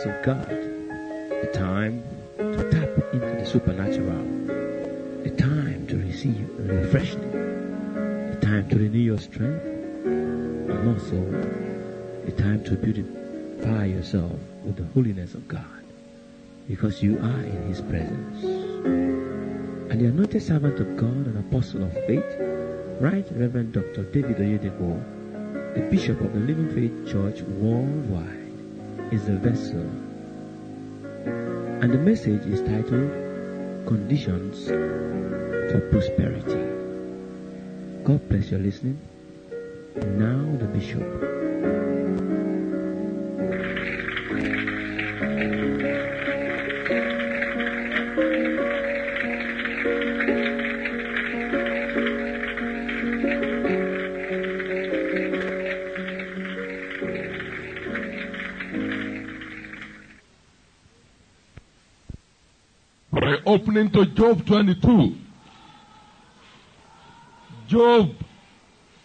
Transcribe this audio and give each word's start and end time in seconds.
presence 0.00 0.18
of 0.18 0.24
God. 0.24 0.48
The 1.42 1.50
time 1.52 2.02
to 2.38 2.70
tap 2.70 2.88
into 3.12 3.26
the 3.26 3.46
supernatural. 3.46 4.24
The 5.24 5.30
time 5.30 5.86
to 5.88 5.96
receive 5.96 6.48
refreshment. 6.58 7.32
The 7.32 8.46
time 8.46 8.68
to 8.70 8.76
renew 8.76 8.98
your 8.98 9.18
strength. 9.18 9.64
And 9.64 10.88
also 10.88 11.20
the 12.24 12.32
time 12.32 12.64
to 12.64 12.76
beautify 12.76 13.86
yourself 13.86 14.32
with 14.64 14.76
the 14.76 14.84
holiness 14.94 15.34
of 15.34 15.46
God. 15.48 15.64
Because 16.68 17.02
you 17.02 17.18
are 17.18 17.42
in 17.42 17.68
His 17.68 17.80
presence. 17.80 18.44
And 18.44 20.00
the 20.00 20.06
anointed 20.06 20.42
servant 20.42 20.78
of 20.78 20.96
God 20.96 21.26
and 21.26 21.38
apostle 21.38 21.84
of 21.84 21.92
faith, 22.06 22.24
Right 23.00 23.26
Reverend 23.32 23.72
Dr. 23.72 24.04
David 24.04 24.36
Oyedepo, 24.36 25.74
the 25.74 25.80
Bishop 25.90 26.20
of 26.20 26.32
the 26.32 26.40
Living 26.40 26.70
Faith 26.70 27.10
Church 27.10 27.42
worldwide, 27.42 28.39
is 29.12 29.24
the 29.26 29.36
vessel. 29.36 29.80
And 31.82 31.92
the 31.92 31.98
message 31.98 32.46
is 32.46 32.60
titled 32.60 33.10
Conditions 33.86 34.68
for 34.68 35.80
Prosperity. 35.90 36.60
God 38.04 38.28
bless 38.28 38.50
your 38.50 38.60
listening. 38.60 38.98
Now 39.96 40.56
the 40.58 40.66
Bishop. 40.66 41.99
Opening 63.70 63.90
to 63.92 64.04
Job 64.04 64.44
22. 64.44 65.14
Job 67.68 68.10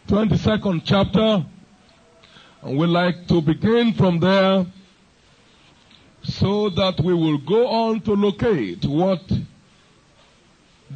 22nd 0.08 0.81
chapter. 0.83 1.45
And 2.63 2.75
we 2.75 2.88
like 2.88 3.27
to 3.27 3.41
begin 3.43 3.93
from 3.93 4.19
there 4.19 4.66
so 6.23 6.71
that 6.71 6.99
we 6.99 7.13
will 7.13 7.38
go 7.38 7.67
on 7.67 8.02
to 8.02 8.13
locate 8.13 8.83
what 8.86 9.21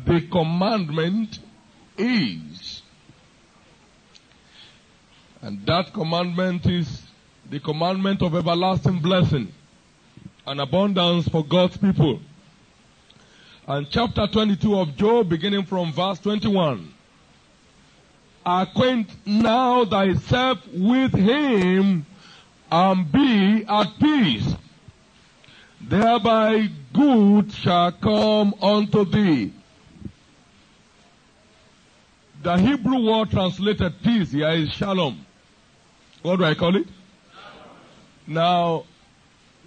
the 0.03 0.21
commandment 0.31 1.37
is. 1.95 2.81
And 5.43 5.63
that 5.67 5.93
commandment 5.93 6.65
is 6.65 7.03
the 7.47 7.59
commandment 7.59 8.23
of 8.23 8.33
everlasting 8.33 8.99
blessing 8.99 9.53
and 10.47 10.59
abundance 10.59 11.27
for 11.27 11.45
God's 11.45 11.77
people. 11.77 12.19
And 13.69 13.87
chapter 13.87 14.25
22 14.25 14.79
of 14.79 14.95
Job, 14.97 15.29
beginning 15.29 15.63
from 15.63 15.93
verse 15.93 16.17
21. 16.17 16.91
Acquaint 18.43 19.11
now 19.27 19.85
thyself 19.85 20.57
with 20.73 21.13
him 21.13 22.03
and 22.71 23.11
be 23.11 23.63
at 23.69 23.99
peace. 23.99 24.55
Thereby 25.81 26.69
good 26.93 27.51
shall 27.51 27.91
come 27.91 28.55
unto 28.59 29.05
thee. 29.05 29.53
The 32.41 32.57
Hebrew 32.57 33.05
word 33.05 33.29
translated 33.29 34.01
peace 34.01 34.31
here 34.31 34.49
is 34.49 34.71
shalom. 34.71 35.23
What 36.23 36.37
do 36.37 36.45
I 36.45 36.55
call 36.55 36.75
it? 36.75 36.87
Now, 38.25 38.85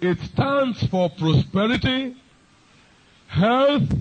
it 0.01 0.19
stands 0.19 0.85
for 0.87 1.09
prosperity, 1.09 2.17
health, 3.33 3.91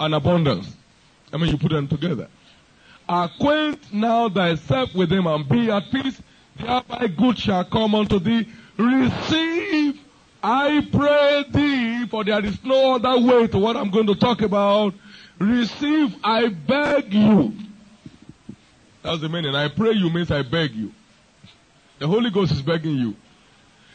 and 0.00 0.14
abundance. 0.14 0.76
I 1.32 1.36
mean, 1.36 1.50
you 1.50 1.58
put 1.58 1.70
them 1.70 1.86
together. 1.86 2.28
Acquaint 3.08 3.92
now 3.92 4.28
thyself 4.28 4.92
with 4.94 5.10
him 5.12 5.26
and 5.26 5.48
be 5.48 5.70
at 5.70 5.90
peace, 5.92 6.20
thereby 6.56 7.06
good 7.06 7.38
shall 7.38 7.64
come 7.64 7.94
unto 7.94 8.18
thee. 8.18 8.48
Receive, 8.76 10.00
I 10.42 10.86
pray 10.92 11.44
thee, 11.50 12.06
for 12.08 12.24
there 12.24 12.44
is 12.44 12.62
no 12.64 12.96
other 12.96 13.20
way 13.20 13.46
to 13.46 13.58
what 13.58 13.76
I'm 13.76 13.90
going 13.90 14.08
to 14.08 14.16
talk 14.16 14.42
about. 14.42 14.94
Receive, 15.38 16.16
I 16.24 16.48
beg 16.48 17.14
you. 17.14 17.52
That's 19.02 19.20
the 19.20 19.28
meaning. 19.28 19.54
I 19.54 19.68
pray 19.68 19.92
you 19.92 20.10
means 20.10 20.32
I 20.32 20.42
beg 20.42 20.74
you. 20.74 20.92
The 22.00 22.08
Holy 22.08 22.30
Ghost 22.30 22.50
is 22.50 22.62
begging 22.62 22.96
you. 22.96 23.14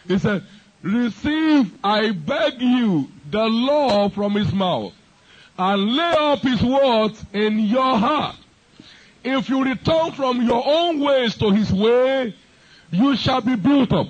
He 0.08 0.18
said, 0.18 0.44
Receive, 0.82 1.78
I 1.84 2.12
beg 2.12 2.62
you, 2.62 3.10
the 3.32 3.44
law 3.44 4.10
from 4.10 4.34
his 4.34 4.52
mouth, 4.54 4.94
and 5.58 5.96
lay 5.96 6.16
up 6.18 6.40
his 6.40 6.62
words 6.62 7.24
in 7.34 7.60
your 7.60 7.98
heart. 7.98 8.36
If 9.24 9.50
you 9.50 9.64
return 9.64 10.12
from 10.14 10.42
your 10.42 10.64
own 10.66 11.00
ways 11.00 11.38
to 11.38 11.52
his 11.52 11.72
way, 11.72 12.36
you 12.92 13.16
shall 13.16 13.42
be 13.42 13.56
built 13.56 13.92
up. 13.94 14.08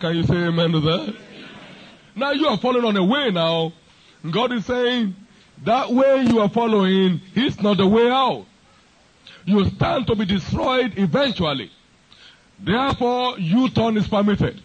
Can 0.00 0.16
you 0.16 0.24
say 0.24 0.34
amen 0.34 0.72
to 0.72 0.80
that? 0.80 1.16
Now 2.14 2.32
you 2.32 2.46
are 2.46 2.58
following 2.58 2.84
on 2.84 2.96
a 2.96 3.04
way 3.04 3.30
now. 3.30 3.72
God 4.30 4.52
is 4.52 4.66
saying, 4.66 5.14
that 5.64 5.90
way 5.90 6.24
you 6.24 6.40
are 6.40 6.50
following 6.50 7.20
is 7.34 7.60
not 7.62 7.78
the 7.78 7.86
way 7.86 8.10
out. 8.10 8.44
You 9.46 9.64
stand 9.70 10.06
to 10.08 10.14
be 10.14 10.26
destroyed 10.26 10.98
eventually. 10.98 11.70
Therefore, 12.58 13.38
U-turn 13.38 13.96
is 13.96 14.08
permitted. 14.08 14.60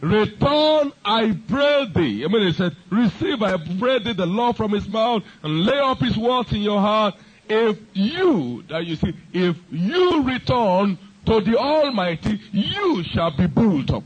Return, 0.00 0.92
I 1.04 1.38
pray 1.48 1.90
thee. 1.94 2.24
I 2.24 2.28
mean, 2.28 2.46
he 2.46 2.52
said, 2.52 2.76
receive, 2.90 3.42
I 3.42 3.56
pray 3.78 3.98
thee, 3.98 4.12
the 4.12 4.26
law 4.26 4.52
from 4.52 4.72
his 4.72 4.86
mouth, 4.88 5.22
and 5.42 5.64
lay 5.64 5.78
up 5.78 5.98
his 5.98 6.16
words 6.16 6.52
in 6.52 6.60
your 6.60 6.80
heart. 6.80 7.14
If 7.48 7.78
you, 7.94 8.62
that 8.68 8.84
you 8.84 8.96
see, 8.96 9.14
if 9.32 9.56
you 9.70 10.22
return 10.24 10.98
to 11.26 11.40
the 11.40 11.56
Almighty, 11.56 12.40
you 12.52 13.04
shall 13.04 13.36
be 13.36 13.46
built 13.46 13.90
up. 13.90 14.02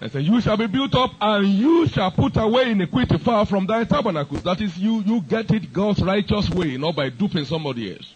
I 0.00 0.08
said, 0.08 0.24
you 0.24 0.40
shall 0.42 0.58
be 0.58 0.66
built 0.66 0.94
up, 0.94 1.12
and 1.18 1.48
you 1.48 1.88
shall 1.88 2.10
put 2.10 2.36
away 2.36 2.72
iniquity 2.72 3.16
far 3.18 3.46
from 3.46 3.66
thy 3.66 3.84
tabernacles. 3.84 4.42
That 4.42 4.60
is, 4.60 4.76
you, 4.76 5.00
you 5.00 5.22
get 5.22 5.50
it 5.50 5.72
God's 5.72 6.02
righteous 6.02 6.50
way, 6.50 6.76
not 6.76 6.94
by 6.94 7.08
duping 7.08 7.46
somebody 7.46 7.94
else. 7.94 8.12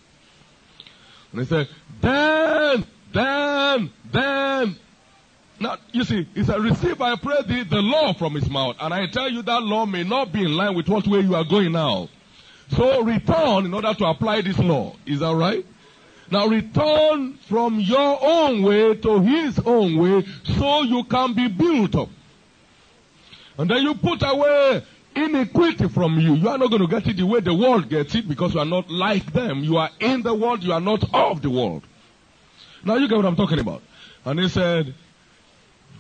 And 1.33 1.41
he 1.41 1.47
said, 1.47 1.69
then, 2.01 2.87
then, 3.13 3.91
then, 4.13 4.77
now, 5.61 5.77
you 5.93 6.05
see, 6.05 6.27
he 6.35 6.45
said, 6.45 6.61
receive, 6.61 7.01
I 7.01 7.17
pray 7.17 7.43
thee, 7.47 7.65
the 7.65 7.83
law 7.83 8.13
from 8.13 8.35
his 8.35 8.49
mouth. 8.49 8.77
And 8.81 8.95
I 8.95 9.07
tell 9.07 9.29
you 9.29 9.43
that 9.43 9.63
law 9.63 9.87
may 9.87 10.05
not 10.05 10.33
be 10.33 10.45
in 10.45 10.57
line 10.57 10.77
with 10.77 10.89
what 10.89 11.07
way 11.07 11.21
you 11.21 11.35
are 11.35 11.45
going 11.45 11.73
now. 11.73 12.09
So 12.71 13.03
return 13.03 13.65
in 13.65 13.75
order 13.75 13.93
to 13.95 14.05
apply 14.07 14.43
this 14.43 14.59
law. 14.59 14.95
Is 15.07 15.21
that 15.21 15.35
right? 15.35 15.67
Now 16.31 16.47
return 16.47 17.39
from 17.49 17.81
your 17.81 18.19
own 18.23 18.63
way 18.63 18.95
to 18.95 19.21
his 19.21 19.59
own 19.61 19.97
way 19.97 20.25
so 20.45 20.83
you 20.83 21.05
can 21.05 21.33
be 21.33 21.49
built 21.49 21.97
up. 21.97 22.11
And 23.57 23.69
then 23.69 23.83
you 23.83 23.95
put 23.95 24.23
away 24.23 24.85
iniquity 25.17 25.89
from 25.89 26.21
you. 26.21 26.35
You 26.35 26.49
are 26.49 26.59
not 26.59 26.71
going 26.71 26.83
to 26.83 26.87
get 26.87 27.09
it 27.09 27.17
the 27.17 27.27
way 27.27 27.41
the 27.41 27.55
world 27.55 27.89
gets 27.89 28.15
it 28.15 28.29
because 28.29 28.55
you 28.55 28.61
are 28.61 28.67
not 28.67 28.91
like 28.91 29.33
them. 29.33 29.65
You 29.65 29.79
are 29.79 29.91
in 29.99 30.23
the 30.23 30.35
world, 30.35 30.63
you 30.63 30.73
are 30.73 30.81
not 30.81 31.03
of 31.13 31.43
the 31.43 31.51
world. 31.51 31.83
Now 32.85 32.97
you 32.97 33.09
get 33.09 33.17
what 33.17 33.27
I'm 33.27 33.35
talking 33.37 33.59
about. 33.59 33.83
And 34.25 34.39
he 34.39 34.49
said, 34.49 34.95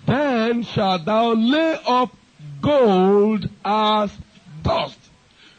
then 0.08 0.62
shalt 0.62 1.04
thou 1.04 1.34
lay 1.34 1.78
up 1.86 2.16
gold 2.62 3.48
as 3.62 4.10
dust. 4.62 4.98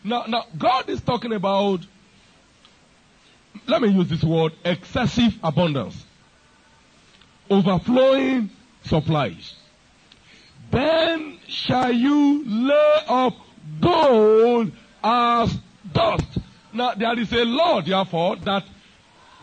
Now, 0.04 0.25
now, 0.28 0.46
God 0.57 0.90
is 0.90 1.01
talking 1.01 1.34
about, 1.34 1.81
let 3.68 3.81
me 3.81 3.90
use 3.90 4.10
this 4.10 4.24
word, 4.24 4.54
excessive 4.66 5.38
abundance. 5.44 6.04
Overflowing 7.50 8.50
supplies. 8.86 9.56
Then 10.72 11.38
shall 11.48 11.92
you 11.92 12.44
lay 12.45 12.95
up 13.07 13.36
gold 13.80 14.72
as 15.04 15.56
dust. 15.94 16.40
Now, 16.74 16.95
there 16.95 17.19
is 17.19 17.31
a 17.34 17.45
law, 17.45 17.81
therefore, 17.81 18.38
that 18.38 18.63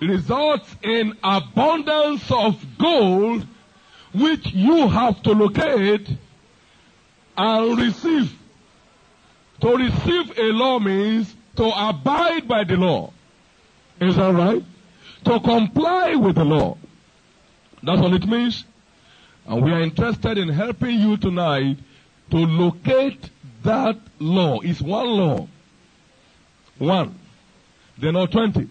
results 0.01 0.75
in 0.83 1.17
abundance 1.23 2.29
of 2.31 2.65
gold 2.77 3.47
which 4.19 4.53
you 4.53 4.89
have 4.89 5.23
to 5.23 5.33
locate 5.33 6.09
and 7.37 7.79
receive. 7.79 8.33
To 9.61 9.77
receive 9.77 10.39
a 10.39 10.53
law 10.53 10.79
means 10.79 11.35
to 11.57 11.65
abide 11.65 12.47
by 12.47 12.65
the 12.65 12.77
law. 12.77 13.13
Is 14.01 14.17
that 14.17 14.35
right? 14.35 14.63
To 15.25 15.41
comply 15.41 16.15
with 16.15 16.37
the 16.37 16.45
law. 16.45 16.77
That's 17.83 18.01
all 18.01 18.15
it 18.15 18.27
means. 18.27 18.65
And 19.47 19.63
we 19.63 19.73
are 19.73 19.81
interested 19.81 20.39
in 20.39 20.49
helping 20.49 20.99
you 21.01 21.17
tonight 21.17 21.79
to 22.31 22.37
locate 22.37 23.31
that 23.63 23.99
law. 24.19 24.61
It's 24.61 24.81
one 24.81 25.07
law. 25.07 25.49
One. 26.79 27.19
There 27.99 28.11
are 28.11 28.13
not 28.13 28.33
twenty. 28.33 28.69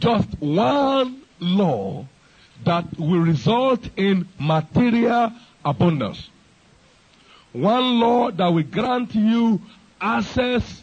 just 0.00 0.28
one 0.40 1.22
law 1.40 2.06
that 2.64 2.84
will 2.98 3.20
result 3.20 3.88
in 3.96 4.28
material 4.38 5.32
abundance. 5.64 6.30
One 7.52 8.00
law 8.00 8.30
that 8.30 8.48
will 8.48 8.62
grant 8.62 9.14
you 9.14 9.60
access 10.00 10.82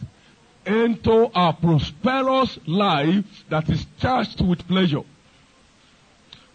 into 0.66 1.30
a 1.34 1.52
prosperous 1.52 2.58
life 2.66 3.24
that 3.48 3.68
is 3.70 3.86
charged 3.98 4.40
with 4.40 4.66
pleasure. 4.66 5.02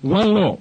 One 0.02 0.34
law. 0.34 0.60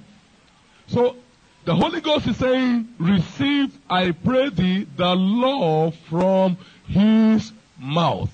So 0.87 1.17
the 1.65 1.75
Holy 1.75 2.01
Ghost 2.01 2.27
is 2.27 2.37
saying, 2.37 2.89
receive, 2.99 3.77
I 3.89 4.13
pray 4.13 4.51
thee, 4.51 4.87
the 4.97 5.15
law 5.15 5.91
from 6.09 6.57
his 6.87 7.53
mouth. 7.79 8.31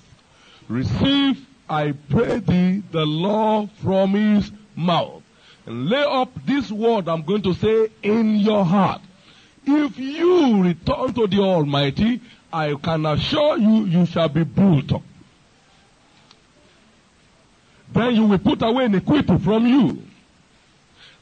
Receive, 0.67 1.45
I 1.69 1.93
pray 2.09 2.39
thee, 2.39 2.83
the 2.91 3.05
law 3.05 3.67
from 3.81 4.13
his 4.13 4.51
mouth. 4.75 5.23
Lay 5.67 6.01
up 6.01 6.31
this 6.45 6.71
word 6.71 7.09
I'm 7.09 7.23
going 7.23 7.41
to 7.41 7.53
say 7.53 7.89
in 8.01 8.37
your 8.37 8.63
heart. 8.63 9.01
If 9.65 9.99
you 9.99 10.63
return 10.63 11.13
to 11.13 11.27
the 11.27 11.39
Almighty, 11.39 12.21
I 12.53 12.73
can 12.81 13.05
assure 13.05 13.57
you, 13.57 13.85
you 13.85 14.05
shall 14.05 14.29
be 14.29 14.45
built 14.45 14.93
up. 14.93 15.01
Then 17.91 18.15
you 18.15 18.25
will 18.27 18.37
put 18.37 18.61
away 18.61 18.85
iniquity 18.85 19.37
from 19.39 19.67
you, 19.67 20.03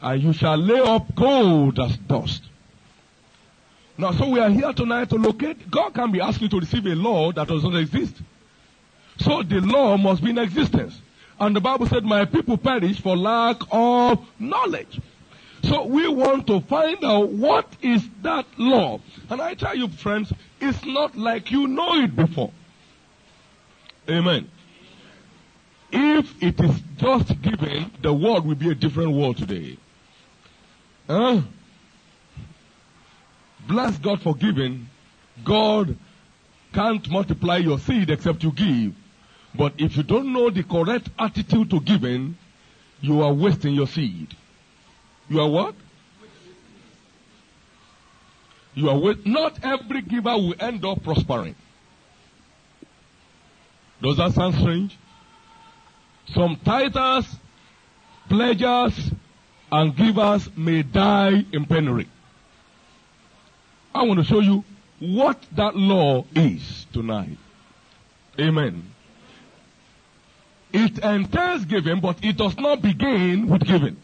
and 0.01 0.21
you 0.21 0.33
shall 0.33 0.57
lay 0.57 0.80
up 0.80 1.15
gold 1.15 1.80
as 1.80 1.97
dust. 1.97 2.44
Now, 3.97 4.12
so 4.12 4.30
we 4.30 4.39
are 4.39 4.50
here 4.50 4.74
tonight 4.74 5.09
to 5.09 5.15
locate. 5.15 5.71
God 5.71 5.94
can 5.94 6.12
be 6.12 6.21
asking 6.21 6.50
to 6.50 6.59
receive 6.59 6.86
a 6.86 6.95
law 6.95 7.31
that 7.31 7.47
does 7.47 7.63
not 7.63 7.75
exist. 7.75 8.15
So 9.19 9.42
the 9.42 9.62
law 9.62 9.97
must 9.97 10.24
be 10.24 10.31
in 10.31 10.38
existence. 10.38 11.00
And 11.39 11.55
the 11.55 11.61
Bible 11.61 11.87
said, 11.87 12.05
My 12.05 12.25
people 12.25 12.57
perish 12.57 13.01
for 13.01 13.17
lack 13.17 13.57
of 13.71 14.25
knowledge. 14.39 14.99
So 15.63 15.85
we 15.85 16.07
want 16.07 16.47
to 16.47 16.61
find 16.61 17.03
out 17.03 17.29
what 17.29 17.67
is 17.81 18.07
that 18.21 18.45
law. 18.57 18.99
And 19.29 19.41
I 19.41 19.55
tell 19.55 19.75
you, 19.75 19.87
friends, 19.87 20.31
it's 20.61 20.85
not 20.85 21.17
like 21.17 21.51
you 21.51 21.67
know 21.67 21.95
it 22.03 22.15
before. 22.15 22.51
Amen. 24.07 24.49
If 25.91 26.43
it 26.43 26.59
is 26.59 26.79
just 26.97 27.41
given, 27.41 27.91
the 28.01 28.13
world 28.13 28.45
will 28.45 28.55
be 28.55 28.69
a 28.69 28.75
different 28.75 29.13
world 29.13 29.37
today. 29.37 29.77
Huh? 31.07 31.41
Bless 33.67 33.97
God 33.97 34.21
for 34.21 34.35
giving. 34.35 34.89
God 35.43 35.97
can't 36.73 37.09
multiply 37.09 37.57
your 37.57 37.79
seed 37.79 38.09
except 38.09 38.43
you 38.43 38.51
give. 38.51 38.93
But 39.57 39.74
if 39.78 39.96
you 39.96 40.04
don't 40.04 40.34
know 40.34 40.50
the 40.50 40.63
correct 40.63 41.10
attitude 41.18 41.69
to 41.69 41.80
giving, 41.80 42.38
you 43.02 43.22
are 43.22 43.34
wasting 43.34 43.74
your 43.74 43.88
seed. 43.88 44.36
You 45.30 45.42
are 45.42 45.50
what? 45.50 45.75
You 48.74 48.90
are 48.90 49.16
not 49.24 49.63
every 49.63 50.02
giver 50.02 50.34
will 50.36 50.56
end 50.60 50.84
up 50.84 51.04
prospering. 51.04 51.56
Does 54.02 54.18
that 54.18 54.34
sound 54.34 54.56
strange? 54.56 54.98
Some 56.34 56.57
tithers, 56.57 57.25
pledgers, 58.28 59.12
and 59.72 59.96
givers 59.96 60.50
may 60.57 60.84
die 60.84 61.46
in 61.54 61.66
penury. 61.66 62.07
I 63.94 64.04
want 64.04 64.19
to 64.19 64.25
show 64.25 64.42
you 64.42 64.63
what 65.00 65.42
that 65.54 65.75
law 65.75 66.25
is 66.36 66.86
tonight. 66.92 67.38
Amen. 68.40 68.94
It 70.73 71.00
entails 71.00 71.65
giving, 71.65 72.00
but 72.01 72.23
it 72.23 72.38
does 72.38 72.57
not 72.57 72.81
begin 72.81 73.47
with 73.47 73.65
giving. 73.65 73.97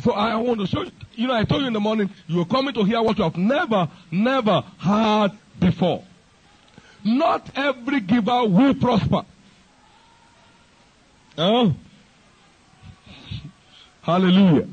So 0.00 0.12
I 0.12 0.36
want 0.36 0.60
to 0.60 0.66
show 0.66 0.82
you, 0.82 0.90
you 1.14 1.26
know, 1.28 1.34
I 1.34 1.44
told 1.44 1.62
you 1.62 1.68
in 1.68 1.72
the 1.72 1.80
morning, 1.80 2.10
you 2.26 2.40
are 2.40 2.46
coming 2.46 2.74
to 2.74 2.84
hear 2.84 3.00
what 3.00 3.16
you 3.16 3.24
have 3.24 3.36
never, 3.36 3.88
never 4.10 4.64
heard 4.78 5.32
before. 5.58 6.04
Not 7.04 7.48
every 7.54 8.00
giver 8.00 8.44
will 8.46 8.74
prosper. 8.74 9.24
Oh. 11.38 11.74
Hallelujah. 14.02 14.68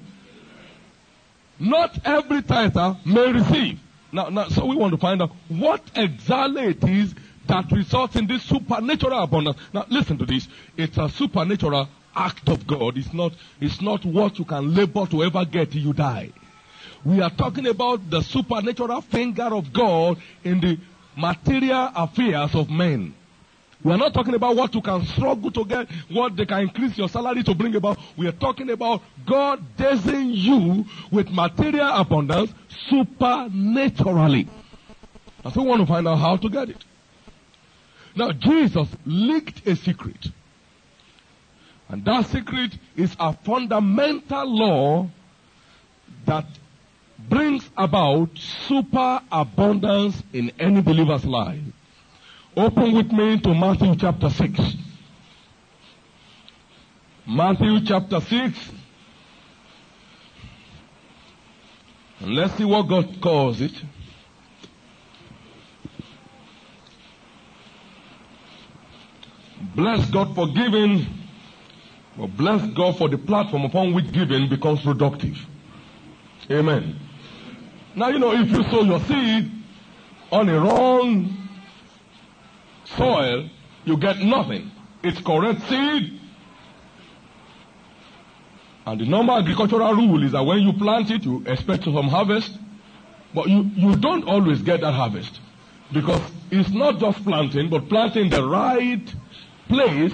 Not 1.60 2.00
every 2.06 2.42
tither 2.42 2.98
may 3.06 3.32
receive. 3.32 3.80
Now, 4.12 4.30
now, 4.30 4.48
so 4.50 4.66
we 4.66 4.76
want 4.76 4.92
to 4.92 4.98
find 4.98 5.22
out 5.22 5.32
what 5.48 5.82
exactly 5.96 6.64
it 6.64 6.84
is 6.84 7.14
that 7.52 7.70
results 7.70 8.16
in 8.16 8.28
this 8.28 8.44
supernatural 8.44 9.22
abundance. 9.22 9.58
Now, 9.74 9.86
listen 9.90 10.18
to 10.20 10.26
this. 10.26 10.48
It's 10.78 10.98
a 10.98 11.10
supernatural 11.10 11.90
act 12.16 12.48
of 12.48 12.66
God. 12.66 12.98
It's 12.98 13.14
not, 13.14 13.34
it's 13.60 13.82
not 13.82 14.06
what 14.06 14.40
you 14.40 14.46
can 14.46 14.74
labor 14.74 15.06
to 15.08 15.24
ever 15.24 15.44
get 15.44 15.72
till 15.72 15.82
you 15.82 15.92
die. 15.92 16.32
We 17.04 17.20
are 17.22 17.30
talking 17.30 17.68
about 17.68 18.10
the 18.10 18.22
supernatural 18.22 19.02
finger 19.02 19.54
of 19.54 19.74
God 19.74 20.18
in 20.46 20.62
the 20.62 20.80
material 21.18 21.90
affairs 21.94 22.56
of 22.56 22.70
men. 22.70 23.16
We 23.84 23.92
are 23.92 23.98
not 23.98 24.14
talking 24.14 24.36
about 24.36 24.56
what 24.56 24.74
you 24.74 24.82
can 24.82 25.06
struggle 25.08 25.52
to 25.52 25.66
get, 25.66 25.90
what 26.10 26.38
they 26.38 26.46
can 26.46 26.62
increase 26.62 26.98
your 26.98 27.10
salary 27.10 27.44
to 27.44 27.54
bring 27.54 27.76
about. 27.76 27.98
We 28.16 28.28
are 28.28 28.32
talking 28.32 28.70
about 28.70 29.02
God 29.28 29.76
blessing 29.76 30.30
you 30.30 30.86
with 31.12 31.30
material 31.30 31.90
abundance 31.96 32.54
supernaturally. 32.90 34.48
And 35.44 35.54
so 35.54 35.64
we 35.64 35.68
want 35.68 35.82
to 35.82 35.88
find 35.88 36.08
out 36.08 36.20
how 36.20 36.38
to 36.38 36.50
get 36.50 36.70
it. 36.70 36.86
Now, 38.16 38.32
Jesus 38.32 38.88
leaked 39.06 39.68
a 39.68 39.76
secret. 39.76 40.28
And 41.90 42.06
that 42.06 42.26
secret 42.28 42.78
is 42.96 43.16
a 43.20 43.34
fundamental 43.34 44.46
law 44.46 45.10
that 46.26 46.46
brings 47.30 47.70
about 47.78 48.30
super 48.68 49.22
abundance 49.32 50.22
in 50.34 50.52
any 50.60 50.82
believer's 50.82 51.26
life. 51.26 51.62
Open 52.56 52.94
with 52.94 53.12
me 53.12 53.40
to 53.40 53.54
Matthew 53.54 53.96
chapter 53.96 54.30
6. 54.30 54.60
Matthew 57.28 57.82
chapter 57.86 58.20
6. 58.20 58.72
And 62.20 62.36
let's 62.36 62.54
see 62.56 62.66
what 62.66 62.88
God 62.88 63.22
calls 63.22 63.62
it. 63.62 63.72
Bless 69.76 70.10
God 70.10 70.36
for 70.36 70.48
giving, 70.48 71.06
but 72.18 72.28
bless 72.36 72.66
God 72.74 72.98
for 72.98 73.08
the 73.08 73.18
platform 73.18 73.64
upon 73.64 73.94
which 73.94 74.12
giving 74.12 74.50
becomes 74.50 74.82
productive. 74.82 75.38
Amen. 76.50 77.00
Now, 77.96 78.10
you 78.10 78.20
know, 78.20 78.34
if 78.34 78.50
you 78.50 78.64
sow 78.64 78.82
your 78.82 79.00
seed 79.02 79.52
on 80.32 80.50
a 80.50 80.60
wrong 80.60 81.38
soil, 82.98 83.50
you 83.86 83.98
get 83.98 84.20
nothing. 84.20 84.72
It's 85.04 85.22
correct 85.22 85.62
seed. 85.70 86.20
And 88.86 89.00
the 89.00 89.06
normal 89.06 89.38
agricultural 89.38 89.94
rule 89.94 90.24
is 90.24 90.32
that 90.32 90.44
when 90.44 90.60
you 90.60 90.74
plant 90.74 91.12
it, 91.12 91.24
you 91.24 91.44
expect 91.46 91.84
some 91.84 92.08
harvest. 92.08 92.58
But 93.34 93.48
you, 93.48 93.70
you 93.76 93.96
don't 93.96 94.26
always 94.26 94.62
get 94.62 94.82
that 94.82 94.94
harvest. 94.94 95.40
Because 95.94 96.22
it's 96.50 96.70
not 96.70 97.00
just 97.00 97.24
planting, 97.24 97.70
but 97.70 97.88
planting 97.90 98.30
the 98.30 98.46
right 98.46 99.04
place. 99.72 100.14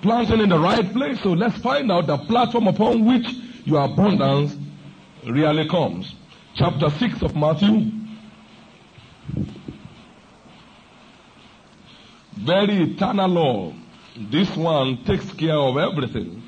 Planting 0.00 0.40
in 0.40 0.48
the 0.48 0.58
right 0.58 0.90
place. 0.92 1.20
So 1.22 1.30
let's 1.32 1.58
find 1.58 1.92
out 1.92 2.06
the 2.06 2.16
platform 2.16 2.68
upon 2.68 3.04
which 3.04 3.26
your 3.64 3.84
abundance 3.84 4.56
really 5.26 5.68
comes. 5.68 6.14
Chapter 6.54 6.88
6 6.90 7.22
of 7.22 7.36
Matthew. 7.36 7.92
Very 12.36 12.92
eternal 12.92 13.28
law. 13.28 13.74
This 14.30 14.56
one 14.56 15.04
takes 15.04 15.30
care 15.32 15.56
of 15.56 15.76
everything. 15.76 16.42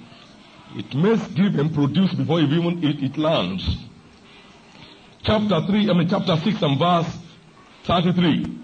It 0.76 0.94
makes 0.94 1.26
give 1.28 1.58
and 1.58 1.74
produce 1.74 2.14
before 2.14 2.40
even 2.40 2.82
it, 2.82 3.02
it 3.02 3.18
lands. 3.18 3.76
Chapter 5.22 5.66
3, 5.66 5.90
I 5.90 5.92
mean 5.92 6.08
chapter 6.08 6.36
6 6.36 6.62
and 6.62 6.78
verse 6.78 7.18
33. 7.84 8.59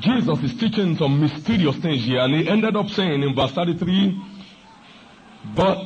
Jesus 0.00 0.38
is 0.42 0.54
teaching 0.58 0.96
some 0.96 1.20
mysterious 1.20 1.76
things 1.76 2.04
here, 2.04 2.20
and 2.20 2.34
he 2.34 2.48
ended 2.48 2.76
up 2.76 2.88
saying 2.90 3.22
in 3.22 3.34
verse 3.34 3.52
33, 3.52 4.20
but 5.54 5.84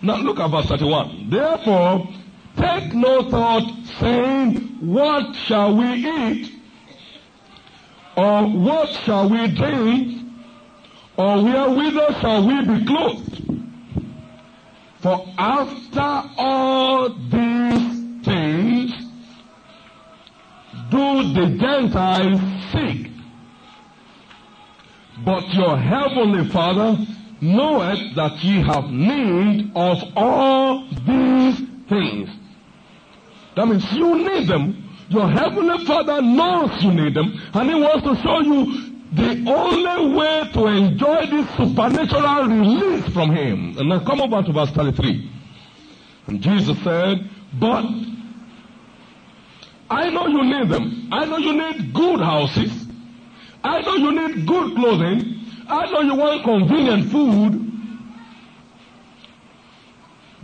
now 0.00 0.16
look 0.16 0.40
at 0.40 0.50
verse 0.50 0.66
31. 0.66 1.30
Therefore, 1.30 2.08
take 2.56 2.92
no 2.94 3.28
thought, 3.30 3.70
saying, 4.00 4.56
What 4.80 5.36
shall 5.36 5.76
we 5.76 5.86
eat? 5.86 6.52
Or 8.16 8.46
what 8.46 8.88
shall 9.04 9.28
we 9.28 9.46
drink? 9.48 10.18
Or 11.16 11.42
wherewithal 11.42 12.20
shall 12.20 12.46
we 12.46 12.64
be 12.64 12.84
clothed? 12.84 13.32
For 15.00 15.26
after 15.38 16.30
all 16.36 17.08
these 17.10 18.24
things 18.24 18.81
do 20.92 21.32
the 21.32 21.56
Gentiles 21.58 22.40
seek? 22.72 23.10
But 25.24 25.52
your 25.54 25.76
heavenly 25.78 26.48
Father 26.50 26.98
knoweth 27.40 28.14
that 28.14 28.42
ye 28.44 28.60
have 28.60 28.90
need 28.90 29.72
of 29.74 29.98
all 30.16 30.86
these 30.88 31.58
things. 31.88 32.28
That 33.56 33.66
means 33.66 33.90
you 33.92 34.16
need 34.16 34.48
them. 34.48 34.90
Your 35.08 35.28
heavenly 35.28 35.84
Father 35.84 36.22
knows 36.22 36.82
you 36.82 36.92
need 36.92 37.14
them, 37.14 37.40
and 37.52 37.68
He 37.68 37.74
wants 37.74 38.04
to 38.04 38.16
show 38.22 38.40
you 38.40 38.92
the 39.12 39.50
only 39.50 40.16
way 40.16 40.50
to 40.54 40.66
enjoy 40.66 41.26
this 41.26 41.46
supernatural 41.56 42.46
release 42.46 43.12
from 43.12 43.30
Him. 43.30 43.76
And 43.78 43.88
now 43.88 44.00
come 44.00 44.20
over 44.20 44.42
to 44.42 44.52
verse 44.52 44.70
33. 44.70 45.30
And 46.28 46.40
Jesus 46.40 46.78
said, 46.82 47.28
But 47.58 47.84
I 49.92 50.08
know 50.08 50.26
you 50.26 50.42
need 50.42 50.70
them. 50.70 51.08
I 51.12 51.26
know 51.26 51.36
you 51.36 51.52
need 51.52 51.92
good 51.92 52.20
houses. 52.20 52.86
I 53.62 53.82
know 53.82 53.94
you 53.96 54.10
need 54.10 54.46
good 54.46 54.74
clothing. 54.74 55.20
I 55.68 55.90
know 55.90 56.00
you 56.00 56.14
want 56.14 56.44
convenient 56.44 57.12
food. 57.12 57.52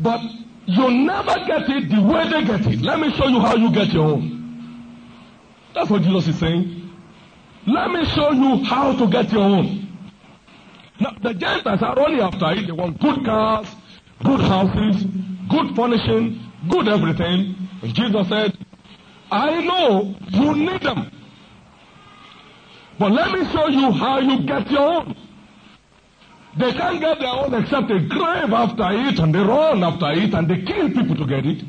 But 0.00 0.20
you 0.66 0.90
never 0.90 1.34
get 1.46 1.66
it 1.70 1.88
the 1.88 2.02
way 2.02 2.28
they 2.28 2.44
get 2.44 2.66
it. 2.66 2.82
Let 2.82 3.00
me 3.00 3.10
show 3.16 3.26
you 3.28 3.40
how 3.40 3.56
you 3.56 3.72
get 3.72 3.88
your 3.88 4.04
own. 4.04 4.22
That's 5.74 5.88
what 5.88 6.02
Jesus 6.02 6.28
is 6.28 6.38
saying. 6.38 6.90
Let 7.66 7.90
me 7.90 8.04
show 8.04 8.32
you 8.32 8.62
how 8.64 8.96
to 8.98 9.06
get 9.06 9.32
your 9.32 9.44
own. 9.44 9.88
Now, 11.00 11.16
the 11.22 11.32
Gentiles 11.32 11.82
are 11.82 11.98
only 11.98 12.20
after 12.20 12.52
it. 12.52 12.66
They 12.66 12.72
want 12.72 13.00
good 13.00 13.24
cars, 13.24 13.66
good 14.22 14.40
houses, 14.40 15.04
good 15.48 15.74
furnishing, 15.74 16.38
good 16.68 16.86
everything. 16.86 17.54
And 17.82 17.94
Jesus 17.94 18.28
said, 18.28 18.67
I 19.30 19.60
know 19.62 20.14
you 20.30 20.54
need 20.54 20.82
them. 20.82 21.10
But 22.98 23.12
let 23.12 23.32
me 23.32 23.44
show 23.52 23.68
you 23.68 23.92
how 23.92 24.18
you 24.18 24.42
get 24.44 24.70
your 24.70 24.80
own. 24.80 25.16
They 26.58 26.72
can't 26.72 27.00
get 27.00 27.20
their 27.20 27.28
own 27.28 27.54
except 27.54 27.88
they 27.88 28.00
grave 28.00 28.52
after 28.52 28.88
it 28.90 29.18
and 29.18 29.34
they 29.34 29.38
run 29.38 29.84
after 29.84 30.10
it 30.12 30.34
and 30.34 30.48
they 30.48 30.62
kill 30.62 30.88
people 30.90 31.14
to 31.16 31.26
get 31.26 31.46
it. 31.46 31.64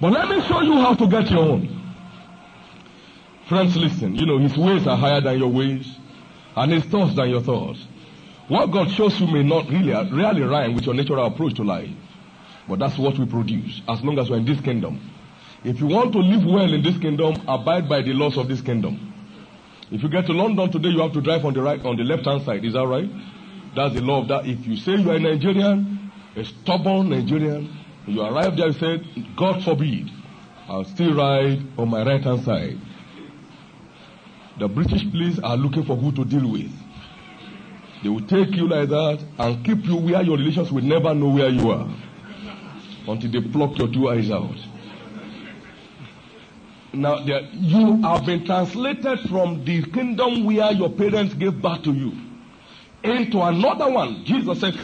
But 0.00 0.12
let 0.12 0.28
me 0.28 0.40
show 0.42 0.62
you 0.62 0.74
how 0.74 0.94
to 0.94 1.06
get 1.06 1.30
your 1.30 1.40
own. 1.40 1.82
Friends, 3.48 3.76
listen. 3.76 4.16
You 4.16 4.26
know, 4.26 4.38
his 4.38 4.56
ways 4.56 4.86
are 4.86 4.96
higher 4.96 5.20
than 5.20 5.38
your 5.38 5.48
ways 5.48 5.86
and 6.56 6.72
his 6.72 6.84
thoughts 6.84 7.14
than 7.14 7.30
your 7.30 7.42
thoughts. 7.42 7.86
What 8.48 8.66
God 8.72 8.90
shows 8.90 9.20
you 9.20 9.26
may 9.26 9.42
not 9.42 9.68
really, 9.68 9.92
really 9.92 10.42
rhyme 10.42 10.74
with 10.74 10.86
your 10.86 10.94
natural 10.94 11.24
approach 11.26 11.54
to 11.54 11.62
life. 11.62 11.90
But 12.68 12.80
that's 12.80 12.98
what 12.98 13.16
we 13.18 13.26
produce 13.26 13.82
as 13.88 14.02
long 14.02 14.18
as 14.18 14.28
we're 14.30 14.38
in 14.38 14.44
this 14.44 14.60
kingdom. 14.60 15.00
If 15.66 15.80
you 15.80 15.88
want 15.88 16.12
to 16.12 16.20
live 16.20 16.44
well 16.44 16.72
in 16.72 16.80
this 16.80 16.96
kingdom, 16.96 17.42
abide 17.48 17.88
by 17.88 18.00
the 18.00 18.12
laws 18.12 18.38
of 18.38 18.46
this 18.46 18.60
kingdom. 18.60 19.12
If 19.90 20.00
you 20.00 20.08
get 20.08 20.26
to 20.26 20.32
London 20.32 20.70
today, 20.70 20.90
you 20.90 21.00
have 21.00 21.12
to 21.14 21.20
drive 21.20 21.44
on 21.44 21.54
the 21.54 21.60
right, 21.60 21.84
on 21.84 21.96
the 21.96 22.04
left-hand 22.04 22.42
side. 22.42 22.64
Is 22.64 22.74
that 22.74 22.86
right? 22.86 23.10
That's 23.74 23.94
the 23.94 24.00
law 24.00 24.22
of 24.22 24.28
that. 24.28 24.46
If 24.46 24.64
you 24.64 24.76
say 24.76 24.92
you 24.94 25.10
are 25.10 25.16
a 25.16 25.18
Nigerian, 25.18 26.12
a 26.36 26.44
stubborn 26.44 27.10
Nigerian, 27.10 27.68
you 28.06 28.22
arrive 28.22 28.56
there, 28.56 28.68
you 28.68 28.74
say, 28.74 28.98
God 29.36 29.64
forbid, 29.64 30.08
I'll 30.68 30.84
still 30.84 31.14
ride 31.16 31.60
on 31.76 31.90
my 31.90 32.04
right-hand 32.04 32.44
side. 32.44 32.78
The 34.60 34.68
British 34.68 35.02
police 35.10 35.40
are 35.40 35.56
looking 35.56 35.84
for 35.84 35.96
who 35.96 36.12
to 36.12 36.24
deal 36.24 36.48
with. 36.48 36.70
They 38.04 38.08
will 38.08 38.24
take 38.28 38.54
you 38.54 38.68
like 38.68 38.88
that 38.90 39.18
and 39.36 39.64
keep 39.66 39.84
you 39.84 39.96
where 39.96 40.22
your 40.22 40.36
relations 40.36 40.70
will 40.70 40.84
never 40.84 41.12
know 41.12 41.30
where 41.30 41.48
you 41.48 41.72
are 41.72 41.88
until 43.08 43.32
they 43.32 43.40
pluck 43.48 43.76
your 43.78 43.88
two 43.88 44.08
eyes 44.08 44.30
out. 44.30 44.54
Now, 46.92 47.18
you 47.18 48.02
have 48.02 48.24
been 48.24 48.44
translated 48.44 49.20
from 49.28 49.64
the 49.64 49.82
kingdom 49.90 50.44
where 50.44 50.72
your 50.72 50.90
parents 50.90 51.34
gave 51.34 51.60
birth 51.60 51.82
to 51.82 51.92
you 51.92 52.12
into 53.02 53.40
another 53.42 53.90
one. 53.90 54.24
Jesus 54.24 54.60
said, 54.60 54.74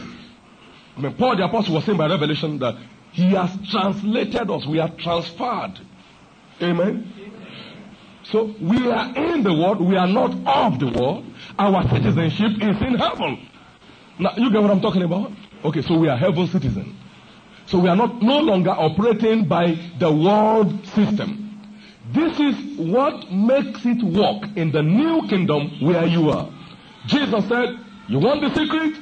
I 0.95 1.01
mean, 1.01 1.13
Paul 1.15 1.37
the 1.37 1.45
Apostle 1.45 1.75
was 1.75 1.85
saying 1.85 1.97
by 1.97 2.07
revelation 2.07 2.59
that 2.59 2.75
he 3.11 3.31
has 3.31 3.51
translated 3.69 4.49
us, 4.49 4.65
we 4.65 4.79
are 4.79 4.89
transferred. 4.89 5.79
Amen. 6.61 7.11
So 8.23 8.55
we 8.61 8.89
are 8.89 9.15
in 9.15 9.43
the 9.43 9.53
world, 9.53 9.81
we 9.81 9.97
are 9.97 10.07
not 10.07 10.31
of 10.45 10.79
the 10.79 10.87
world. 10.87 11.25
Our 11.59 11.83
citizenship 11.89 12.51
is 12.61 12.81
in 12.81 12.95
heaven. 12.95 13.49
Now, 14.19 14.33
you 14.37 14.51
get 14.51 14.61
what 14.61 14.71
I'm 14.71 14.81
talking 14.81 15.03
about? 15.03 15.31
Okay, 15.65 15.81
so 15.81 15.97
we 15.97 16.07
are 16.07 16.17
heaven 16.17 16.47
citizens. 16.47 16.95
So 17.65 17.79
we 17.79 17.89
are 17.89 17.95
not 17.95 18.21
no 18.21 18.39
longer 18.39 18.71
operating 18.71 19.47
by 19.47 19.77
the 19.99 20.11
world 20.11 20.85
system. 20.87 21.42
This 22.13 22.39
is 22.39 22.77
what 22.77 23.31
makes 23.31 23.85
it 23.85 24.03
work 24.03 24.55
in 24.55 24.71
the 24.71 24.83
new 24.83 25.27
kingdom 25.27 25.79
where 25.81 26.05
you 26.05 26.29
are. 26.29 26.49
Jesus 27.07 27.47
said, 27.47 27.79
You 28.07 28.19
want 28.19 28.41
the 28.41 28.53
secret? 28.53 28.95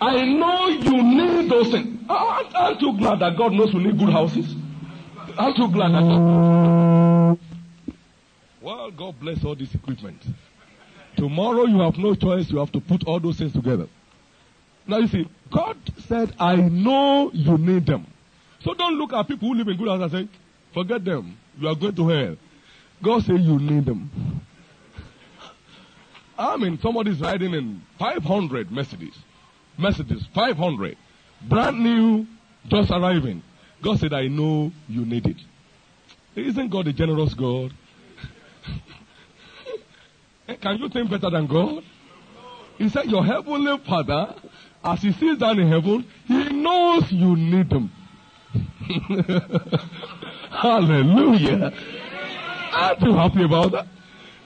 I 0.00 0.24
know 0.24 0.68
you 0.68 1.02
need 1.02 1.50
those 1.50 1.70
things. 1.70 2.04
Aren't, 2.08 2.54
aren't 2.54 2.80
you 2.80 2.96
glad 2.98 3.20
that 3.20 3.36
God 3.36 3.52
knows 3.52 3.72
you 3.72 3.80
need 3.80 3.98
good 3.98 4.10
houses? 4.10 4.54
Aren't 5.36 5.58
you 5.58 5.68
glad 5.68 5.92
that. 5.92 7.38
Well, 8.60 8.90
God 8.90 9.20
bless 9.20 9.44
all 9.44 9.54
this 9.54 9.74
equipment. 9.74 10.22
Tomorrow 11.16 11.66
you 11.66 11.80
have 11.80 11.98
no 11.98 12.14
choice. 12.14 12.50
You 12.50 12.58
have 12.58 12.72
to 12.72 12.80
put 12.80 13.04
all 13.06 13.20
those 13.20 13.38
things 13.38 13.52
together. 13.52 13.86
Now 14.86 14.98
you 14.98 15.08
see, 15.08 15.28
God 15.52 15.76
said, 16.06 16.34
I 16.38 16.56
know 16.56 17.30
you 17.32 17.58
need 17.58 17.86
them. 17.86 18.06
So 18.62 18.74
don't 18.74 18.98
look 18.98 19.12
at 19.12 19.28
people 19.28 19.48
who 19.48 19.54
live 19.54 19.68
in 19.68 19.76
good 19.76 19.88
houses 19.88 20.12
and 20.12 20.28
say, 20.28 20.38
forget 20.72 21.04
them. 21.04 21.36
You 21.58 21.68
are 21.68 21.74
going 21.74 21.94
to 21.94 22.08
hell. 22.08 22.36
God 23.02 23.24
said 23.24 23.40
you 23.40 23.58
need 23.58 23.86
them. 23.86 24.10
I 26.36 26.56
mean, 26.56 26.78
somebody's 26.80 27.20
riding 27.20 27.54
in 27.54 27.82
500 27.98 28.70
Mercedes. 28.70 29.14
Mercedes, 29.78 30.24
500. 30.34 30.96
Brand 31.48 31.82
new, 31.82 32.26
just 32.68 32.90
arriving. 32.90 33.42
God 33.82 33.98
said, 33.98 34.12
I 34.12 34.28
know 34.28 34.72
you 34.88 35.04
need 35.04 35.26
it. 35.26 35.36
Isn't 36.34 36.70
God 36.70 36.88
a 36.88 36.92
generous 36.92 37.34
God? 37.34 37.72
Eh, 40.46 40.56
can 40.56 40.76
you 40.76 40.90
think 40.90 41.08
better 41.08 41.30
than 41.30 41.46
God? 41.46 41.82
He 42.76 42.90
said, 42.90 43.06
Your 43.06 43.24
heavenly 43.24 43.78
Father, 43.86 44.34
as 44.84 45.00
He 45.00 45.10
sees 45.12 45.38
down 45.38 45.58
in 45.58 45.68
heaven, 45.68 46.04
He 46.26 46.50
knows 46.50 47.10
you 47.10 47.34
need 47.34 47.70
them. 47.70 47.90
Hallelujah. 50.50 51.72
Aren't 52.72 53.00
you 53.02 53.14
happy 53.14 53.44
about 53.44 53.72
that? 53.72 53.86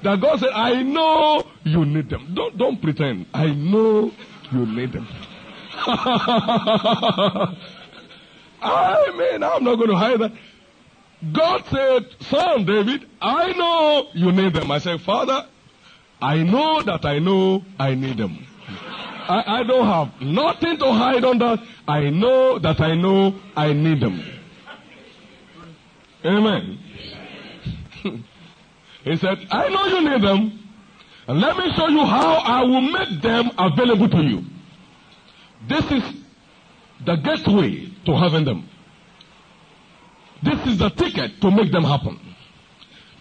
That 0.02 0.20
God 0.20 0.38
said, 0.38 0.50
I 0.54 0.82
know 0.82 1.44
you 1.64 1.84
need 1.84 2.08
them. 2.08 2.32
Don't, 2.34 2.56
don't 2.56 2.80
pretend. 2.80 3.26
I 3.34 3.46
know 3.48 4.12
you 4.52 4.66
need 4.66 4.92
them. 4.92 5.08
I 8.60 9.12
mean, 9.16 9.42
I'm 9.42 9.64
not 9.64 9.76
going 9.76 9.90
to 9.90 9.96
hide 9.96 10.20
that. 10.20 10.32
God 11.32 11.64
said, 11.70 12.06
Son 12.20 12.64
David, 12.64 13.08
I 13.20 13.52
know 13.52 14.08
you 14.14 14.30
need 14.30 14.54
them. 14.54 14.70
I 14.70 14.78
said, 14.78 15.00
Father, 15.00 15.46
I 16.22 16.42
know 16.42 16.82
that 16.82 17.04
I 17.04 17.18
know 17.18 17.64
I 17.78 17.94
need 17.94 18.18
them. 18.18 18.46
I, 19.28 19.60
I 19.60 19.62
don't 19.62 19.86
have 19.86 20.20
nothing 20.22 20.78
to 20.78 20.92
hide 20.92 21.24
on 21.24 21.38
that. 21.38 21.58
I 21.86 22.10
know 22.10 22.58
that 22.58 22.80
I 22.80 22.94
know 22.94 23.38
I 23.54 23.72
need 23.74 24.00
them. 24.00 24.22
Amen. 26.24 26.78
he 29.04 29.16
said, 29.16 29.46
I 29.50 29.68
know 29.68 29.86
you 29.86 30.10
need 30.10 30.22
them. 30.22 30.58
And 31.26 31.40
let 31.40 31.58
me 31.58 31.70
show 31.76 31.88
you 31.88 32.04
how 32.06 32.36
I 32.36 32.62
will 32.62 32.80
make 32.80 33.20
them 33.20 33.50
available 33.58 34.08
to 34.08 34.22
you. 34.22 34.44
This 35.68 35.84
is 35.92 36.02
the 37.04 37.16
gateway 37.16 37.86
to 38.06 38.16
having 38.16 38.44
them. 38.46 38.68
This 40.42 40.66
is 40.66 40.78
the 40.78 40.88
ticket 40.88 41.40
to 41.42 41.50
make 41.50 41.70
them 41.70 41.84
happen. 41.84 42.18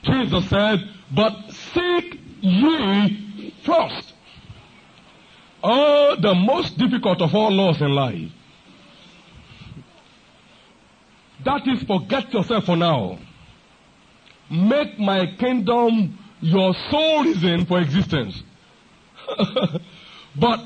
Jesus 0.03 0.49
said, 0.49 0.79
But 1.13 1.51
seek 1.73 2.19
ye 2.39 3.53
first. 3.65 4.13
Oh, 5.63 6.15
the 6.19 6.35
most 6.35 6.77
difficult 6.77 7.21
of 7.21 7.33
all 7.33 7.51
laws 7.51 7.81
in 7.81 7.93
life. 7.93 8.31
That 11.45 11.67
is 11.67 11.83
forget 11.83 12.33
yourself 12.33 12.65
for 12.65 12.75
now. 12.75 13.19
Make 14.49 14.99
my 14.99 15.25
kingdom 15.37 16.17
your 16.41 16.73
sole 16.89 17.23
reason 17.23 17.65
for 17.65 17.79
existence. 17.79 18.43
but 20.35 20.59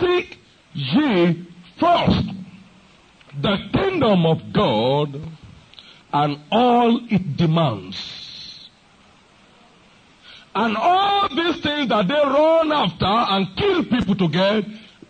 seek 0.00 0.38
ye 0.74 1.46
first 1.78 2.28
the 3.40 3.56
kingdom 3.72 4.26
of 4.26 4.52
God 4.52 5.20
and 6.12 6.38
all 6.50 7.00
it 7.10 7.36
demands. 7.36 8.17
And 10.54 10.76
all 10.76 11.28
these 11.28 11.60
things 11.62 11.88
that 11.88 12.08
they 12.08 12.14
run 12.14 12.72
after 12.72 13.04
and 13.06 13.56
kill 13.56 13.84
people 13.84 14.16
to 14.16 14.28
get, 14.28 14.64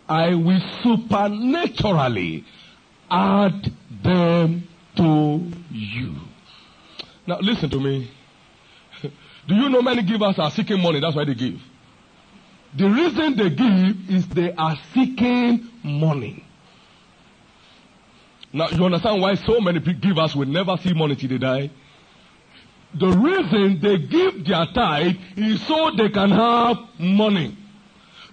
I 0.07 0.35
will 0.35 0.61
supernaturally 0.83 2.45
add 3.09 3.71
them 4.03 4.67
to 4.97 5.51
you. 5.71 6.15
Now 7.25 7.39
listen 7.41 7.69
to 7.69 7.79
me. 7.79 8.11
Do 9.47 9.55
you 9.55 9.69
know 9.69 9.81
many 9.81 10.03
givers 10.03 10.37
are 10.39 10.51
seeking 10.51 10.81
money? 10.81 10.99
That's 10.99 11.15
why 11.15 11.25
they 11.25 11.35
give. 11.35 11.59
The 12.75 12.87
reason 12.87 13.35
they 13.35 13.49
give 13.49 14.09
is 14.09 14.27
they 14.29 14.53
are 14.53 14.77
seeking 14.93 15.67
money. 15.83 16.45
Now, 18.51 18.69
you 18.69 18.83
understand 18.83 19.21
why 19.21 19.35
so 19.35 19.59
many 19.59 19.79
givers 19.79 20.35
will 20.35 20.47
never 20.47 20.75
see 20.77 20.93
money 20.93 21.15
till 21.15 21.29
they 21.29 21.37
die? 21.37 21.69
The 22.95 23.07
reason 23.07 23.79
they 23.81 23.97
give 23.97 24.45
their 24.45 24.65
tithe 24.73 25.15
is 25.37 25.61
so 25.67 25.91
they 25.95 26.09
can 26.09 26.31
have 26.31 26.77
money. 26.97 27.55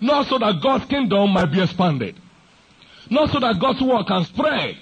Not 0.01 0.27
so 0.27 0.39
that 0.39 0.61
God's 0.63 0.87
kingdom 0.87 1.31
might 1.31 1.47
be 1.47 1.61
expanded. 1.61 2.17
Not 3.11 3.31
so 3.31 3.41
that 3.41 3.59
God's 3.61 3.81
word 3.83 4.07
can 4.07 4.25
spread. 4.25 4.77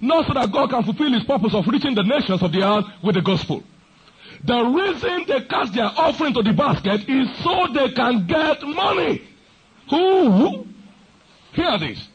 Not 0.00 0.26
so 0.26 0.34
that 0.34 0.50
God 0.50 0.70
can 0.70 0.82
fulfill 0.82 1.12
his 1.12 1.24
purpose 1.24 1.54
of 1.54 1.66
reaching 1.66 1.94
the 1.94 2.02
nations 2.02 2.42
of 2.42 2.52
the 2.52 2.62
earth 2.62 2.84
with 3.02 3.14
the 3.14 3.22
gospel. 3.22 3.62
The 4.44 4.64
reason 4.64 5.24
they 5.28 5.42
cast 5.42 5.72
their 5.74 5.90
offering 5.96 6.34
to 6.34 6.42
the 6.42 6.52
basket 6.52 7.08
is 7.08 7.28
so 7.44 7.68
they 7.72 7.90
can 7.92 8.26
get 8.26 8.62
money. 8.62 9.22
Who? 9.90 10.66
Hear 11.52 11.78
this. 11.78 12.08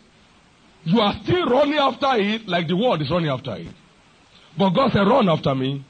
You 0.84 1.00
are 1.00 1.14
still 1.24 1.46
running 1.46 1.78
after 1.78 2.16
it 2.16 2.48
like 2.48 2.68
the 2.68 2.76
world 2.76 3.02
is 3.02 3.10
running 3.10 3.30
after 3.30 3.56
it. 3.56 3.68
But 4.58 4.72
God 4.72 4.92
said, 4.92 5.08
run 5.08 5.30
after 5.30 5.54
me. 5.56 5.86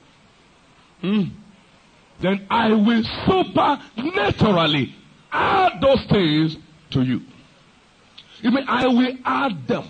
Hmm. 1.01 1.23
Then 2.19 2.47
I 2.49 2.73
will 2.73 3.03
supernaturally 3.25 4.95
add 5.31 5.81
those 5.81 6.03
things 6.05 6.57
to 6.91 7.01
you. 7.03 7.21
You 8.41 8.51
mean 8.51 8.65
I 8.67 8.87
will 8.87 9.13
add 9.25 9.67
them. 9.67 9.87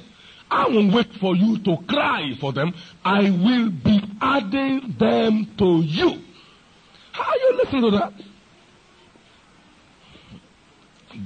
I 0.50 0.68
won't 0.68 0.94
wait 0.94 1.14
for 1.20 1.36
you 1.36 1.60
to 1.60 1.78
cry 1.88 2.34
for 2.40 2.54
them. 2.54 2.74
I 3.04 3.30
will 3.30 3.70
be 3.70 4.02
adding 4.22 4.96
them 4.98 5.56
to 5.58 5.82
you. 5.82 6.22
How 7.12 7.32
are 7.32 7.38
you 7.38 7.58
listen 7.58 7.82
to 7.82 7.92
that? 7.92 8.14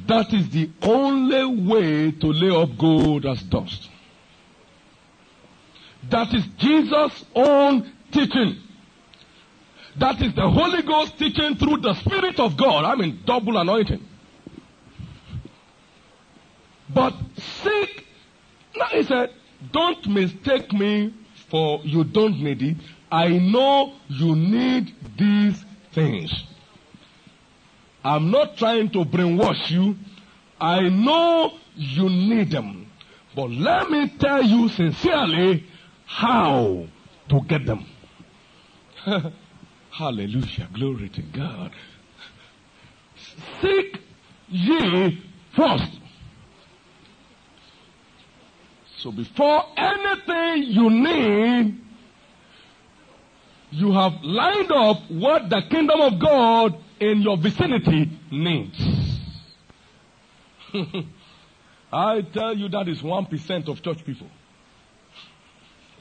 That 0.08 0.34
is 0.34 0.50
the 0.50 0.70
only 0.82 1.64
way 1.68 2.12
to 2.12 2.28
lay 2.28 2.56
up 2.56 2.78
gold 2.78 3.26
as 3.26 3.42
dust. 3.44 3.90
That 6.10 6.34
is 6.34 6.46
Jesus' 6.58 7.26
own 7.36 7.92
teaching. 8.12 8.58
That 9.98 10.22
is 10.22 10.34
the 10.34 10.50
Holy 10.50 10.82
Ghost 10.82 11.18
teaching 11.18 11.58
through 11.58 11.78
the 11.78 11.94
Spirit 11.96 12.40
of 12.40 12.56
God. 12.58 12.86
I 12.86 12.96
mean, 12.96 13.22
double 13.26 13.58
anointing. 13.58 14.06
But 16.94 17.14
seek. 17.38 18.06
Now 18.76 18.88
he 18.88 19.04
said, 19.04 19.32
don't 19.72 20.06
mistake 20.08 20.72
me 20.74 21.14
for 21.50 21.82
you 21.84 22.04
don't 22.04 22.42
need 22.42 22.62
it. 22.62 22.78
I 23.12 23.28
know 23.28 23.94
you 24.08 24.36
need 24.36 24.94
these 25.18 25.64
things. 25.94 26.32
I'm 28.04 28.32
not 28.32 28.58
trying 28.58 28.90
to 28.92 29.06
brainwash 29.06 29.70
you. 29.70 29.96
I 30.60 30.90
know 30.90 31.54
you 31.76 32.10
need 32.10 32.52
them. 32.52 32.90
But 33.36 33.52
let 33.52 33.90
me 33.90 34.10
tell 34.18 34.44
you 34.44 34.70
sincerely 34.70 35.66
how 36.06 36.88
to 37.30 37.42
get 37.42 37.66
them. 37.66 37.86
Hallelujah. 39.92 40.68
Glory 40.74 41.10
to 41.10 41.22
God. 41.22 41.72
Seek 43.62 44.00
ye 44.50 45.22
first. 45.56 45.92
So 48.98 49.12
before 49.12 49.66
anything 49.78 50.64
you 50.72 50.90
need, 50.90 51.78
you 53.72 53.92
have 53.92 54.14
lined 54.24 54.72
up 54.72 55.10
what 55.10 55.50
the 55.50 55.62
kingdom 55.70 56.02
of 56.02 56.20
God 56.20 56.78
in 57.00 57.22
your 57.22 57.38
vicinity 57.38 58.10
needs. 58.32 58.80
I 61.94 62.22
tell 62.22 62.56
you 62.56 62.70
that 62.70 62.88
is 62.88 63.02
1% 63.02 63.68
of 63.68 63.82
church 63.82 64.06
people. 64.06 64.28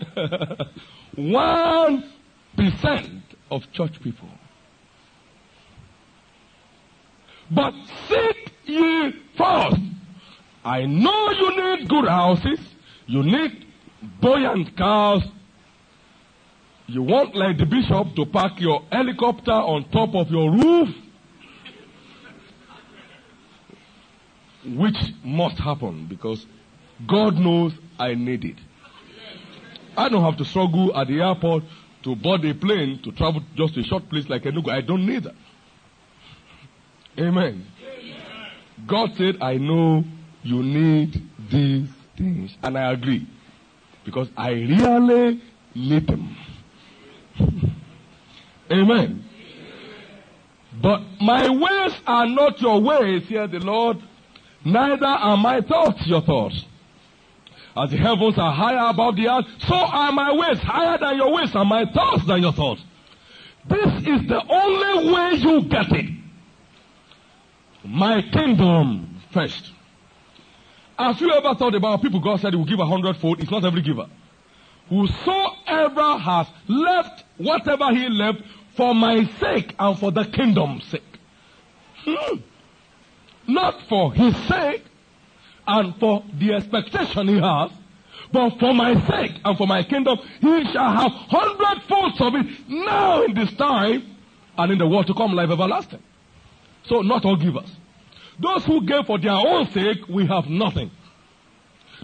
1% 1.17 3.23
of 3.51 3.71
church 3.73 4.01
people. 4.03 4.29
But 7.51 7.75
seek 8.09 8.53
ye 8.65 9.13
first. 9.37 9.81
I 10.65 10.87
know 10.87 11.31
you 11.31 11.57
need 11.57 11.89
good 11.89 12.07
houses. 12.07 12.61
You 13.07 13.23
need 13.23 13.67
buoyant 14.21 14.77
cars. 14.77 15.23
You 16.87 17.03
want, 17.03 17.35
like 17.35 17.59
the 17.59 17.67
bishop, 17.67 18.15
to 18.17 18.27
park 18.27 18.61
your 18.61 18.83
helicopter 18.91 19.53
on 19.53 19.89
top 19.91 20.15
of 20.15 20.31
your 20.31 20.51
roof. 20.51 20.89
Which 24.67 24.97
must 25.25 25.59
happen 25.59 26.07
because 26.07 26.47
God 27.07 27.37
knows 27.37 27.73
I 27.99 28.15
need 28.15 28.45
it. 28.45 28.57
I 29.97 30.09
don't 30.09 30.23
have 30.23 30.37
to 30.37 30.45
struggle 30.45 30.97
at 30.97 31.09
the 31.09 31.21
airport 31.21 31.65
to 32.03 32.17
board 32.17 32.45
a 32.45 32.55
plane 32.55 33.01
to 33.03 33.13
travel 33.13 33.43
just 33.57 33.77
a 33.77 33.83
short 33.83 34.09
place 34.09 34.29
like 34.29 34.43
Enugu. 34.45 34.71
I 34.71 34.81
don't 34.81 35.07
need 35.07 35.25
that. 35.25 35.35
Amen. 37.19 37.67
God 38.87 39.11
said, 39.17 39.37
I 39.43 39.57
know 39.57 40.05
you 40.43 40.63
need 40.63 41.23
these 41.51 41.89
things. 42.17 42.57
And 42.63 42.79
I 42.79 42.93
agree. 42.93 43.27
Because 44.05 44.29
I 44.37 44.51
really 44.51 45.43
need 45.75 46.07
them. 46.07 46.37
Amen. 48.73 49.25
But 50.81 51.03
my 51.21 51.49
ways 51.51 51.93
are 52.07 52.27
not 52.27 52.61
your 52.61 52.81
ways, 52.81 53.27
here 53.27 53.47
the 53.47 53.59
Lord. 53.59 53.99
Neither 54.65 55.07
are 55.07 55.37
my 55.37 55.61
thoughts 55.61 56.07
your 56.07 56.23
thoughts. 56.23 56.65
As 57.77 57.91
the 57.91 57.97
heavens 57.97 58.37
are 58.37 58.53
higher 58.53 58.91
above 58.91 59.17
the 59.17 59.29
earth, 59.29 59.47
so 59.67 59.75
are 59.75 60.13
my 60.13 60.33
ways 60.33 60.59
higher 60.59 60.99
than 60.99 61.17
your 61.17 61.33
ways, 61.33 61.55
and 61.55 61.69
my 61.69 61.85
thoughts 61.87 62.25
than 62.27 62.43
your 62.43 62.53
thoughts. 62.53 62.83
This 63.69 63.87
is 64.07 64.27
the 64.27 64.43
only 64.49 65.13
way 65.13 65.35
you 65.35 65.63
get 65.63 65.93
it. 65.93 66.11
My 67.85 68.23
kingdom 68.23 69.21
first. 69.33 69.73
Have 70.99 71.21
you 71.21 71.33
ever 71.33 71.55
thought 71.55 71.75
about 71.75 72.03
people 72.03 72.21
God 72.21 72.41
said 72.41 72.53
he 72.53 72.57
will 72.57 72.67
give 72.67 72.81
a 72.81 72.87
hundredfold? 72.87 73.41
It's 73.41 73.51
not 73.51 73.65
every 73.65 73.83
giver. 73.83 74.07
Whosoever 74.89 76.19
has 76.19 76.47
left 76.67 77.25
whatever 77.39 77.91
he 77.95 78.09
left 78.09 78.43
for 78.77 78.95
my 78.95 79.25
sake 79.39 79.75
and 79.79 79.99
for 79.99 80.11
the 80.11 80.25
kingdom's 80.25 80.85
sake. 80.87 81.03
Hmm. 82.05 82.37
Not 83.47 83.81
for 83.89 84.13
his 84.13 84.37
sake 84.47 84.85
and 85.71 85.95
for 86.01 86.25
the 86.39 86.53
expectation 86.55 87.29
he 87.29 87.39
has, 87.39 87.71
but 88.33 88.59
for 88.59 88.75
my 88.75 88.95
sake 89.07 89.41
and 89.45 89.57
for 89.57 89.67
my 89.67 89.83
kingdom, 89.83 90.19
he 90.41 90.73
shall 90.73 90.93
have 90.93 91.13
hundredfolds 91.31 92.21
of 92.21 92.35
it 92.35 92.69
now 92.69 93.23
in 93.23 93.35
this 93.35 93.53
time 93.55 94.17
and 94.59 94.73
in 94.73 94.79
the 94.79 94.87
world 94.87 95.07
to 95.07 95.15
come, 95.15 95.33
life 95.33 95.51
everlasting. 95.51 96.03
So, 96.85 97.03
not 97.03 97.25
all 97.25 97.37
givers. 97.37 97.71
Those 98.39 98.65
who 98.65 98.87
gave 98.87 99.07
for 99.07 99.19
their 99.19 99.33
own 99.33 99.71
sake, 99.71 100.09
we 100.09 100.27
have 100.27 100.47
nothing. 100.47 100.91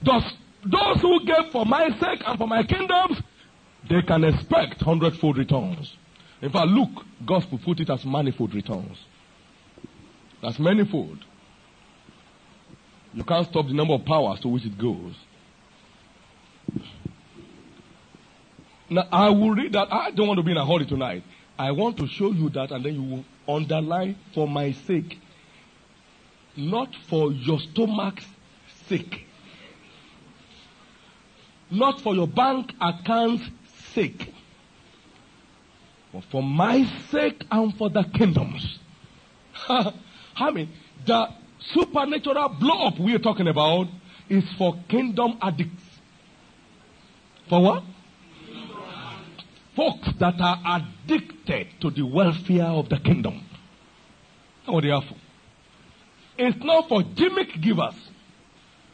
Those, 0.02 0.24
those 0.64 1.00
who 1.00 1.24
gave 1.24 1.50
for 1.50 1.64
my 1.64 1.88
sake 1.98 2.22
and 2.26 2.38
for 2.38 2.46
my 2.46 2.62
kingdoms, 2.62 3.20
they 3.88 4.02
can 4.02 4.24
expect 4.24 4.82
hundredfold 4.82 5.38
returns. 5.38 5.96
In 6.42 6.50
fact, 6.50 6.68
Luke, 6.68 7.04
gospel 7.24 7.58
put 7.58 7.80
it 7.80 7.88
as 7.88 8.04
manifold 8.04 8.54
returns. 8.54 8.98
That's 10.42 10.58
manifold. 10.58 11.18
You 13.16 13.24
can't 13.24 13.48
stop 13.48 13.66
the 13.66 13.72
number 13.72 13.94
of 13.94 14.04
powers 14.04 14.40
to 14.40 14.48
which 14.48 14.66
it 14.66 14.76
goes. 14.76 15.14
Now, 18.90 19.08
I 19.10 19.30
will 19.30 19.52
read 19.52 19.72
that. 19.72 19.90
I 19.90 20.10
don't 20.10 20.28
want 20.28 20.36
to 20.38 20.44
be 20.44 20.50
in 20.52 20.58
a 20.58 20.66
hurry 20.66 20.84
tonight. 20.84 21.24
I 21.58 21.70
want 21.72 21.96
to 21.96 22.06
show 22.06 22.30
you 22.30 22.50
that, 22.50 22.70
and 22.70 22.84
then 22.84 22.94
you 22.94 23.02
will 23.02 23.56
underline 23.56 24.16
for 24.34 24.46
my 24.46 24.72
sake, 24.72 25.18
not 26.56 26.94
for 27.08 27.32
your 27.32 27.58
stomach's 27.58 28.26
sake, 28.86 29.26
not 31.70 32.02
for 32.02 32.14
your 32.14 32.28
bank 32.28 32.74
account's 32.82 33.44
sake, 33.94 34.30
but 36.12 36.22
for 36.24 36.42
my 36.42 36.84
sake 37.10 37.46
and 37.50 37.74
for 37.78 37.88
the 37.88 38.02
kingdoms. 38.02 38.78
I 39.68 40.50
mean, 40.52 40.68
the 41.06 41.30
supernatural 41.60 42.48
blow 42.60 42.86
up 42.86 42.98
we're 42.98 43.18
talking 43.18 43.48
about 43.48 43.86
is 44.28 44.44
for 44.58 44.76
kingdom 44.88 45.38
addicts. 45.40 45.82
For 47.48 47.62
what? 47.62 47.82
Folks 49.74 50.08
that 50.18 50.40
are 50.40 50.80
addicted 50.80 51.68
to 51.80 51.90
the 51.90 52.02
welfare 52.02 52.64
of 52.64 52.88
the 52.88 52.98
kingdom. 52.98 53.44
What 54.64 54.82
they 54.82 54.90
are 54.90 55.02
for. 55.02 55.16
It's 56.38 56.62
not 56.64 56.88
for 56.88 57.02
gimmick 57.02 57.60
givers. 57.60 57.94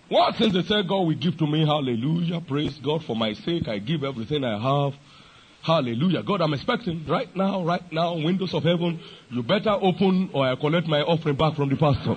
What 0.09 0.37
since 0.37 0.53
they 0.53 0.63
say 0.63 0.83
God 0.83 1.07
will 1.07 1.15
give 1.15 1.39
to 1.39 1.47
me, 1.47 1.65
hallelujah, 1.65 2.41
praise 2.41 2.79
God 2.79 3.05
for 3.05 3.17
my 3.17 3.33
sake, 3.33 3.69
I 3.69 3.79
give 3.79 4.05
everything 4.05 4.45
I 4.45 4.59
have. 4.59 4.95
Hallelujah. 5.63 6.25
God, 6.25 6.41
I'm 6.41 6.53
expecting 6.55 7.07
right 7.07 7.35
now, 7.37 7.65
right 7.65 7.91
now, 7.93 8.15
windows 8.17 8.53
of 8.53 8.65
heaven, 8.65 9.01
you 9.31 9.43
better 9.45 9.71
open 9.71 10.31
or 10.35 10.45
I 10.47 10.57
collect 10.57 10.89
my 10.89 11.01
offering 11.03 11.37
back 11.37 11.55
from 11.55 11.69
the 11.69 11.77
pastor. 11.77 12.17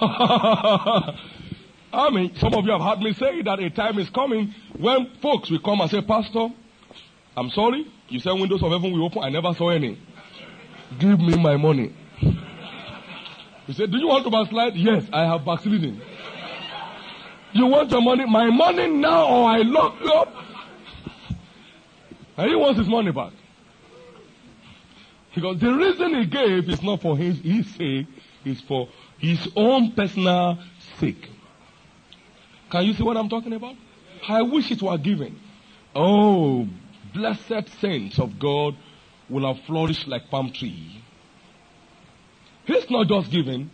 I 1.92 2.08
mean, 2.10 2.34
some 2.36 2.54
of 2.54 2.64
you 2.64 2.72
have 2.72 2.80
heard 2.80 3.00
me 3.00 3.12
say 3.12 3.42
that 3.42 3.60
a 3.60 3.68
time 3.70 3.98
is 3.98 4.08
coming 4.10 4.54
when 4.78 5.10
folks 5.20 5.50
will 5.50 5.60
come 5.60 5.80
and 5.80 5.90
say, 5.90 6.00
Pastor, 6.00 6.48
I'm 7.36 7.50
sorry, 7.50 7.86
you 8.08 8.20
said 8.20 8.32
windows 8.32 8.62
of 8.62 8.70
heaven 8.70 8.92
will 8.92 9.04
open. 9.04 9.22
I 9.22 9.28
never 9.28 9.52
saw 9.54 9.70
any. 9.70 9.98
Give 10.98 11.20
me 11.20 11.36
my 11.36 11.56
money. 11.56 11.94
You 13.66 13.74
said, 13.74 13.90
Do 13.90 13.98
you 13.98 14.08
want 14.08 14.24
to 14.24 14.30
backslide? 14.30 14.74
Yes, 14.76 15.04
I 15.12 15.24
have 15.26 15.44
backsliding. 15.44 16.00
You 17.52 17.66
want 17.66 17.90
your 17.90 18.00
money? 18.00 18.24
My 18.26 18.48
money 18.50 18.88
now 18.88 19.28
or 19.28 19.50
I 19.50 19.58
lock 19.58 20.00
you 20.00 20.12
up? 20.12 20.34
And 22.36 22.48
he 22.48 22.56
wants 22.56 22.78
his 22.78 22.88
money 22.88 23.12
back. 23.12 23.32
Because 25.34 25.60
the 25.60 25.72
reason 25.72 26.14
he 26.14 26.26
gave 26.26 26.68
is 26.68 26.82
not 26.82 27.02
for 27.02 27.16
his, 27.16 27.38
his 27.40 27.66
sake, 27.74 28.06
it's 28.44 28.60
for 28.62 28.88
his 29.20 29.48
own 29.54 29.92
personal 29.92 30.58
sake. 30.98 31.28
Can 32.70 32.84
you 32.84 32.94
see 32.94 33.02
what 33.02 33.16
I'm 33.16 33.28
talking 33.28 33.52
about? 33.52 33.76
I 34.28 34.42
wish 34.42 34.70
it 34.70 34.82
were 34.82 34.98
given. 34.98 35.38
Oh, 35.94 36.66
blessed 37.12 37.68
saints 37.80 38.18
of 38.18 38.38
God 38.38 38.76
will 39.28 39.46
have 39.46 39.64
flourished 39.64 40.06
like 40.08 40.30
palm 40.30 40.52
tree. 40.52 41.02
It's 42.66 42.90
not 42.90 43.08
just 43.08 43.30
giving, 43.30 43.70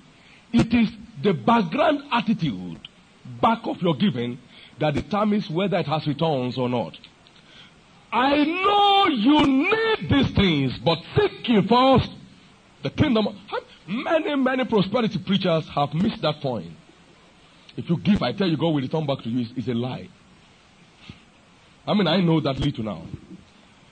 it 0.53 0.73
is 0.73 0.91
the 1.23 1.35
background 1.35 2.03
attitude 2.13 2.89
back 3.41 3.61
of 3.65 3.83
your 3.83 3.95
giving 3.95 4.39
that 4.79 4.95
determines 4.95 5.51
whether 5.51 5.79
it 5.79 5.87
has 5.87 6.07
returns 6.07 6.57
or 6.57 6.69
not. 6.69 6.97
I 8.13 8.45
know 8.45 9.07
you 9.09 9.47
need 9.47 10.11
these 10.11 10.31
things, 10.31 10.79
but 10.79 10.99
seek 11.17 11.69
first 11.69 12.11
the 12.83 12.91
kingdom. 12.91 13.29
Many, 13.88 14.35
many 14.37 14.64
prosperity 14.64 15.18
preachers 15.18 15.68
have 15.68 15.94
missed 15.94 16.22
that 16.22 16.40
point. 16.40 16.72
If 17.77 17.88
you 17.88 17.99
give, 17.99 18.22
I 18.22 18.33
tell 18.33 18.49
you, 18.49 18.57
God 18.57 18.68
will 18.68 18.81
return 18.81 19.07
back 19.07 19.22
to 19.22 19.29
you, 19.29 19.46
is 19.57 19.68
a 19.68 19.75
lie. 19.75 20.09
I 21.87 21.94
mean, 21.94 22.09
I 22.09 22.20
know 22.20 22.40
that 22.40 22.59
little 22.59 22.85
now. 22.85 23.03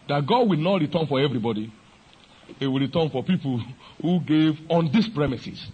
That 0.09 0.27
God 0.27 0.49
will 0.49 0.59
not 0.59 0.81
return 0.81 1.07
for 1.07 1.21
everybody. 1.21 1.73
He 2.59 2.67
will 2.67 2.81
return 2.81 3.09
for 3.11 3.23
people 3.23 3.63
who 4.03 4.21
gave 4.21 4.59
on 4.69 4.91
these 4.91 5.09
premises. 5.09 5.67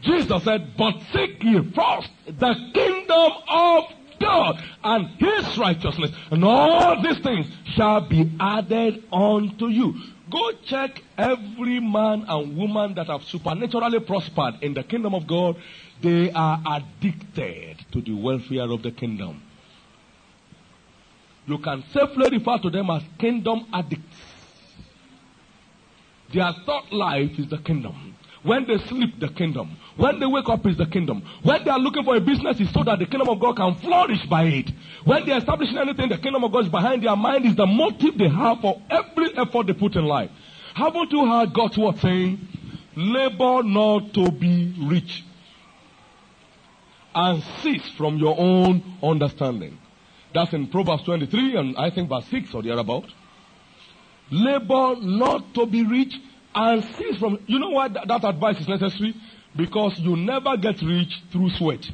Jesus 0.00 0.42
said, 0.42 0.76
But 0.76 0.94
seek 1.12 1.42
ye 1.42 1.60
first 1.74 2.10
the 2.26 2.54
kingdom 2.74 3.32
of 3.48 3.84
God 4.20 4.62
and 4.82 5.08
his 5.18 5.58
righteousness, 5.58 6.10
and 6.30 6.44
all 6.44 7.02
these 7.02 7.18
things 7.18 7.46
shall 7.74 8.00
be 8.00 8.30
added 8.40 9.04
unto 9.12 9.66
you. 9.68 9.94
Go 10.32 10.52
check 10.64 11.02
every 11.18 11.78
man 11.78 12.24
and 12.26 12.56
woman 12.56 12.94
that 12.94 13.08
have 13.08 13.22
supernaturally 13.24 14.00
prospered 14.00 14.54
in 14.62 14.72
the 14.72 14.82
kingdom 14.82 15.14
of 15.14 15.26
God. 15.26 15.56
They 16.00 16.32
are 16.32 16.58
addicted 16.66 17.84
to 17.92 18.00
the 18.00 18.14
welfare 18.14 18.70
of 18.70 18.82
the 18.82 18.92
kingdom. 18.92 19.42
You 21.46 21.58
can 21.58 21.84
safely 21.92 22.30
refer 22.30 22.58
to 22.58 22.70
them 22.70 22.88
as 22.88 23.02
kingdom 23.18 23.66
addicts. 23.74 24.16
Their 26.32 26.52
thought 26.64 26.90
life 26.90 27.38
is 27.38 27.48
the 27.48 27.58
kingdom. 27.58 28.14
When 28.42 28.66
they 28.66 28.78
sleep, 28.78 29.20
the 29.20 29.28
kingdom. 29.28 29.76
When 29.96 30.20
they 30.20 30.26
wake 30.26 30.48
up, 30.48 30.66
is 30.66 30.76
the 30.76 30.86
kingdom. 30.86 31.22
When 31.42 31.64
they 31.64 31.70
are 31.70 31.78
looking 31.78 32.04
for 32.04 32.16
a 32.16 32.20
business, 32.20 32.58
it's 32.60 32.72
so 32.72 32.82
that 32.84 32.98
the 32.98 33.06
kingdom 33.06 33.28
of 33.28 33.40
God 33.40 33.56
can 33.56 33.74
flourish 33.76 34.24
by 34.26 34.44
it. 34.44 34.70
When 35.04 35.26
they 35.26 35.32
are 35.32 35.38
establishing 35.38 35.76
anything, 35.76 36.08
the 36.08 36.18
kingdom 36.18 36.44
of 36.44 36.52
God 36.52 36.64
is 36.64 36.70
behind 36.70 37.02
their 37.02 37.16
mind, 37.16 37.44
is 37.44 37.56
the 37.56 37.66
motive 37.66 38.16
they 38.16 38.28
have 38.28 38.60
for 38.60 38.80
every 38.90 39.36
effort 39.36 39.66
they 39.66 39.74
put 39.74 39.96
in 39.96 40.04
life. 40.04 40.30
Haven't 40.74 41.12
you 41.12 41.26
heard 41.26 41.52
God's 41.52 41.76
word 41.76 41.98
saying, 41.98 42.48
labor 42.96 43.62
not 43.62 44.14
to 44.14 44.30
be 44.30 44.74
rich 44.80 45.24
and 47.14 47.42
cease 47.62 47.88
from 47.96 48.16
your 48.16 48.34
own 48.38 48.82
understanding? 49.02 49.78
That's 50.34 50.52
in 50.54 50.68
Proverbs 50.68 51.02
23 51.04 51.56
and 51.56 51.76
I 51.76 51.90
think 51.90 52.08
verse 52.08 52.24
6 52.30 52.54
or 52.54 52.62
thereabout. 52.62 53.04
Labor 54.30 54.96
not 54.98 55.52
to 55.54 55.66
be 55.66 55.84
rich 55.84 56.14
and 56.54 56.82
cease 56.96 57.18
from. 57.18 57.38
You 57.46 57.58
know 57.58 57.70
why 57.70 57.88
that, 57.88 58.08
that 58.08 58.24
advice 58.24 58.58
is 58.60 58.68
necessary? 58.68 59.14
Because 59.56 59.98
you 59.98 60.16
never 60.16 60.56
get 60.56 60.80
rich 60.82 61.22
through 61.30 61.50
sweat. 61.50 61.84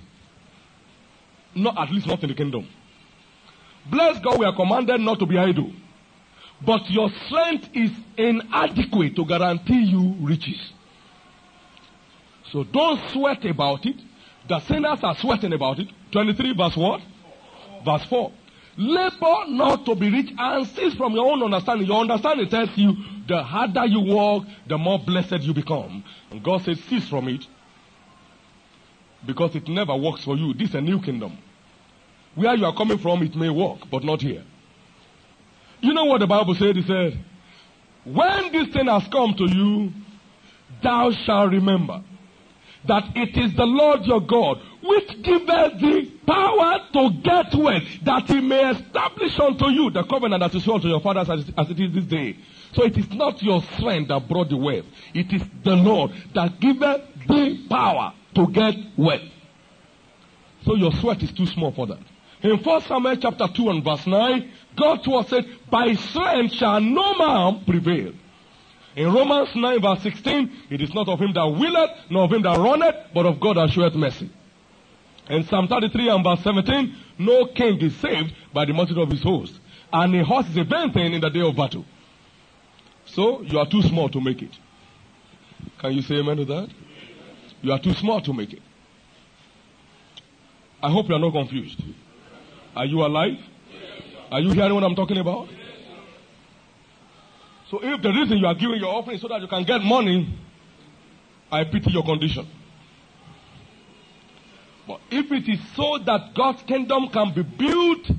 Not 1.55 1.79
at 1.79 1.91
least 1.93 2.07
not 2.07 2.23
in 2.23 2.29
the 2.29 2.35
kingdom. 2.35 2.69
Bless 3.91 4.19
God, 4.21 4.39
we 4.39 4.47
are 4.47 4.55
commanded 4.55 5.01
not 5.01 5.19
to 5.19 5.27
be 5.27 5.39
idle. 5.39 5.73
But 6.65 6.91
your 6.91 7.11
strength 7.27 7.69
is 7.75 7.91
inadequate 8.17 9.17
to 9.17 9.25
guarantee 9.25 9.85
you 9.85 10.17
riches. 10.21 10.73
So 12.53 12.65
don't 12.65 13.01
sweat 13.11 13.45
about 13.45 13.85
it. 13.87 13.97
The 14.49 14.61
sinners 14.61 14.99
are 15.03 15.17
sweating 15.17 15.53
about 15.53 15.79
it. 15.79 15.89
23 16.13 16.55
verse 16.57 16.77
what? 16.77 17.01
Verse 17.85 18.05
4. 18.05 18.33
Labor 18.79 19.49
not 19.49 19.85
to 19.87 19.97
be 19.97 20.09
rich 20.09 20.31
and 20.39 20.65
cease 20.69 20.95
from 20.95 21.13
your 21.13 21.27
own 21.33 21.43
understanding. 21.43 21.89
Your 21.89 22.01
understanding 22.01 22.49
tells 22.49 22.71
you 22.77 22.95
the 23.27 23.43
harder 23.43 23.85
you 23.87 24.01
work, 24.01 24.45
the 24.69 24.79
more 24.79 25.01
blessed 25.01 25.41
you 25.41 25.53
become. 25.53 26.05
And 26.31 26.45
God 26.45 26.63
says, 26.63 26.79
cease 26.85 27.09
from 27.09 27.27
it. 27.27 27.45
Because 29.27 29.57
it 29.57 29.67
never 29.67 29.97
works 29.97 30.23
for 30.23 30.37
you. 30.37 30.55
This 30.55 30.69
is 30.69 30.75
a 30.77 30.81
new 30.81 31.01
kingdom. 31.01 31.37
Where 32.37 32.55
you 32.55 32.67
are 32.67 32.75
coming 32.75 32.99
from, 32.99 33.21
it 33.25 33.35
may 33.35 33.51
work, 33.51 33.81
but 33.91 34.05
not 34.05 34.23
here. 34.23 34.45
You 35.81 35.93
know 35.93 36.05
what 36.05 36.21
the 36.21 36.29
Bible 36.29 36.55
said? 36.55 36.77
It 36.77 36.87
said, 36.87 37.19
When 38.05 38.53
this 38.53 38.69
thing 38.69 38.87
has 38.87 39.09
come 39.09 39.35
to 39.35 39.45
you, 39.45 39.93
thou 40.81 41.11
shalt 41.11 41.51
remember 41.51 42.05
that 42.89 43.05
it 43.15 43.37
is 43.37 43.55
the 43.55 43.67
Lord 43.67 44.05
your 44.05 44.21
God 44.21 44.61
which 44.83 45.23
giveth 45.23 45.81
thee 45.81 46.19
power 46.27 46.79
to 46.93 47.11
get 47.23 47.55
wealth, 47.55 47.83
that 48.05 48.27
he 48.27 48.41
may 48.41 48.71
establish 48.71 49.39
unto 49.39 49.69
you 49.69 49.91
the 49.91 50.03
covenant 50.05 50.41
that 50.41 50.55
is 50.55 50.65
sworn 50.65 50.81
to 50.81 50.89
your 50.89 51.01
fathers 51.01 51.29
as, 51.29 51.53
as 51.57 51.71
it 51.71 51.79
is 51.79 51.93
this 51.95 52.05
day. 52.05 52.37
So 52.73 52.85
it 52.85 52.97
is 52.97 53.11
not 53.11 53.43
your 53.43 53.63
strength 53.77 54.09
that 54.09 54.29
brought 54.29 54.49
the 54.49 54.57
wealth. 54.57 54.87
It 55.15 55.33
is 55.33 55.43
the 55.65 55.77
Lord 55.77 56.13
that 56.35 56.59
giveth 56.61 57.03
thee 57.29 57.67
power 57.69 58.15
to 58.35 58.47
get 58.49 58.75
wealth. 58.97 59.23
So 60.65 60.75
your 60.75 60.93
sweat 60.93 61.23
is 61.23 61.33
too 61.33 61.47
small 61.47 61.73
for 61.73 61.87
that. 61.87 62.01
In 62.43 62.57
1 62.63 62.83
Samuel 62.83 63.17
chapter 63.17 63.49
2 63.49 63.71
and 63.71 63.85
verse 63.85 64.07
9, 64.07 64.53
God 64.77 65.07
was 65.07 65.29
said, 65.29 65.45
By 65.71 65.95
strength 65.95 66.55
shall 66.55 66.81
no 66.81 67.15
man 67.15 67.65
prevail. 67.65 68.13
In 68.99 69.13
Romans 69.13 69.55
9 69.55 69.81
verse 69.81 70.03
16, 70.03 70.51
it 70.71 70.81
is 70.81 70.93
not 70.93 71.09
of 71.09 71.21
him 71.21 71.33
that 71.33 71.47
willeth, 71.47 71.91
nor 72.11 72.25
of 72.25 72.33
him 72.33 72.43
that 72.43 72.59
runneth, 72.59 72.97
but 73.15 73.27
of 73.27 73.39
God 73.39 73.57
that 73.57 73.71
showeth 73.71 73.95
mercy. 73.95 74.29
In 75.31 75.45
Psalm 75.45 75.69
33 75.69 76.09
and 76.09 76.25
verse 76.25 76.41
17, 76.43 76.97
no 77.19 77.47
king 77.47 77.81
is 77.81 77.95
saved 77.99 78.35
by 78.53 78.65
the 78.65 78.73
multitude 78.73 79.05
of 79.05 79.09
his 79.09 79.23
host. 79.23 79.55
And 79.93 80.17
a 80.17 80.25
horse 80.25 80.49
is 80.49 80.57
a 80.57 80.65
vain 80.65 80.93
thing 80.93 81.15
in 81.15 81.21
the 81.21 81.31
day 81.31 81.43
of 81.43 81.55
battle. 81.55 81.85
So 83.07 83.43
you 83.43 83.61
are 83.61 83.67
too 83.67 83.83
small 83.83 84.09
to 84.09 84.21
make 84.21 84.43
it. 84.43 84.51
Can 85.79 85.93
you 85.93 86.03
say 86.03 86.17
amen 86.17 86.39
to 86.39 86.45
that? 86.47 86.69
You 87.63 87.71
are 87.71 87.79
too 87.79 87.95
small 87.95 88.21
to 88.23 88.33
make 88.33 88.53
it. 88.53 88.63
I 90.83 90.91
hope 90.91 91.09
you 91.09 91.15
are 91.15 91.21
not 91.21 91.33
confused. 91.33 91.81
Are 92.75 92.85
you 92.85 93.07
alive? 93.07 93.39
Are 94.33 94.41
you 94.41 94.51
hearing 94.51 94.75
what 94.75 94.83
I'm 94.83 94.97
talking 94.97 95.19
about? 95.19 95.49
So 97.71 97.81
if 97.83 98.01
the 98.01 98.11
reason 98.11 98.39
you 98.39 98.47
are 98.47 98.55
giving 98.55 98.81
your 98.81 98.95
offering 98.95 99.17
is 99.17 99.23
so 99.23 99.29
that 99.29 99.41
you 99.43 99.47
can 99.47 99.65
get 99.65 99.83
money, 99.83 100.35
I 101.53 101.65
pity 101.65 101.91
your 101.91 102.05
condition. 102.05 102.47
But 104.87 105.01
if 105.11 105.31
it 105.31 105.47
is 105.49 105.61
so 105.77 105.99
that 105.99 106.35
God's 106.35 106.63
kingdom 106.63 107.09
can 107.09 107.35
be 107.35 107.43
built 107.43 108.11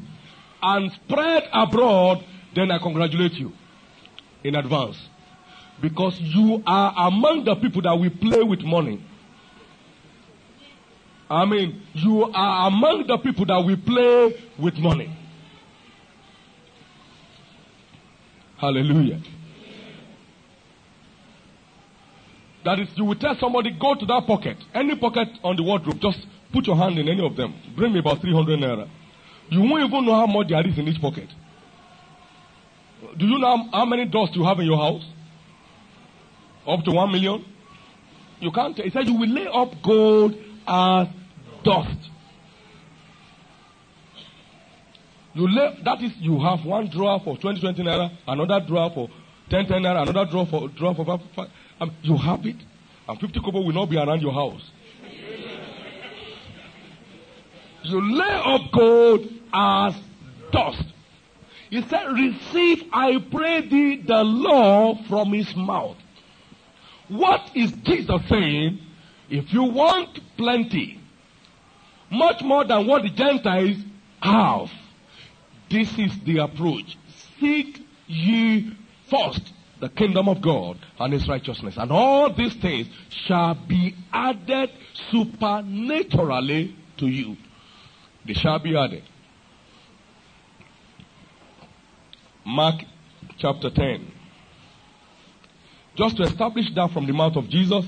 and 0.62 0.92
spread 0.92 1.50
abroad, 1.52 2.24
then 2.54 2.70
I 2.70 2.78
congratulate 2.78 3.34
you 3.34 3.52
in 4.44 4.56
advance. 4.56 4.98
Because 5.82 6.20
you 6.20 6.62
are 6.68 7.08
among 7.08 7.46
the 7.46 7.56
people 7.56 7.82
that 7.82 7.94
will 7.94 8.10
play 8.12 8.44
with 8.44 8.62
money. 8.62 9.04
I 11.28 11.46
mean, 11.46 11.82
you 11.94 12.24
are 12.24 12.68
among 12.68 13.08
the 13.08 13.18
people 13.18 13.46
that 13.46 13.58
will 13.58 13.78
play 13.78 14.36
with 14.60 14.78
money. 14.78 15.16
Hallelujah. 18.58 19.22
That 22.70 22.78
is, 22.82 22.88
you 22.96 23.04
will 23.04 23.16
tell 23.16 23.36
somebody, 23.40 23.72
go 23.72 23.96
to 23.96 24.06
that 24.06 24.28
pocket, 24.28 24.56
any 24.76 24.96
pocket 24.96 25.28
on 25.44 25.56
the 25.56 25.64
wardrobe, 25.64 26.00
just 26.00 26.20
put 26.54 26.68
your 26.68 26.76
hand 26.76 27.00
in 27.00 27.10
any 27.10 27.26
of 27.26 27.36
them. 27.36 27.52
Bring 27.76 27.92
me 27.92 27.98
about 27.98 28.22
300 28.22 28.60
naira. 28.60 28.88
You 29.50 29.62
won't 29.62 29.92
even 29.92 30.06
know 30.06 30.14
how 30.14 30.28
much 30.28 30.50
there 30.50 30.68
is 30.68 30.78
in 30.78 30.88
each 30.88 31.02
pocket. 31.02 31.28
Do 33.18 33.26
you 33.26 33.40
know 33.40 33.70
how 33.74 33.86
many 33.86 34.06
doors 34.06 34.30
you 34.36 34.44
have 34.44 34.60
in 34.60 34.68
your 34.68 34.78
house? 34.78 35.04
Up 36.68 36.84
to 36.84 36.92
one 36.92 37.12
million? 37.12 37.44
You 38.40 38.52
can't. 38.52 38.78
He 38.78 38.92
said 38.92 39.08
you 39.08 39.16
will 39.16 39.30
lay 39.30 39.48
up 39.48 39.74
gold 39.82 40.36
as 40.68 41.08
dust. 41.64 41.98
You 45.34 45.48
lay, 45.48 45.76
that 45.86 46.04
is, 46.04 46.12
you 46.20 46.40
have 46.40 46.64
one 46.64 46.88
drawer 46.92 47.20
for 47.24 47.36
20, 47.36 47.62
20 47.62 47.82
naira, 47.82 48.12
another 48.28 48.64
drawer 48.68 48.92
for 48.94 49.10
10, 49.50 49.66
10 49.66 49.82
naira, 49.82 50.08
another 50.08 50.30
drawer 50.30 50.46
for 50.46 50.68
drawer 50.68 50.94
for 50.94 51.04
five, 51.04 51.22
five. 51.36 51.50
Um, 51.82 51.96
you 52.02 52.18
have 52.18 52.46
it, 52.46 52.58
and 53.08 53.20
50 53.20 53.40
kobo 53.40 53.62
will 53.62 53.74
not 53.74 53.90
be 53.90 53.98
around 53.98 54.22
your 54.22 54.34
house. 54.34 54.70
You 57.84 58.02
lay 58.02 58.42
up 58.44 58.72
gold 58.72 59.28
as 59.54 59.96
dust. 60.52 60.84
He 61.70 61.82
said, 61.84 62.06
Receive, 62.12 62.84
I 62.92 63.20
pray 63.32 63.62
thee, 63.62 64.02
the 64.06 64.24
law 64.24 64.96
from 65.08 65.34
his 65.34 65.56
mouth. 65.56 65.98
What 67.08 67.52
is 67.56 67.72
Jesus 67.84 68.22
saying? 68.28 68.80
If 69.30 69.54
you 69.54 69.64
want 69.64 70.20
plenty, 70.38 71.00
much 72.12 72.42
more 72.42 72.66
than 72.66 72.88
what 72.88 73.04
the 73.04 73.10
Gentiles 73.10 73.78
have, 74.22 74.70
this 75.70 75.98
is 75.98 76.20
the 76.26 76.40
approach. 76.40 76.98
Seek 77.40 77.86
ye 78.08 78.76
first 79.10 79.54
the 79.80 79.90
kingdom 79.90 80.28
of 80.28 80.42
God 80.42 80.78
and 81.00 81.14
his 81.14 81.28
righteousness, 81.28 81.76
and 81.78 81.92
all 81.92 82.34
these 82.34 82.56
things 82.56 82.88
shall 83.28 83.56
be 83.56 83.96
added 84.12 84.72
supernaturally 85.12 86.76
to 86.98 87.08
you. 87.08 87.38
They 88.26 88.34
shall 88.34 88.60
be 88.60 88.76
added. 88.76 89.04
Mark 92.46 92.84
chapter 93.38 93.70
10. 93.70 94.12
Just 95.96 96.18
to 96.18 96.24
establish 96.24 96.66
that 96.76 96.92
from 96.92 97.06
the 97.06 97.14
mouth 97.14 97.36
of 97.36 97.50
Jesus, 97.50 97.86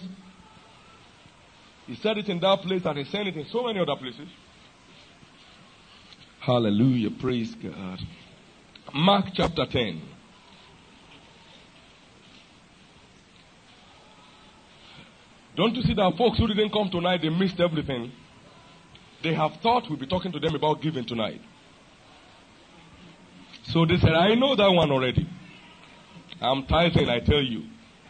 he 1.87 1.95
said 1.95 2.17
it 2.17 2.29
in 2.29 2.39
that 2.39 2.61
place 2.61 2.85
and 2.85 2.97
he 2.97 3.05
said 3.05 3.27
it 3.27 3.35
in 3.35 3.45
so 3.45 3.63
many 3.63 3.79
other 3.79 3.95
places. 3.95 4.27
Hallelujah. 6.39 7.11
Praise 7.11 7.53
God. 7.55 7.99
Mark 8.93 9.27
chapter 9.33 9.65
10. 9.65 10.01
Don't 15.55 15.75
you 15.75 15.81
see 15.83 15.93
that 15.93 16.17
folks 16.17 16.37
who 16.37 16.47
didn't 16.47 16.71
come 16.71 16.89
tonight, 16.89 17.21
they 17.21 17.29
missed 17.29 17.59
everything? 17.59 18.11
They 19.23 19.33
have 19.33 19.55
thought 19.57 19.89
we'll 19.89 19.99
be 19.99 20.07
talking 20.07 20.31
to 20.31 20.39
them 20.39 20.55
about 20.55 20.81
giving 20.81 21.05
tonight. 21.05 21.41
So 23.63 23.85
they 23.85 23.97
said, 23.97 24.13
I 24.13 24.35
know 24.35 24.55
that 24.55 24.71
one 24.71 24.91
already. 24.91 25.27
I'm 26.41 26.65
tithing, 26.65 27.09
I 27.09 27.19
tell 27.19 27.41
you. 27.41 27.63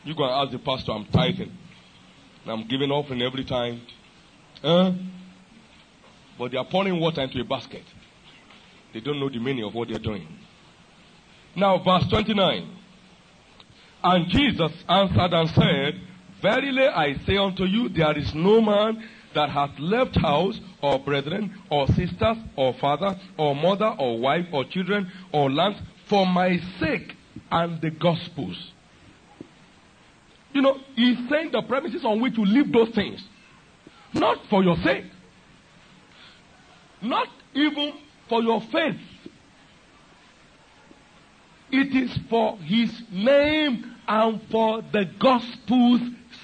You 0.04 0.15
go 0.15 0.23
and 0.23 0.32
ask 0.32 0.51
the 0.51 0.60
pastor, 0.60 0.93
I'm 0.93 1.06
tithing. 1.06 1.51
I'm 2.45 2.67
giving 2.67 2.91
offering 2.91 3.21
every 3.21 3.43
time. 3.43 3.82
Huh? 4.62 4.93
But 6.39 6.51
they 6.51 6.58
are 6.58 6.65
pouring 6.65 6.99
water 6.99 7.21
into 7.21 7.39
a 7.39 7.43
basket. 7.43 7.84
They 8.93 8.99
don't 8.99 9.19
know 9.19 9.30
the 9.30 9.39
meaning 9.39 9.63
of 9.63 9.73
what 9.73 9.89
they're 9.89 9.99
doing. 9.99 10.27
Now, 11.56 11.77
verse 11.84 12.08
29. 12.08 12.77
And 14.04 14.27
Jesus 14.30 14.71
answered 14.88 15.34
and 15.34 15.49
said, 15.49 16.01
Verily 16.41 16.88
I 16.88 17.17
say 17.25 17.38
unto 17.38 17.65
you, 17.65 17.89
there 17.89 18.17
is 18.17 18.34
no 18.34 18.62
man 18.62 19.04
that 19.34 19.49
hath 19.49 19.77
left 19.80 20.15
house, 20.17 20.60
or 20.82 20.99
brethren, 20.99 21.56
or 21.69 21.88
sisters, 21.88 22.38
or 22.56 22.73
father, 22.73 23.17
or 23.38 23.56
mother, 23.56 23.95
or 23.97 24.19
wife, 24.19 24.47
or 24.51 24.65
children, 24.65 25.10
or 25.32 25.49
lands, 25.49 25.80
for 26.08 26.25
my 26.25 26.60
sake 26.80 27.15
and 27.51 27.80
the 27.82 27.91
gospels. 27.91 28.71
You 30.54 30.62
know, 30.62 30.80
he's 30.95 31.17
saying 31.30 31.51
the 31.51 31.62
premises 31.62 32.04
on 32.04 32.21
which 32.21 32.38
you 32.38 32.45
live 32.45 32.71
those 32.71 32.89
things. 32.89 33.23
Not 34.13 34.45
for 34.49 34.63
your 34.63 34.75
sake. 34.77 35.06
Not 37.01 37.27
even 37.54 37.93
for 38.27 38.41
your 38.41 38.60
faith. 38.60 38.99
It 41.71 41.95
is 41.95 42.17
for 42.30 42.58
his 42.58 42.91
name 43.12 43.95
and 44.08 44.41
for 44.51 44.82
the 44.82 45.06
gospel's 45.19 46.01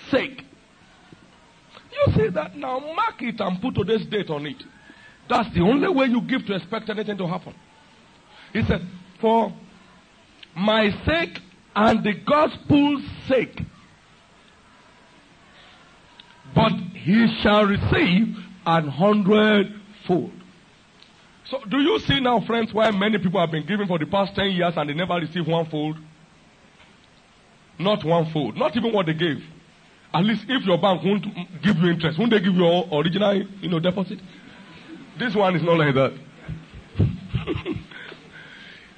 sake. 0.09 0.43
You 1.91 2.13
see 2.13 2.27
that 2.29 2.55
now, 2.55 2.79
mark 2.79 3.21
it 3.21 3.39
and 3.39 3.61
put 3.61 3.75
today's 3.75 4.05
date 4.05 4.29
on 4.29 4.45
it. 4.45 4.63
That's 5.29 5.53
the 5.53 5.61
only 5.61 5.89
way 5.89 6.07
you 6.07 6.21
give 6.21 6.45
to 6.45 6.55
expect 6.55 6.89
anything 6.89 7.17
to 7.17 7.27
happen. 7.27 7.53
He 8.53 8.63
said, 8.63 8.87
For 9.19 9.53
my 10.55 10.89
sake 11.05 11.39
and 11.75 12.03
the 12.03 12.13
gospel's 12.13 13.03
sake. 13.27 13.61
But 16.55 16.71
he 16.93 17.39
shall 17.41 17.65
receive 17.65 18.35
an 18.65 18.87
hundredfold. 18.87 20.31
So, 21.45 21.59
do 21.69 21.77
you 21.77 21.99
see 21.99 22.19
now, 22.19 22.41
friends, 22.41 22.73
why 22.73 22.91
many 22.91 23.17
people 23.19 23.39
have 23.39 23.51
been 23.51 23.65
giving 23.65 23.87
for 23.87 23.99
the 23.99 24.05
past 24.05 24.35
10 24.35 24.51
years 24.51 24.73
and 24.75 24.89
they 24.89 24.93
never 24.93 25.13
receive 25.15 25.47
one 25.47 25.69
fold? 25.69 25.97
Not 27.79 28.03
one 28.03 28.31
fold. 28.31 28.57
Not 28.57 28.75
even 28.75 28.91
what 28.91 29.05
they 29.05 29.13
gave. 29.13 29.43
At 30.13 30.23
least 30.23 30.45
if 30.47 30.65
your 30.65 30.77
bank 30.77 31.03
won't 31.03 31.25
give 31.61 31.77
you 31.77 31.89
interest, 31.89 32.17
won't 32.17 32.31
they 32.31 32.39
give 32.39 32.53
you 32.53 32.65
your 32.65 32.87
original 32.91 33.41
you 33.61 33.69
know, 33.69 33.79
deposit? 33.79 34.19
This 35.19 35.35
one 35.35 35.55
is 35.55 35.63
not 35.63 35.77
like 35.77 35.93
that. 35.95 36.13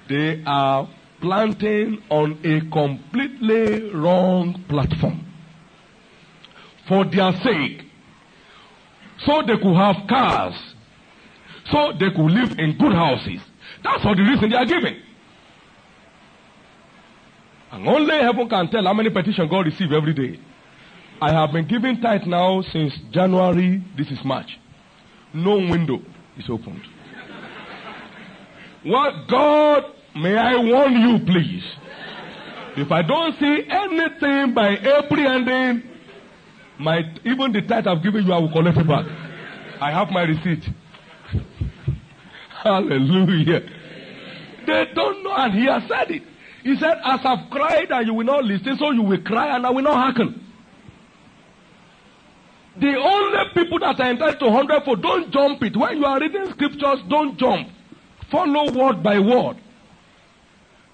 they 0.10 0.44
are 0.46 0.88
planting 1.22 2.02
on 2.10 2.40
a 2.44 2.62
completely 2.72 3.92
wrong 3.92 4.64
platform. 4.68 5.26
For 6.88 7.06
their 7.06 7.34
sake. 7.44 7.84
So 9.26 9.42
they 9.46 9.58
could 9.58 9.76
have 9.76 10.08
cars. 10.08 10.56
So 11.72 11.94
they 12.00 12.10
could 12.10 12.32
live 12.32 12.58
in 12.58 12.78
good 12.78 12.94
houses. 12.94 13.42
That's 13.84 14.02
for 14.02 14.16
the 14.16 14.24
reason 14.24 14.50
they 14.50 14.56
are 14.56 14.66
giving. 14.66 14.96
And 17.72 17.88
only 17.88 18.16
heaven 18.16 18.50
can 18.50 18.70
tell 18.70 18.84
how 18.84 18.94
many 18.94 19.10
petitions 19.10 19.50
God 19.50 19.66
receives 19.66 19.94
every 19.94 20.14
day. 20.14 20.40
I 21.22 21.34
have 21.34 21.52
been 21.52 21.68
giving 21.68 22.00
tithe 22.00 22.26
now 22.26 22.62
since 22.62 22.94
January. 23.12 23.84
This 23.98 24.10
is 24.10 24.24
March. 24.24 24.58
No 25.34 25.56
window 25.56 26.00
is 26.38 26.50
opened. 26.50 26.82
What 28.84 29.28
God, 29.28 29.84
may 30.16 30.38
I 30.38 30.56
warn 30.56 30.94
you, 30.94 31.20
please. 31.26 31.64
If 32.78 32.92
I 32.92 33.02
don't 33.02 33.38
see 33.38 33.66
anything 33.70 34.54
by 34.54 34.78
April 34.78 35.28
ending, 35.28 35.84
my 36.80 37.02
even 37.26 37.52
the 37.52 37.62
tithe 37.64 37.88
I've 37.88 38.02
given 38.02 38.26
you, 38.26 38.32
I 38.32 38.38
will 38.38 38.52
collect 38.52 38.78
it 38.78 38.88
back. 38.88 39.06
I 39.82 39.92
have 39.92 40.10
my 40.12 40.22
receipt. 40.22 40.64
Hallelujah. 42.64 43.62
They 44.66 44.86
don't 44.96 45.24
know, 45.24 45.34
and 45.36 45.54
he 45.54 45.66
has 45.66 45.84
said 45.90 46.12
it. 46.12 46.24
He 46.64 46.78
said, 46.78 46.98
As 47.04 47.20
I've 47.26 47.50
cried 47.50 47.92
and 47.92 48.08
you 48.08 48.14
will 48.14 48.26
not 48.26 48.46
listen, 48.46 48.78
so 48.78 48.92
you 48.92 49.02
will 49.02 49.22
cry 49.22 49.56
and 49.56 49.66
I 49.66 49.70
will 49.70 49.82
not 49.84 49.96
hearken. 49.96 50.39
The 52.80 52.96
only 52.96 53.54
people 53.54 53.80
that 53.80 54.00
are 54.00 54.10
entitled 54.10 54.40
to 54.40 54.52
hundredfold, 54.52 55.02
don't 55.02 55.32
jump 55.32 55.62
it. 55.64 55.76
When 55.76 55.98
you 55.98 56.06
are 56.06 56.20
reading 56.20 56.50
scriptures, 56.52 57.00
don't 57.10 57.38
jump. 57.38 57.70
Follow 58.32 58.72
word 58.72 59.04
by 59.04 59.20
word. 59.20 59.58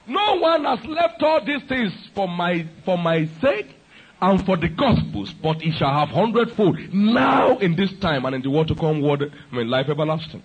No 0.07 0.35
one 0.35 0.65
has 0.65 0.83
left 0.85 1.21
all 1.21 1.43
these 1.43 1.63
things 1.63 1.91
for 2.13 2.27
my 2.27 2.67
for 2.85 2.97
my 2.97 3.25
sake 3.41 3.75
and 4.21 4.45
for 4.45 4.57
the 4.57 4.69
gospels, 4.69 5.33
but 5.33 5.61
he 5.61 5.71
shall 5.71 5.93
have 5.93 6.09
hundredfold 6.09 6.77
now 6.93 7.57
in 7.57 7.75
this 7.75 7.91
time 7.99 8.25
and 8.25 8.35
in 8.35 8.41
the 8.41 8.49
world 8.49 8.67
to 8.69 8.75
come, 8.75 9.01
word 9.01 9.31
I 9.51 9.55
mean 9.55 9.69
life 9.69 9.87
everlasting. 9.89 10.43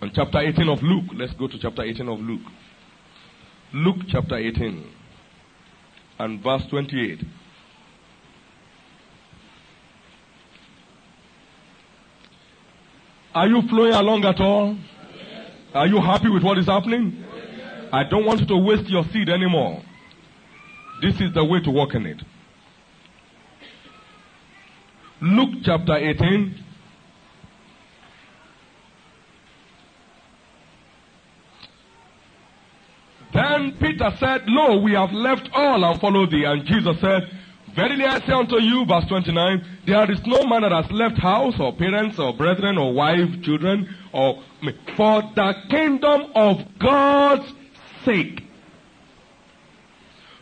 And 0.00 0.12
chapter 0.14 0.38
18 0.38 0.68
of 0.68 0.82
Luke, 0.82 1.06
let's 1.14 1.32
go 1.32 1.48
to 1.48 1.58
chapter 1.58 1.82
18 1.82 2.08
of 2.08 2.20
Luke. 2.20 2.42
Luke 3.72 3.96
chapter 4.08 4.36
18 4.36 4.86
and 6.18 6.42
verse 6.42 6.64
28. 6.66 7.24
Are 13.34 13.48
you 13.48 13.62
flowing 13.68 13.92
along 13.92 14.24
at 14.24 14.40
all? 14.40 14.76
Are 15.74 15.88
you 15.88 16.00
happy 16.00 16.28
with 16.28 16.44
what 16.44 16.56
is 16.56 16.66
happening? 16.66 17.24
I 17.92 18.04
don't 18.04 18.24
want 18.24 18.40
you 18.40 18.46
to 18.46 18.56
waste 18.56 18.88
your 18.88 19.04
seed 19.12 19.28
anymore. 19.28 19.82
This 21.02 21.20
is 21.20 21.34
the 21.34 21.44
way 21.44 21.60
to 21.60 21.70
walk 21.70 21.94
in 21.94 22.06
it. 22.06 22.22
Luke 25.20 25.62
chapter 25.64 25.96
18. 25.96 26.64
Then 33.32 33.76
Peter 33.80 34.10
said, 34.20 34.42
Lo, 34.46 34.80
we 34.80 34.92
have 34.92 35.10
left 35.12 35.48
all 35.52 35.84
and 35.84 36.00
followed 36.00 36.30
thee. 36.30 36.44
And 36.44 36.64
Jesus 36.64 37.00
said, 37.00 37.28
Verily 37.74 38.04
I 38.04 38.20
say 38.20 38.32
unto 38.32 38.60
you, 38.60 38.84
verse 38.86 39.04
29, 39.06 39.66
there 39.86 40.10
is 40.10 40.24
no 40.26 40.44
man 40.44 40.62
that 40.62 40.72
has 40.72 40.90
left 40.92 41.18
house 41.18 41.54
or 41.58 41.72
parents 41.74 42.18
or 42.18 42.32
brethren 42.32 42.78
or 42.78 42.92
wife, 42.92 43.42
children, 43.42 43.92
or 44.12 44.42
for 44.96 45.22
the 45.34 45.54
kingdom 45.70 46.30
of 46.34 46.58
God's 46.78 47.52
sake. 48.04 48.44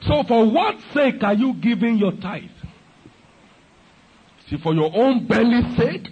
So 0.03 0.25
for 0.25 0.45
what 0.45 0.81
sake 0.93 1.23
are 1.23 1.35
you 1.35 1.55
giving 1.55 1.97
your 1.97 2.13
tithe? 2.13 2.51
See, 4.49 4.59
for 4.59 4.75
your 4.75 4.91
own 4.95 5.27
belly's 5.27 5.77
sake 5.77 6.09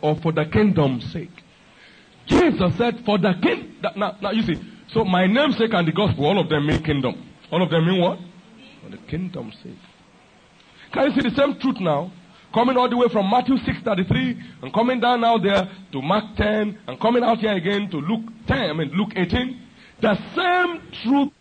or 0.00 0.16
for 0.16 0.32
the 0.32 0.46
kingdom's 0.46 1.12
sake? 1.12 1.30
Jesus 2.26 2.74
said, 2.76 3.04
For 3.04 3.18
the 3.18 3.34
king. 3.42 3.76
Now, 3.96 4.16
now 4.20 4.30
you 4.30 4.42
see, 4.42 4.60
so 4.88 5.04
my 5.04 5.26
namesake 5.26 5.74
and 5.74 5.86
the 5.86 5.92
gospel, 5.92 6.24
all 6.24 6.40
of 6.40 6.48
them 6.48 6.66
mean 6.66 6.82
kingdom. 6.82 7.30
All 7.52 7.62
of 7.62 7.70
them 7.70 7.86
mean 7.86 8.00
what? 8.00 8.18
For 8.82 8.90
the 8.90 8.96
kingdom's 8.96 9.54
sake. 9.62 9.78
Can 10.94 11.10
you 11.10 11.20
see 11.20 11.28
the 11.28 11.34
same 11.34 11.58
truth 11.58 11.80
now? 11.80 12.12
Coming 12.54 12.76
all 12.76 12.88
the 12.88 12.96
way 12.96 13.08
from 13.08 13.28
Matthew 13.28 13.56
6:33 13.56 14.62
and 14.62 14.72
coming 14.72 15.00
down 15.00 15.22
now 15.22 15.36
there 15.38 15.68
to 15.90 16.00
Mark 16.00 16.36
10 16.36 16.78
and 16.86 17.00
coming 17.00 17.24
out 17.24 17.38
here 17.38 17.52
again 17.52 17.90
to 17.90 17.96
Luke 17.96 18.22
10, 18.46 18.70
I 18.70 18.72
mean 18.72 18.90
Luke 18.94 19.12
18. 19.16 19.60
The 20.00 20.16
same 20.36 20.80
truth 21.02 21.32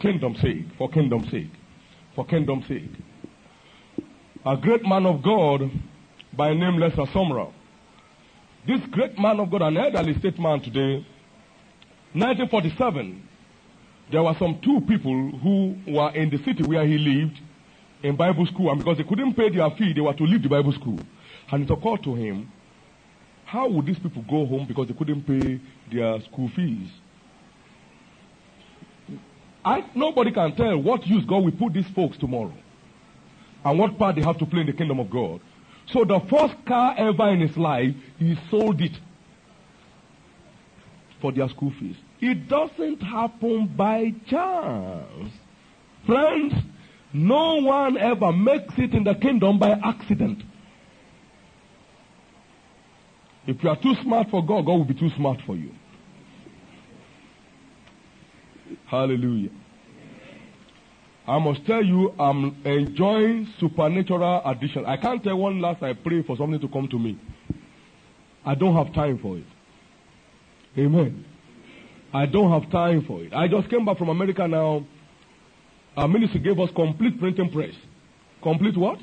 kingdom's 0.00 0.40
sake, 0.40 0.64
for 0.78 0.88
kingdom's 0.88 1.30
sake, 1.30 1.52
for 2.14 2.24
kingdom's 2.24 2.66
sake. 2.66 2.90
A 4.46 4.56
great 4.56 4.82
man 4.86 5.04
of 5.04 5.22
God 5.22 5.70
by 6.32 6.54
name 6.54 6.78
Lester. 6.78 7.04
This 8.66 8.80
great 8.90 9.18
man 9.18 9.40
of 9.40 9.50
God, 9.50 9.62
an 9.62 9.76
elderly 9.76 10.18
statesman 10.18 10.60
today, 10.60 11.04
1947, 12.12 13.28
there 14.10 14.22
were 14.22 14.34
some 14.38 14.60
two 14.62 14.80
people 14.82 15.30
who 15.38 15.76
were 15.86 16.10
in 16.10 16.30
the 16.30 16.38
city 16.38 16.62
where 16.64 16.86
he 16.86 16.98
lived 16.98 17.38
in 18.02 18.16
Bible 18.16 18.46
school, 18.46 18.70
and 18.70 18.78
because 18.78 18.98
they 18.98 19.04
couldn't 19.04 19.34
pay 19.34 19.48
their 19.50 19.70
fee, 19.70 19.92
they 19.92 20.00
were 20.00 20.14
to 20.14 20.24
leave 20.24 20.42
the 20.42 20.48
Bible 20.48 20.72
school. 20.72 20.98
And 21.50 21.64
it 21.64 21.70
occurred 21.70 22.02
to 22.04 22.14
him, 22.14 22.50
how 23.44 23.68
would 23.68 23.86
these 23.86 23.98
people 23.98 24.22
go 24.28 24.46
home 24.46 24.66
because 24.66 24.88
they 24.88 24.94
couldn't 24.94 25.22
pay 25.22 25.60
their 25.92 26.20
school 26.22 26.50
fees? 26.54 26.88
I, 29.64 29.84
nobody 29.94 30.32
can 30.32 30.54
tell 30.56 30.78
what 30.78 31.06
use 31.06 31.24
God 31.24 31.44
will 31.44 31.52
put 31.52 31.72
these 31.72 31.88
folks 31.94 32.16
tomorrow 32.16 32.54
and 33.64 33.78
what 33.78 33.98
part 33.98 34.16
they 34.16 34.22
have 34.22 34.38
to 34.38 34.46
play 34.46 34.60
in 34.60 34.66
the 34.66 34.72
kingdom 34.72 35.00
of 35.00 35.10
God. 35.10 35.40
So 35.92 36.04
the 36.04 36.20
first 36.30 36.54
car 36.66 36.94
ever 36.96 37.30
in 37.30 37.40
his 37.40 37.56
life, 37.56 37.94
he 38.18 38.36
sold 38.50 38.80
it 38.80 38.92
for 41.20 41.32
their 41.32 41.48
school 41.48 41.72
fees. 41.78 41.96
It 42.20 42.48
doesn't 42.48 43.00
happen 43.00 43.66
by 43.76 44.14
chance. 44.28 45.32
Friends, 46.06 46.54
no 47.12 47.56
one 47.56 47.96
ever 47.96 48.32
makes 48.32 48.74
it 48.78 48.94
in 48.94 49.04
the 49.04 49.14
kingdom 49.14 49.58
by 49.58 49.70
accident. 49.70 50.42
If 53.46 53.62
you 53.62 53.68
are 53.68 53.80
too 53.80 53.94
smart 54.02 54.30
for 54.30 54.44
God, 54.44 54.66
God 54.66 54.76
will 54.76 54.84
be 54.84 54.94
too 54.94 55.10
smart 55.16 55.40
for 55.44 55.56
you. 55.56 55.72
Hallelujah. 58.86 59.50
I 61.30 61.38
must 61.38 61.64
tell 61.64 61.84
you, 61.84 62.12
I'm 62.18 62.60
enjoying 62.64 63.46
supernatural 63.60 64.42
addition. 64.44 64.84
I 64.84 64.96
can't 64.96 65.22
tell 65.22 65.36
one 65.36 65.60
last 65.60 65.80
I 65.80 65.92
pray 65.92 66.24
for 66.24 66.36
something 66.36 66.58
to 66.58 66.66
come 66.66 66.88
to 66.88 66.98
me. 66.98 67.20
I 68.44 68.56
don't 68.56 68.74
have 68.74 68.92
time 68.92 69.16
for 69.22 69.36
it. 69.36 69.44
Amen. 70.76 71.24
I 72.12 72.26
don't 72.26 72.50
have 72.50 72.68
time 72.72 73.04
for 73.06 73.22
it. 73.22 73.32
I 73.32 73.46
just 73.46 73.70
came 73.70 73.84
back 73.84 73.96
from 73.98 74.08
America 74.08 74.48
now. 74.48 74.84
Our 75.96 76.08
ministry 76.08 76.40
gave 76.40 76.58
us 76.58 76.70
complete 76.74 77.20
printing 77.20 77.52
press. 77.52 77.74
Complete 78.42 78.76
what? 78.76 78.98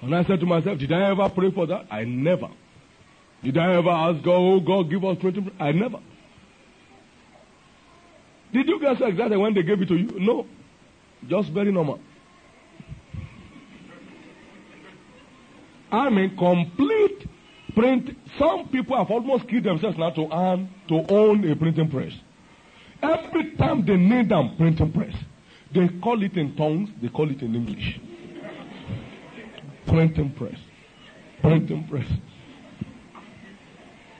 And 0.00 0.14
I 0.14 0.22
said 0.26 0.38
to 0.38 0.46
myself, 0.46 0.78
did 0.78 0.92
I 0.92 1.10
ever 1.10 1.28
pray 1.28 1.50
for 1.50 1.66
that? 1.66 1.86
I 1.90 2.04
never. 2.04 2.50
Did 3.42 3.58
I 3.58 3.74
ever 3.74 3.90
ask 3.90 4.22
God, 4.22 4.36
oh 4.36 4.60
God, 4.60 4.88
give 4.88 5.04
us 5.04 5.18
printing 5.20 5.46
press? 5.46 5.56
I 5.58 5.72
never. 5.72 5.98
Did 8.54 8.68
you 8.68 8.78
get 8.78 8.98
so 8.98 9.06
excited 9.06 9.36
when 9.36 9.52
they 9.52 9.64
gave 9.64 9.82
it 9.82 9.88
to 9.88 9.96
you? 9.96 10.08
No. 10.16 10.46
Just 11.28 11.50
very 11.50 11.72
normal. 11.72 11.98
I 15.90 16.08
mean, 16.08 16.36
complete 16.36 17.26
print. 17.74 18.16
Some 18.38 18.68
people 18.68 18.96
have 18.96 19.10
almost 19.10 19.48
killed 19.48 19.64
themselves 19.64 19.98
now 19.98 20.10
to 20.10 20.28
earn, 20.32 20.70
to 20.88 21.04
own 21.08 21.50
a 21.50 21.56
printing 21.56 21.90
press. 21.90 22.12
Every 23.02 23.56
time 23.56 23.84
they 23.84 23.96
need 23.96 24.30
a 24.30 24.54
printing 24.56 24.92
press, 24.92 25.14
they 25.74 25.88
call 26.00 26.22
it 26.22 26.36
in 26.36 26.54
tongues, 26.54 26.90
they 27.02 27.08
call 27.08 27.28
it 27.28 27.42
in 27.42 27.56
English. 27.56 27.98
printing 29.88 30.30
press. 30.30 30.58
Printing 31.40 31.88
press. 31.88 32.06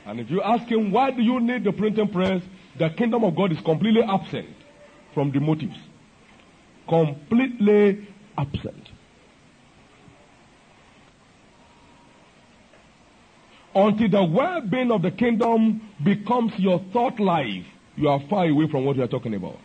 And 0.07 0.19
if 0.19 0.29
you 0.29 0.43
ask 0.43 0.67
him, 0.67 0.91
why 0.91 1.13
do 1.13 1.23
you 1.23 1.39
need 1.39 1.63
the 1.63 1.73
printing 1.73 2.09
press? 2.09 2.43
The 2.79 2.91
kingdom 2.91 3.25
of 3.25 3.37
God 3.37 3.53
is 3.53 3.61
completely 3.61 4.03
absent 4.03 4.49
from 5.13 5.31
the 5.31 5.41
motives. 5.41 5.77
Completely 6.89 8.09
absent. 8.37 8.89
Until 13.75 14.09
the 14.09 14.25
well 14.25 14.61
being 14.61 14.91
of 14.91 15.03
the 15.03 15.11
kingdom 15.11 15.89
becomes 16.03 16.53
your 16.59 16.81
thought 16.93 17.19
life, 17.19 17.65
you 17.97 18.09
are 18.09 18.21
far 18.29 18.47
away 18.47 18.69
from 18.69 18.85
what 18.85 18.97
you 18.97 19.03
are 19.03 19.09
talking 19.09 19.35
about. 19.35 19.59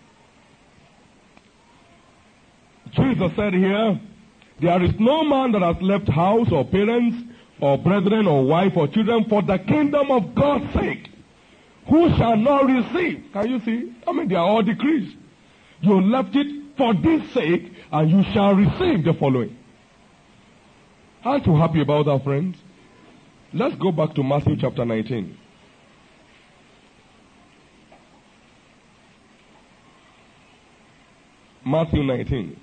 Jesus 2.92 3.32
said 3.36 3.54
here, 3.54 4.00
There 4.62 4.84
is 4.84 4.92
no 5.00 5.24
man 5.24 5.52
that 5.52 5.62
has 5.62 5.82
left 5.82 6.08
house 6.10 6.52
or 6.52 6.66
parents 6.66 7.18
or 7.60 7.78
brethren 7.78 8.26
or 8.26 8.44
wife 8.46 8.74
or 8.76 8.88
children 8.88 9.26
for 9.26 9.42
the 9.42 9.60
kingdom 9.60 10.10
of 10.12 10.34
God's 10.34 10.74
sake 10.74 11.09
who 11.90 12.16
shall 12.18 12.38
not 12.38 12.66
receive. 12.66 13.26
Can 13.34 13.50
you 13.50 13.60
see? 13.62 13.94
I 14.08 14.12
mean, 14.12 14.28
they 14.28 14.36
are 14.36 14.48
all 14.48 14.62
decrees. 14.62 15.14
You 15.82 16.02
left 16.02 16.36
it 16.36 16.48
for 16.78 16.94
this 16.94 17.32
sake, 17.34 17.72
and 17.92 18.10
you 18.10 18.24
shall 18.34 18.54
receive 18.56 19.04
the 19.04 19.14
following. 19.20 19.58
Aren't 21.24 21.46
you 21.46 21.56
happy 21.58 21.82
about 21.82 22.06
that, 22.06 22.24
friends? 22.24 22.58
Let's 23.54 23.76
go 23.76 23.92
back 23.92 24.14
to 24.16 24.24
Matthew 24.24 24.56
chapter 24.60 24.86
19. 24.86 25.38
Matthew 31.66 32.04
19. 32.04 32.60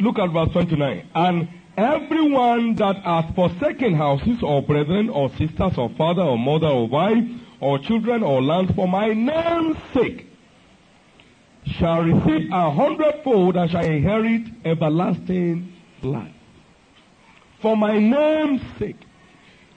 Look 0.00 0.18
at 0.18 0.30
verse 0.30 0.50
29. 0.52 1.10
And 1.14 1.48
everyone 1.76 2.74
that 2.76 2.96
hath 2.96 3.34
forsaken 3.34 3.94
houses 3.94 4.42
or 4.42 4.62
brethren 4.62 5.08
or 5.08 5.28
sisters 5.30 5.76
or 5.76 5.90
father 5.90 6.22
or 6.22 6.38
mother 6.38 6.68
or 6.68 6.88
wife 6.88 7.24
or 7.60 7.78
children 7.78 8.22
or 8.22 8.42
lands 8.42 8.72
for 8.74 8.88
my 8.88 9.12
name's 9.12 9.76
sake 9.92 10.26
shall 11.66 12.02
receive 12.02 12.50
a 12.50 12.70
hundredfold 12.70 13.56
and 13.56 13.70
shall 13.70 13.84
inherit 13.84 14.42
everlasting 14.64 15.72
life. 16.02 16.32
For 17.60 17.76
my 17.76 17.98
name's 17.98 18.62
sake. 18.78 18.96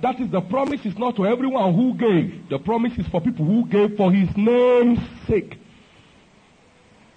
That 0.02 0.20
is 0.20 0.30
the 0.30 0.42
promise 0.42 0.86
is 0.86 0.98
not 0.98 1.16
to 1.18 1.26
everyone 1.26 1.76
who 1.76 1.94
gave. 1.96 2.50
The 2.50 2.60
promise 2.60 2.98
is 2.98 3.08
for 3.08 3.22
people 3.22 3.46
who 3.46 3.68
gave 3.68 3.96
for 3.98 4.12
his 4.12 4.30
name's 4.36 5.00
sake. 5.28 5.58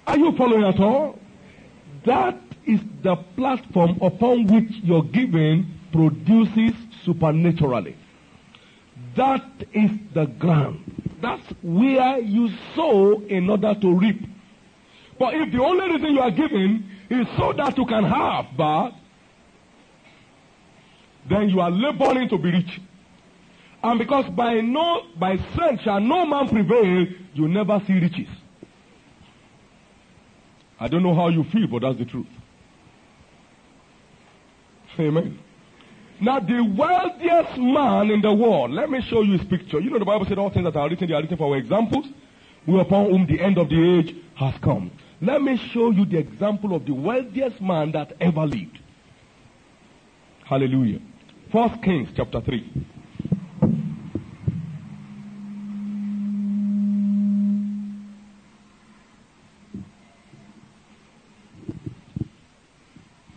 Are 0.07 0.19
you 0.19 0.37
following 0.37 0.65
at 0.65 0.79
all? 0.79 1.19
That 2.05 2.39
is 2.67 2.81
the 3.03 3.17
platform 3.37 3.99
upon 4.03 4.47
which 4.47 4.71
your 4.83 5.05
giving 5.05 5.67
produces 5.93 6.75
supernaturally. 7.05 7.97
That 9.15 9.45
is 9.73 9.91
the 10.15 10.27
ground. 10.27 10.83
That's 11.23 11.47
where 11.63 12.19
you 12.19 12.51
sow 12.75 13.23
in 13.23 13.49
order 13.49 13.75
to 13.81 13.99
reap. 13.99 14.21
But 15.19 15.35
if 15.35 15.53
the 15.53 15.63
only 15.63 15.91
reason 15.93 16.13
you 16.13 16.21
are 16.21 16.31
giving 16.31 16.85
is 17.09 17.27
so 17.39 17.53
that 17.53 17.79
you 17.79 17.87
can 17.87 18.05
have 18.05 18.47
but 18.57 18.93
then 21.29 21.49
you 21.49 21.61
are 21.61 21.71
laboring 21.71 22.29
to 22.29 22.39
be 22.39 22.51
rich. 22.51 22.81
And 23.83 23.99
because 23.99 24.27
by 24.31 24.61
no 24.61 25.03
by 25.19 25.39
strength 25.53 25.83
shall 25.83 26.01
no 26.01 26.27
man 26.27 26.49
prevail, 26.49 27.07
you 27.35 27.49
never 27.49 27.81
see 27.87 27.95
riches. 27.95 28.29
I 30.79 30.89
don't 30.89 31.03
know 31.03 31.15
how 31.15 31.29
you 31.29 31.45
feel, 31.45 31.67
but 31.69 31.83
that's 31.83 31.99
the 31.99 32.05
truth. 32.05 32.27
Amen. 34.99 35.39
Now, 36.21 36.41
the 36.41 36.63
wealthiest 36.63 37.59
man 37.59 38.11
in 38.11 38.23
the 38.23 38.33
world, 38.33 38.71
let 38.71 38.91
me 38.91 39.03
show 39.03 39.23
you 39.23 39.37
his 39.37 39.47
picture. 39.47 39.81
You 39.81 39.91
know, 39.91 39.99
the 39.99 40.05
Bible 40.05 40.25
said 40.27 40.39
all 40.39 40.51
things 40.51 40.65
that 40.65 40.77
are 40.77 40.89
written, 40.89 41.09
they 41.09 41.15
are 41.15 41.21
written 41.21 41.37
for 41.37 41.53
our 41.53 41.59
examples, 41.59 42.07
we 42.67 42.81
upon 42.81 43.11
whom 43.11 43.27
the 43.27 43.41
end 43.41 43.59
of 43.59 43.69
the 43.69 43.99
age 43.99 44.15
has 44.37 44.55
come. 44.63 44.91
Let 45.21 45.43
me 45.43 45.57
show 45.73 45.91
you 45.91 46.07
the 46.07 46.19
example 46.19 46.75
of 46.75 46.87
the 46.87 46.95
wealthiest 46.95 47.61
man 47.61 47.93
that 47.93 48.13
ever 48.21 48.47
lived. 48.47 48.79
Hallelujah. 50.45 51.01
First 51.53 51.83
Kings 51.83 52.09
chapter 52.17 52.41
3. 52.41 52.87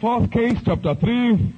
First 0.02 0.32
Kings 0.32 0.60
chapter 0.64 0.96
3. 0.96 1.54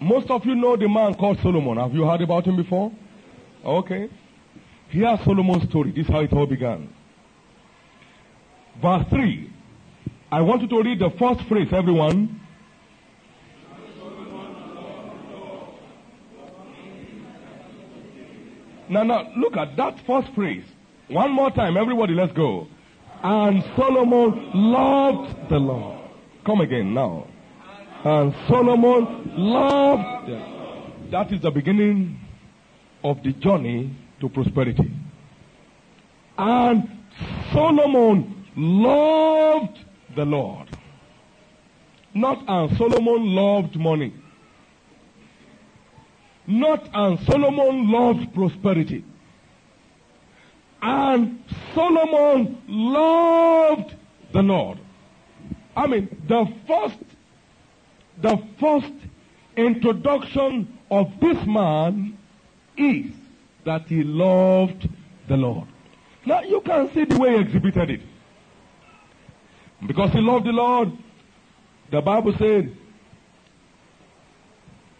Most 0.00 0.30
of 0.30 0.46
you 0.46 0.54
know 0.54 0.76
the 0.76 0.88
man 0.88 1.14
called 1.14 1.40
Solomon. 1.42 1.76
Have 1.76 1.92
you 1.92 2.04
heard 2.04 2.20
about 2.20 2.44
him 2.44 2.56
before? 2.56 2.92
Okay. 3.64 4.08
Here's 4.90 5.18
Solomon's 5.24 5.68
story. 5.68 5.90
This 5.90 6.06
is 6.06 6.12
how 6.12 6.20
it 6.20 6.32
all 6.32 6.46
began. 6.46 6.88
Verse 8.80 9.04
3. 9.10 9.50
I 10.30 10.40
want 10.40 10.62
you 10.62 10.68
to 10.68 10.82
read 10.82 11.00
the 11.00 11.10
first 11.18 11.40
phrase, 11.48 11.68
everyone. 11.72 12.40
Now, 18.90 19.02
now, 19.02 19.30
look 19.36 19.56
at 19.56 19.76
that 19.76 19.98
first 20.06 20.28
phrase. 20.34 20.64
One 21.08 21.30
more 21.32 21.50
time, 21.50 21.76
everybody, 21.76 22.14
let's 22.14 22.32
go. 22.32 22.66
And 23.22 23.62
Solomon 23.76 24.50
loved 24.54 25.48
the 25.50 25.58
Lord. 25.58 25.98
Come 26.46 26.60
again 26.60 26.94
now. 26.94 27.26
And 28.04 28.34
Solomon 28.48 29.32
loved. 29.36 30.28
the- 30.28 30.58
That 31.10 31.32
is 31.32 31.40
the 31.40 31.50
beginning 31.50 32.18
of 33.02 33.22
the 33.22 33.32
journey 33.32 33.90
to 34.20 34.28
prosperity. 34.28 34.90
And 36.36 36.88
Solomon 37.52 38.44
loved 38.56 39.78
the 40.14 40.24
Lord. 40.24 40.68
Not 42.14 42.38
and 42.48 42.76
Solomon 42.76 43.34
loved 43.34 43.76
money. 43.76 44.12
Not 46.48 46.88
and 46.94 47.20
Solomon 47.26 47.92
loved 47.92 48.32
prosperity. 48.32 49.04
And 50.80 51.44
Solomon 51.74 52.62
loved 52.66 53.94
the 54.32 54.42
Lord. 54.42 54.78
I 55.76 55.86
mean, 55.86 56.08
the 56.26 56.50
first, 56.66 57.04
the 58.22 58.42
first 58.58 58.94
introduction 59.58 60.78
of 60.90 61.12
this 61.20 61.36
man 61.46 62.16
is 62.78 63.12
that 63.66 63.82
he 63.86 64.02
loved 64.02 64.88
the 65.28 65.36
Lord. 65.36 65.68
Now 66.24 66.40
you 66.40 66.62
can 66.62 66.90
see 66.94 67.04
the 67.04 67.18
way 67.18 67.34
he 67.34 67.40
exhibited 67.40 67.90
it. 67.90 68.00
Because 69.86 70.12
he 70.12 70.20
loved 70.20 70.46
the 70.46 70.52
Lord, 70.52 70.92
the 71.90 72.00
Bible 72.00 72.34
said, 72.38 72.74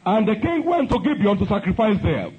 and 0.09 0.27
the 0.27 0.37
king 0.37 0.65
went 0.65 0.89
to 0.91 0.99
Gibeon 1.01 1.37
to 1.39 1.47
sacrifice 1.47 1.99
there, 2.03 2.31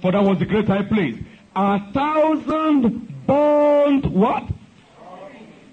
for 0.00 0.10
that 0.10 0.24
was 0.24 0.40
the 0.40 0.44
great 0.44 0.66
high 0.66 0.82
place. 0.82 1.14
A 1.54 1.78
thousand 1.92 3.26
burnt 3.28 4.06
what? 4.06 4.48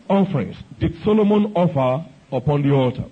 Offerings 0.07 0.57
did 0.79 1.01
Solomon 1.03 1.51
offer 1.55 2.05
upon 2.31 2.61
the 2.61 2.71
altar. 2.71 3.05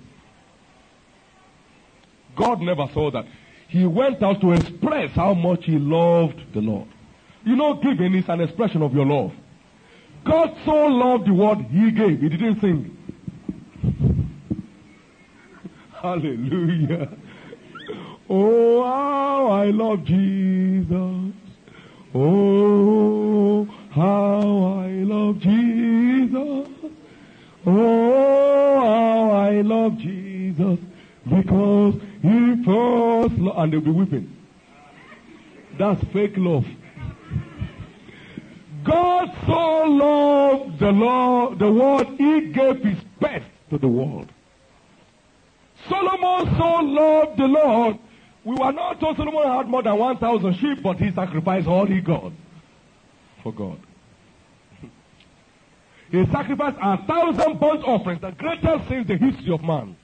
God 2.36 2.62
never 2.62 2.88
saw 2.94 3.10
that. 3.10 3.26
He 3.70 3.88
went 3.88 4.22
out 4.22 4.40
to 4.42 4.52
express 4.52 5.10
how 5.12 5.34
much 5.34 5.66
he 5.66 5.80
loved 5.80 6.40
the 6.54 6.62
Lord. 6.62 6.88
You 7.44 7.56
know, 7.56 7.74
giving 7.74 8.14
is 8.14 8.30
an 8.30 8.42
expression 8.42 8.84
of 8.84 8.94
your 8.94 9.08
love. 9.08 9.34
God 10.24 10.56
so 10.64 10.76
loved 10.86 11.26
the 11.26 11.34
word 11.34 11.58
he 11.72 11.90
gave, 11.90 12.22
he 12.22 12.30
didn't 12.30 12.62
sing. 12.62 12.94
Hallelujah. 16.02 17.18
Oh, 18.30 18.84
how 18.84 19.48
I 19.48 19.66
love 19.66 20.04
Jesus. 20.04 21.34
Oh, 22.14 23.66
how 23.92 24.82
I 24.82 24.90
love 25.04 25.40
Jesus. 25.40 26.68
Oh, 27.66 28.80
how 28.82 29.32
I 29.32 29.62
love 29.62 29.98
Jesus. 29.98 30.80
Because 31.26 31.96
he 32.22 32.64
first 32.64 33.38
lo- 33.38 33.54
and 33.58 33.74
they'll 33.74 33.82
be 33.82 33.92
weeping. 33.92 34.34
That's 35.78 36.04
fake 36.12 36.34
love. 36.38 36.66
God 38.84 39.36
so 39.46 39.84
loved 39.84 40.80
the 40.80 40.92
Lord, 40.92 41.60
the 41.60 41.72
world, 41.72 42.08
he 42.18 42.48
gave 42.48 42.84
his 42.84 43.00
best 43.20 43.46
to 43.70 43.78
the 43.78 43.88
world. 43.88 44.32
Solomon 45.90 46.58
so 46.58 46.80
loved 46.82 47.38
the 47.38 47.48
Lord. 47.48 48.00
We 48.48 48.56
were 48.56 48.72
not 48.72 49.02
told 49.02 49.18
Solomon 49.18 49.44
had 49.44 49.68
more 49.68 49.84
than 49.84 49.98
1,000 49.98 50.54
sheep, 50.54 50.82
but 50.82 50.96
he 50.96 51.12
sacrificed 51.12 51.68
all 51.68 51.86
he 51.86 52.00
got 52.00 52.32
for 53.44 53.52
God. 53.52 53.78
He 56.10 56.26
sacrificed 56.32 56.78
a 56.82 57.06
thousand 57.06 57.60
burnt 57.60 57.84
offerings, 57.84 58.22
the 58.22 58.32
greatest 58.32 58.90
in 58.90 59.06
the 59.06 59.18
history 59.18 59.54
of 59.54 59.62
man. 59.62 59.98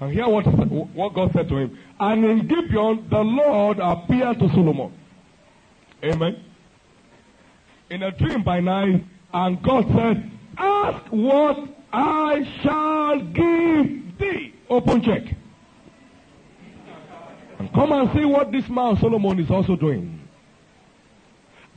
And 0.00 0.12
hear 0.12 0.28
what, 0.28 0.42
what 0.42 1.14
God 1.14 1.30
said 1.32 1.48
to 1.50 1.56
him. 1.56 1.78
And 2.00 2.24
in 2.24 2.48
Gibeon, 2.48 3.06
the 3.08 3.20
Lord 3.20 3.78
appeared 3.78 4.40
to 4.40 4.48
Solomon. 4.48 4.92
Amen. 6.02 6.44
In 7.90 8.02
a 8.02 8.10
dream 8.10 8.42
by 8.42 8.58
night, 8.58 9.04
and 9.32 9.62
God 9.62 9.86
said, 9.94 10.28
Ask 10.56 11.04
what 11.12 11.58
I 11.92 12.42
shall 12.60 13.20
give 13.20 14.18
thee. 14.18 14.54
Open 14.68 15.00
check. 15.00 15.36
Come 17.74 17.92
and 17.92 18.10
see 18.12 18.24
what 18.24 18.52
this 18.52 18.68
man 18.68 18.96
Solomon 18.98 19.40
is 19.40 19.50
also 19.50 19.76
doing. 19.76 20.20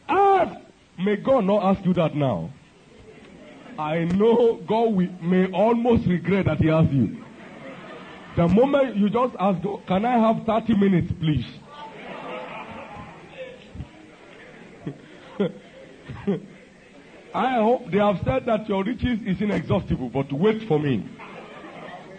Ask. 0.08 0.58
May 1.00 1.16
God 1.16 1.46
not 1.46 1.64
ask 1.64 1.86
you 1.86 1.94
that 1.94 2.16
now. 2.16 2.52
I 3.80 4.04
know 4.04 4.58
God 4.68 4.94
will, 4.94 5.10
may 5.22 5.52
almost 5.52 6.06
regret 6.06 6.46
that 6.46 6.60
He 6.60 6.70
asked 6.70 6.92
you. 6.92 7.18
The 8.36 8.48
moment 8.48 8.96
you 8.96 9.10
just 9.10 9.36
ask, 9.40 9.62
can 9.88 10.06
I 10.06 10.20
have 10.20 10.46
30 10.46 10.76
minutes, 10.76 11.12
please? 11.20 11.46
I 17.34 17.56
hope 17.56 17.90
they 17.92 17.98
have 17.98 18.22
said 18.24 18.46
that 18.46 18.70
your 18.70 18.84
riches 18.84 19.20
is 19.26 19.42
inexhaustible, 19.42 20.10
but 20.10 20.32
wait 20.32 20.64
for 20.68 20.80
me. 20.80 21.08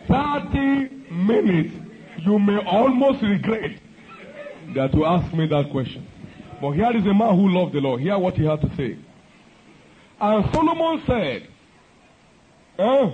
30 0.08 0.88
minutes, 1.10 1.74
you 2.24 2.38
may 2.38 2.58
almost 2.64 3.22
regret 3.22 3.78
that 4.74 4.94
you 4.94 5.04
asked 5.04 5.34
me 5.34 5.46
that 5.48 5.70
question. 5.70 6.06
But 6.60 6.72
here 6.72 6.96
is 6.96 7.04
a 7.06 7.14
man 7.14 7.34
who 7.36 7.48
loved 7.48 7.72
the 7.72 7.80
Lord. 7.80 8.00
Hear 8.00 8.18
what 8.18 8.34
he 8.34 8.44
had 8.44 8.60
to 8.60 8.76
say. 8.76 8.96
And 10.20 10.54
Solomon 10.54 11.02
said, 11.06 11.48
eh, 12.78 13.10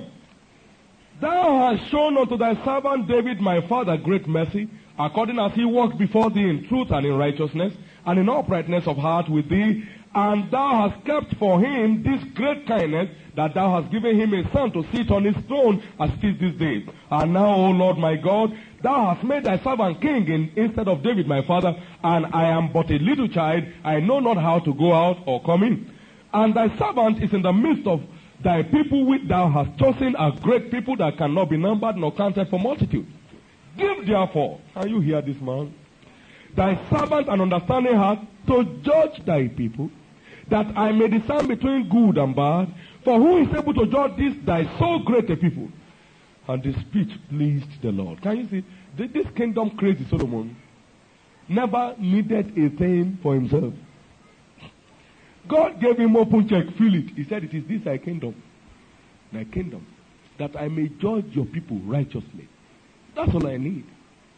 Thou 1.20 1.76
hast 1.76 1.90
shown 1.90 2.16
unto 2.18 2.36
thy 2.36 2.54
servant 2.64 3.08
David 3.08 3.40
my 3.40 3.66
father 3.66 3.96
great 3.96 4.28
mercy, 4.28 4.68
according 4.98 5.38
as 5.38 5.52
he 5.54 5.64
walked 5.64 5.98
before 5.98 6.30
thee 6.30 6.48
in 6.48 6.66
truth 6.68 6.90
and 6.90 7.06
in 7.06 7.16
righteousness, 7.16 7.72
and 8.04 8.18
in 8.18 8.28
uprightness 8.28 8.86
of 8.86 8.98
heart 8.98 9.28
with 9.28 9.48
thee, 9.48 9.84
and 10.14 10.50
thou 10.50 10.88
hast 10.88 11.04
kept 11.04 11.36
for 11.36 11.60
him 11.60 12.02
this 12.02 12.22
great 12.34 12.66
kindness, 12.66 13.10
that 13.36 13.54
thou 13.54 13.80
hast 13.80 13.92
given 13.92 14.18
him 14.18 14.34
a 14.34 14.50
son 14.52 14.72
to 14.72 14.84
sit 14.92 15.10
on 15.10 15.24
his 15.24 15.36
throne 15.46 15.82
as 16.00 16.10
it 16.10 16.24
is 16.24 16.40
this 16.40 16.54
day. 16.54 16.84
And 17.10 17.32
now, 17.32 17.54
O 17.54 17.70
Lord 17.70 17.98
my 17.98 18.16
God, 18.16 18.56
thou 18.82 19.14
hast 19.14 19.22
made 19.24 19.44
thy 19.44 19.58
servant 19.58 20.00
king 20.00 20.26
in, 20.28 20.50
instead 20.56 20.88
of 20.88 21.02
David 21.02 21.28
my 21.28 21.42
father, 21.42 21.74
and 22.02 22.26
I 22.34 22.48
am 22.48 22.72
but 22.72 22.90
a 22.90 22.98
little 22.98 23.28
child, 23.28 23.64
I 23.84 24.00
know 24.00 24.18
not 24.18 24.38
how 24.38 24.58
to 24.60 24.74
go 24.74 24.92
out 24.92 25.18
or 25.26 25.42
come 25.42 25.62
in. 25.62 25.92
And 26.32 26.54
thy 26.54 26.76
servant 26.78 27.22
is 27.22 27.32
in 27.32 27.42
the 27.42 27.52
midst 27.52 27.86
of 27.86 28.02
thy 28.42 28.62
people 28.62 29.04
which 29.06 29.22
thou 29.28 29.48
hast 29.48 29.78
chosen 29.78 30.14
a 30.18 30.32
great 30.32 30.70
people 30.70 30.96
that 30.96 31.16
cannot 31.16 31.50
be 31.50 31.56
numbered 31.56 31.96
nor 31.96 32.12
counted 32.12 32.48
for 32.48 32.58
multitude. 32.58 33.06
Give 33.76 34.06
therefore, 34.06 34.60
can 34.74 34.88
you 34.88 35.00
hear 35.00 35.22
this 35.22 35.40
man? 35.40 35.74
Thy 36.54 36.74
servant 36.90 37.28
an 37.28 37.40
understanding 37.40 37.94
heart 37.94 38.18
to 38.48 38.64
judge 38.82 39.24
thy 39.24 39.48
people, 39.48 39.90
that 40.50 40.66
I 40.76 40.92
may 40.92 41.08
discern 41.08 41.46
between 41.46 41.88
good 41.88 42.18
and 42.18 42.34
bad. 42.34 42.72
For 43.04 43.18
who 43.18 43.38
is 43.38 43.48
able 43.54 43.74
to 43.74 43.86
judge 43.86 44.16
this 44.16 44.34
thy 44.44 44.64
so 44.78 44.98
great 45.00 45.30
a 45.30 45.36
people? 45.36 45.68
And 46.48 46.62
the 46.62 46.72
speech 46.80 47.10
pleased 47.28 47.82
the 47.82 47.92
Lord. 47.92 48.22
Can 48.22 48.38
you 48.38 48.48
see? 48.48 48.64
Th- 48.96 49.12
This 49.12 49.26
kingdom 49.36 49.70
crazy 49.76 50.06
Solomon 50.08 50.56
never 51.48 51.94
needed 51.98 52.56
a 52.58 52.70
thing 52.76 53.18
for 53.22 53.34
himself. 53.34 53.74
God 55.46 55.80
gave 55.80 55.96
him 55.98 56.16
open 56.16 56.48
check, 56.48 56.64
fill 56.76 56.94
it. 56.94 57.10
He 57.16 57.24
said, 57.24 57.44
It 57.44 57.54
is 57.54 57.64
this 57.66 57.82
thy 57.84 57.98
kingdom. 57.98 58.34
Thy 59.32 59.44
kingdom. 59.44 59.86
That 60.38 60.56
I 60.58 60.68
may 60.68 60.88
judge 60.88 61.26
your 61.34 61.46
people 61.46 61.78
righteously. 61.80 62.48
That's 63.14 63.34
all 63.34 63.46
I 63.46 63.56
need. 63.56 63.84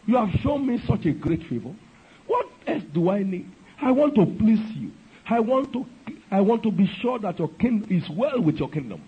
You 0.06 0.16
have 0.16 0.30
shown 0.40 0.66
me 0.66 0.78
such 0.86 1.06
a 1.06 1.12
great 1.12 1.42
favor. 1.48 1.74
What 2.26 2.46
else 2.66 2.82
do 2.94 3.10
I 3.10 3.22
need? 3.22 3.50
I 3.82 3.90
want 3.92 4.14
to 4.16 4.26
please 4.26 4.60
you. 4.76 4.92
I 5.28 5.40
want 5.40 5.72
to 5.72 5.86
I 6.30 6.40
want 6.40 6.62
to 6.62 6.70
be 6.70 6.86
sure 7.00 7.18
that 7.18 7.38
your 7.38 7.48
kingdom 7.48 7.90
is 7.90 8.08
well 8.10 8.40
with 8.40 8.56
your 8.56 8.70
kingdom. 8.70 9.02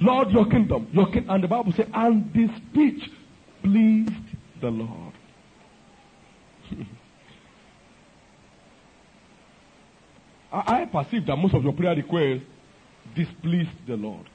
Lord, 0.00 0.30
your 0.30 0.46
kingdom, 0.46 0.88
your 0.92 1.10
king, 1.12 1.26
and 1.28 1.44
the 1.44 1.48
Bible 1.48 1.72
says, 1.76 1.86
and 1.92 2.32
this 2.32 2.50
speech 2.56 3.10
pleased 3.62 4.10
the 4.60 4.70
Lord. 4.70 5.12
I, 10.52 10.82
I 10.82 10.84
perceive 10.86 11.26
that 11.26 11.36
most 11.36 11.54
of 11.54 11.62
your 11.62 11.74
prayer 11.74 11.94
requests 11.94 12.42
displeased 13.14 13.70
the 13.86 13.96
Lord. 13.96 14.28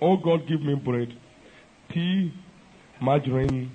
Oh 0.00 0.16
God, 0.16 0.46
give 0.48 0.60
me 0.60 0.74
bread, 0.74 1.16
tea, 1.92 2.32
margarine, 3.00 3.70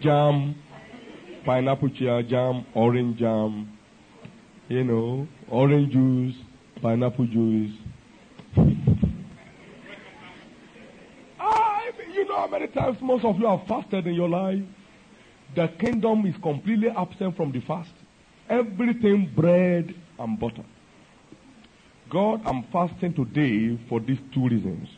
jam, 0.00 0.54
pineapple 1.48 1.88
jam, 1.88 2.66
orange 2.74 3.18
jam, 3.18 3.72
you 4.68 4.84
know, 4.84 5.26
orange 5.48 5.90
juice, 5.90 6.34
pineapple 6.82 7.24
juice. 7.26 7.72
Ah, 11.40 11.80
I, 11.80 11.92
you 12.12 12.28
know 12.28 12.36
how 12.36 12.48
many 12.48 12.66
times 12.66 13.00
most 13.00 13.24
of 13.24 13.38
you 13.38 13.46
have 13.46 13.66
fasted 13.66 14.06
in 14.06 14.14
your 14.14 14.28
life? 14.28 14.62
The 15.54 15.68
kingdom 15.68 16.26
is 16.26 16.34
completely 16.42 16.90
absent 16.90 17.34
from 17.36 17.52
the 17.52 17.60
fast. 17.60 17.92
Everything 18.50 19.32
bread 19.34 19.94
and 20.18 20.38
butter. 20.38 20.64
God, 22.10 22.42
I'm 22.44 22.64
fasting 22.64 23.14
today 23.14 23.78
for 23.88 24.00
these 24.00 24.18
two 24.34 24.48
reasons. 24.48 24.88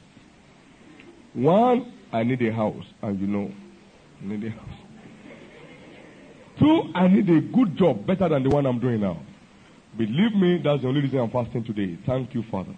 One, 1.35 1.93
I 2.13 2.25
need 2.25 2.43
a 2.43 2.53
house, 2.53 2.87
and 3.03 3.21
you 3.21 3.27
know, 3.29 3.53
I 4.21 4.27
need 4.27 4.45
a 4.45 4.51
house. 4.51 4.80
Two, 6.61 6.91
I 6.95 7.09
need 7.09 7.29
a 7.31 7.41
good 7.41 7.75
job, 7.79 8.07
better 8.07 8.29
than 8.29 8.43
the 8.43 8.51
one 8.51 8.67
I'm 8.67 8.79
doing 8.79 9.01
now. 9.01 9.19
Believe 9.97 10.35
me, 10.35 10.61
that's 10.63 10.83
the 10.83 10.89
only 10.89 11.01
reason 11.01 11.19
I'm 11.19 11.31
fasting 11.31 11.65
today. 11.65 11.97
Thank 12.05 12.35
you, 12.35 12.45
Father. 12.51 12.75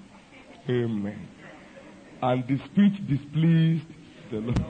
Amen. 0.69 1.29
And 2.23 2.47
the 2.47 2.59
speech 2.67 3.05
displeased 3.09 3.85
the 4.31 4.39
Lord. 4.39 4.59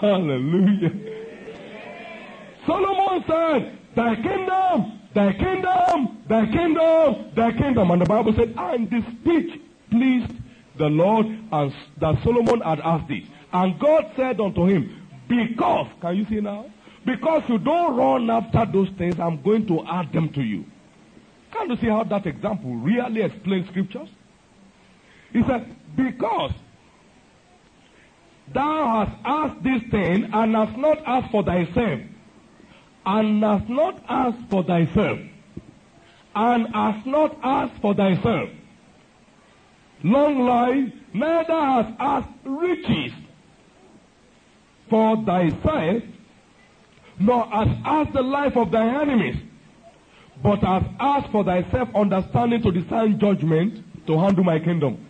Hallelujah. 0.00 0.92
Solomon 2.64 3.24
said, 3.26 3.78
Thy 3.96 4.14
kingdom, 4.14 5.00
thy 5.12 5.32
kingdom, 5.32 6.22
thy 6.28 6.46
kingdom, 6.46 7.32
thy 7.34 7.50
kingdom. 7.50 7.90
And 7.90 8.02
the 8.02 8.06
Bible 8.06 8.32
said, 8.34 8.54
And 8.56 8.88
the 8.88 9.02
speech 9.20 9.60
pleased 9.90 10.30
the 10.76 10.88
Lord, 10.88 11.26
and 11.26 11.74
that 11.96 12.22
Solomon 12.22 12.60
had 12.60 12.78
asked 12.78 13.08
this. 13.08 13.24
And 13.52 13.76
God 13.80 14.12
said 14.14 14.40
unto 14.40 14.66
him, 14.66 14.97
Because, 15.28 15.88
can 16.00 16.16
you 16.16 16.26
see 16.26 16.40
now? 16.40 16.66
Because 17.04 17.42
you 17.48 17.58
don't 17.58 17.96
run 17.96 18.30
after 18.30 18.66
those 18.70 18.88
things, 18.98 19.20
I'm 19.20 19.40
going 19.42 19.66
to 19.66 19.84
add 19.86 20.12
them 20.12 20.30
to 20.30 20.42
you. 20.42 20.64
Can 21.52 21.70
you 21.70 21.76
see 21.76 21.86
how 21.86 22.04
that 22.04 22.26
example 22.26 22.74
really 22.74 23.22
explains 23.22 23.68
scriptures? 23.68 24.08
He 25.32 25.42
said, 25.44 25.74
Because 25.96 26.52
thou 28.52 29.04
hast 29.04 29.18
asked 29.24 29.62
this 29.62 29.82
thing 29.90 30.30
and 30.32 30.54
hast 30.54 30.76
not 30.76 30.98
asked 31.06 31.30
for 31.30 31.42
thyself, 31.42 32.00
and 33.06 33.42
hast 33.42 33.68
not 33.68 34.02
asked 34.08 34.50
for 34.50 34.62
thyself, 34.64 35.18
and 36.34 36.66
hast 36.74 37.06
not 37.06 37.36
asked 37.42 37.80
for 37.80 37.94
thyself. 37.94 38.50
Long 40.02 40.40
life, 40.40 40.92
neither 41.12 41.60
hast 41.60 41.94
asked 41.98 42.28
riches 42.44 43.12
for 44.88 45.16
thyself, 45.24 46.02
nor 47.18 47.44
hast 47.46 47.70
asked 47.84 48.12
the 48.12 48.22
life 48.22 48.56
of 48.56 48.70
thy 48.70 49.02
enemies, 49.02 49.36
but 50.42 50.60
hast 50.60 50.86
asked 51.00 51.30
for 51.32 51.44
thyself 51.44 51.88
understanding 51.94 52.62
to 52.62 52.70
discern 52.70 53.18
judgment 53.18 54.06
to 54.06 54.18
handle 54.18 54.44
my 54.44 54.58
kingdom. 54.58 55.04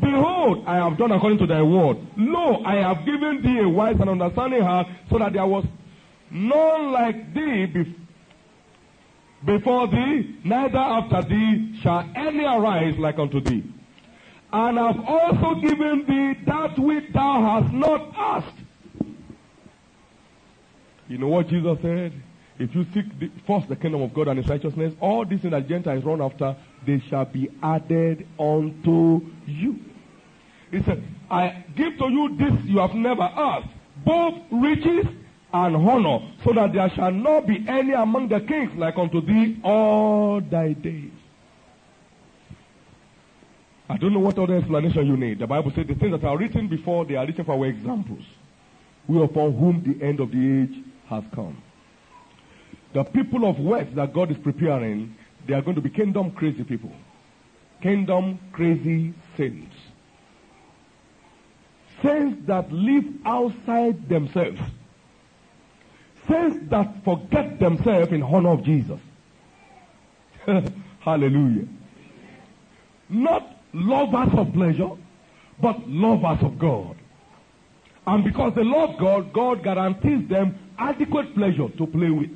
Behold, 0.00 0.64
I 0.66 0.76
have 0.76 0.98
done 0.98 1.12
according 1.12 1.38
to 1.38 1.46
thy 1.46 1.62
word. 1.62 1.98
Lo, 2.16 2.62
I 2.64 2.76
have 2.76 3.04
given 3.04 3.42
thee 3.42 3.60
a 3.60 3.68
wise 3.68 3.96
and 4.00 4.10
understanding 4.10 4.62
heart, 4.62 4.88
so 5.10 5.18
that 5.18 5.32
there 5.32 5.46
was 5.46 5.64
none 6.30 6.92
like 6.92 7.32
thee 7.34 7.66
bef- 7.66 7.94
before 9.44 9.86
thee, 9.88 10.36
neither 10.44 10.78
after 10.78 11.22
thee 11.28 11.78
shall 11.82 12.08
any 12.16 12.44
arise 12.44 12.96
like 12.98 13.18
unto 13.18 13.40
thee. 13.40 13.62
And 14.54 14.78
have 14.78 15.04
also 15.04 15.56
given 15.56 16.04
thee 16.06 16.40
that 16.46 16.78
which 16.78 17.12
thou 17.12 17.42
hast 17.42 17.72
not 17.74 18.14
asked. 18.16 18.56
You 21.08 21.18
know 21.18 21.26
what 21.26 21.48
Jesus 21.48 21.76
said? 21.82 22.12
If 22.60 22.72
you 22.72 22.86
seek 22.94 23.18
the, 23.18 23.32
first 23.48 23.68
the 23.68 23.74
kingdom 23.74 24.02
of 24.02 24.14
God 24.14 24.28
and 24.28 24.38
his 24.38 24.48
righteousness, 24.48 24.94
all 25.00 25.24
these 25.24 25.40
things 25.40 25.50
that 25.50 25.66
Gentiles 25.66 26.04
run 26.04 26.22
after, 26.22 26.54
they 26.86 27.00
shall 27.10 27.24
be 27.24 27.48
added 27.64 28.28
unto 28.38 29.22
you. 29.44 29.80
He 30.70 30.80
said, 30.84 31.02
I 31.28 31.64
give 31.74 31.98
to 31.98 32.08
you 32.08 32.36
this 32.36 32.64
you 32.66 32.78
have 32.78 32.94
never 32.94 33.22
asked, 33.22 33.70
both 34.04 34.34
riches 34.52 35.06
and 35.52 35.74
honor, 35.74 36.30
so 36.44 36.52
that 36.52 36.72
there 36.72 36.90
shall 36.90 37.10
not 37.10 37.48
be 37.48 37.64
any 37.66 37.92
among 37.92 38.28
the 38.28 38.38
kings 38.38 38.72
like 38.76 38.98
unto 38.98 39.20
thee 39.20 39.58
all 39.64 40.40
thy 40.40 40.74
days. 40.74 41.10
I 43.88 43.96
don't 43.98 44.14
know 44.14 44.20
what 44.20 44.38
other 44.38 44.56
explanation 44.56 45.06
you 45.06 45.16
need. 45.16 45.38
The 45.38 45.46
Bible 45.46 45.70
says 45.74 45.86
the 45.86 45.94
things 45.94 46.18
that 46.18 46.26
are 46.26 46.38
written 46.38 46.68
before, 46.68 47.04
they 47.04 47.16
are 47.16 47.26
written 47.26 47.44
for 47.44 47.52
our 47.52 47.66
examples. 47.66 48.24
We 49.06 49.22
upon 49.22 49.56
whom 49.56 49.82
the 49.82 50.04
end 50.04 50.20
of 50.20 50.30
the 50.30 50.62
age 50.62 50.84
has 51.08 51.24
come. 51.34 51.62
The 52.94 53.04
people 53.04 53.48
of 53.48 53.58
West 53.58 53.94
that 53.96 54.14
God 54.14 54.30
is 54.30 54.38
preparing, 54.38 55.14
they 55.46 55.54
are 55.54 55.60
going 55.60 55.74
to 55.74 55.82
be 55.82 55.90
kingdom 55.90 56.30
crazy 56.30 56.64
people. 56.64 56.92
Kingdom 57.82 58.38
crazy 58.52 59.12
saints. 59.36 59.76
Saints 62.02 62.46
that 62.46 62.72
live 62.72 63.04
outside 63.26 64.08
themselves. 64.08 64.60
Saints 66.26 66.56
that 66.70 67.04
forget 67.04 67.58
themselves 67.58 68.12
in 68.12 68.22
honor 68.22 68.50
of 68.50 68.62
Jesus. 68.62 69.00
Hallelujah. 71.00 71.68
Not 73.10 73.53
lovers 73.74 74.32
of 74.38 74.52
pleasure, 74.52 74.90
but 75.60 75.86
lovers 75.88 76.42
of 76.42 76.58
God. 76.58 76.96
And 78.06 78.24
because 78.24 78.54
they 78.54 78.64
love 78.64 78.98
God, 78.98 79.32
God 79.32 79.62
guarantees 79.62 80.28
them 80.28 80.58
adequate 80.78 81.34
pleasure 81.34 81.68
to 81.68 81.86
play 81.86 82.10
with. 82.10 82.30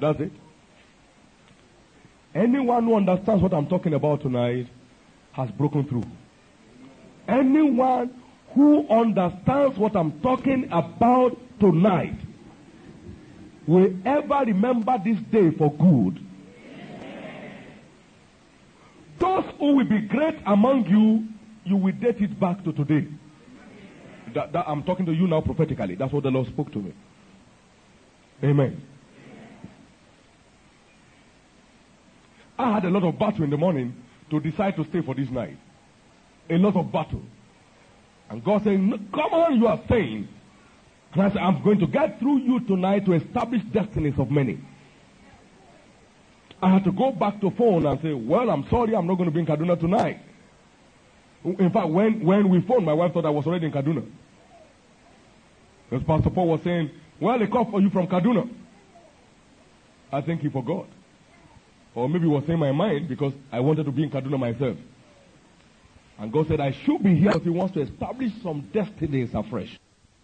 That's 0.00 0.20
it. 0.20 0.32
Anyone 2.34 2.84
who 2.84 2.96
understands 2.96 3.42
what 3.42 3.52
I'm 3.52 3.66
talking 3.66 3.94
about 3.94 4.22
tonight 4.22 4.68
has 5.32 5.50
broken 5.50 5.84
through. 5.88 6.04
Anyone 7.26 8.14
who 8.54 8.88
understands 8.88 9.76
what 9.76 9.96
I'm 9.96 10.20
talking 10.20 10.68
about 10.70 11.36
tonight 11.58 12.14
will 13.66 13.92
ever 14.04 14.44
remember 14.46 14.96
this 15.04 15.18
day 15.30 15.50
for 15.50 15.72
good. 15.74 16.27
Those 19.18 19.44
who 19.58 19.76
will 19.76 19.88
be 19.88 20.00
great 20.02 20.36
among 20.46 20.86
you, 20.86 21.26
you 21.64 21.76
will 21.76 21.92
date 21.92 22.20
it 22.20 22.38
back 22.38 22.62
to 22.64 22.72
today. 22.72 23.08
That, 24.34 24.52
that 24.52 24.68
I'm 24.68 24.82
talking 24.82 25.06
to 25.06 25.12
you 25.12 25.26
now 25.26 25.40
prophetically. 25.40 25.94
That's 25.96 26.12
what 26.12 26.22
the 26.22 26.30
Lord 26.30 26.46
spoke 26.48 26.72
to 26.72 26.78
me. 26.78 26.92
Amen. 28.42 28.82
I 32.58 32.74
had 32.74 32.84
a 32.84 32.90
lot 32.90 33.04
of 33.04 33.18
battle 33.18 33.44
in 33.44 33.50
the 33.50 33.56
morning 33.56 33.94
to 34.30 34.40
decide 34.40 34.76
to 34.76 34.84
stay 34.84 35.00
for 35.00 35.14
this 35.14 35.30
night. 35.30 35.56
A 36.50 36.58
lot 36.58 36.76
of 36.76 36.92
battle. 36.92 37.22
And 38.28 38.44
God 38.44 38.62
said, 38.64 38.76
Come 39.12 39.32
on, 39.32 39.56
you 39.56 39.66
are 39.66 39.80
staying. 39.86 40.28
And 41.12 41.22
I 41.22 41.28
said, 41.30 41.38
I'm 41.38 41.62
going 41.62 41.78
to 41.80 41.86
get 41.86 42.18
through 42.18 42.38
you 42.38 42.60
tonight 42.60 43.06
to 43.06 43.14
establish 43.14 43.62
destinies 43.72 44.18
of 44.18 44.30
many. 44.30 44.58
I 46.60 46.70
had 46.70 46.84
to 46.84 46.92
go 46.92 47.12
back 47.12 47.40
to 47.40 47.50
phone 47.52 47.86
and 47.86 48.00
say, 48.00 48.12
Well, 48.12 48.50
I'm 48.50 48.66
sorry, 48.68 48.94
I'm 48.96 49.06
not 49.06 49.14
going 49.16 49.30
to 49.30 49.34
be 49.34 49.40
in 49.40 49.46
Kaduna 49.46 49.78
tonight. 49.78 50.20
In 51.44 51.70
fact, 51.70 51.88
when, 51.88 52.24
when 52.24 52.48
we 52.48 52.60
phoned, 52.62 52.84
my 52.84 52.92
wife 52.92 53.12
thought 53.12 53.24
I 53.24 53.30
was 53.30 53.46
already 53.46 53.66
in 53.66 53.72
Kaduna. 53.72 54.04
Because 55.88 56.04
Pastor 56.06 56.30
Paul 56.30 56.48
was 56.48 56.62
saying, 56.62 56.90
Well, 57.20 57.38
they 57.38 57.46
call 57.46 57.70
for 57.70 57.80
you 57.80 57.90
from 57.90 58.06
Kaduna. 58.08 58.48
I 60.12 60.20
think 60.20 60.40
he 60.40 60.48
forgot. 60.48 60.86
Or 61.94 62.08
maybe 62.08 62.24
he 62.24 62.30
was 62.30 62.44
saying 62.46 62.58
my 62.58 62.72
mind 62.72 63.08
because 63.08 63.32
I 63.52 63.60
wanted 63.60 63.84
to 63.84 63.92
be 63.92 64.02
in 64.04 64.10
Kaduna 64.10 64.38
myself. 64.38 64.76
And 66.18 66.32
God 66.32 66.48
said, 66.48 66.60
I 66.60 66.72
should 66.72 67.02
be 67.02 67.14
here 67.14 67.30
because 67.30 67.44
He 67.44 67.50
wants 67.50 67.74
to 67.74 67.80
establish 67.82 68.32
some 68.42 68.68
destinies 68.72 69.30
afresh. 69.34 69.78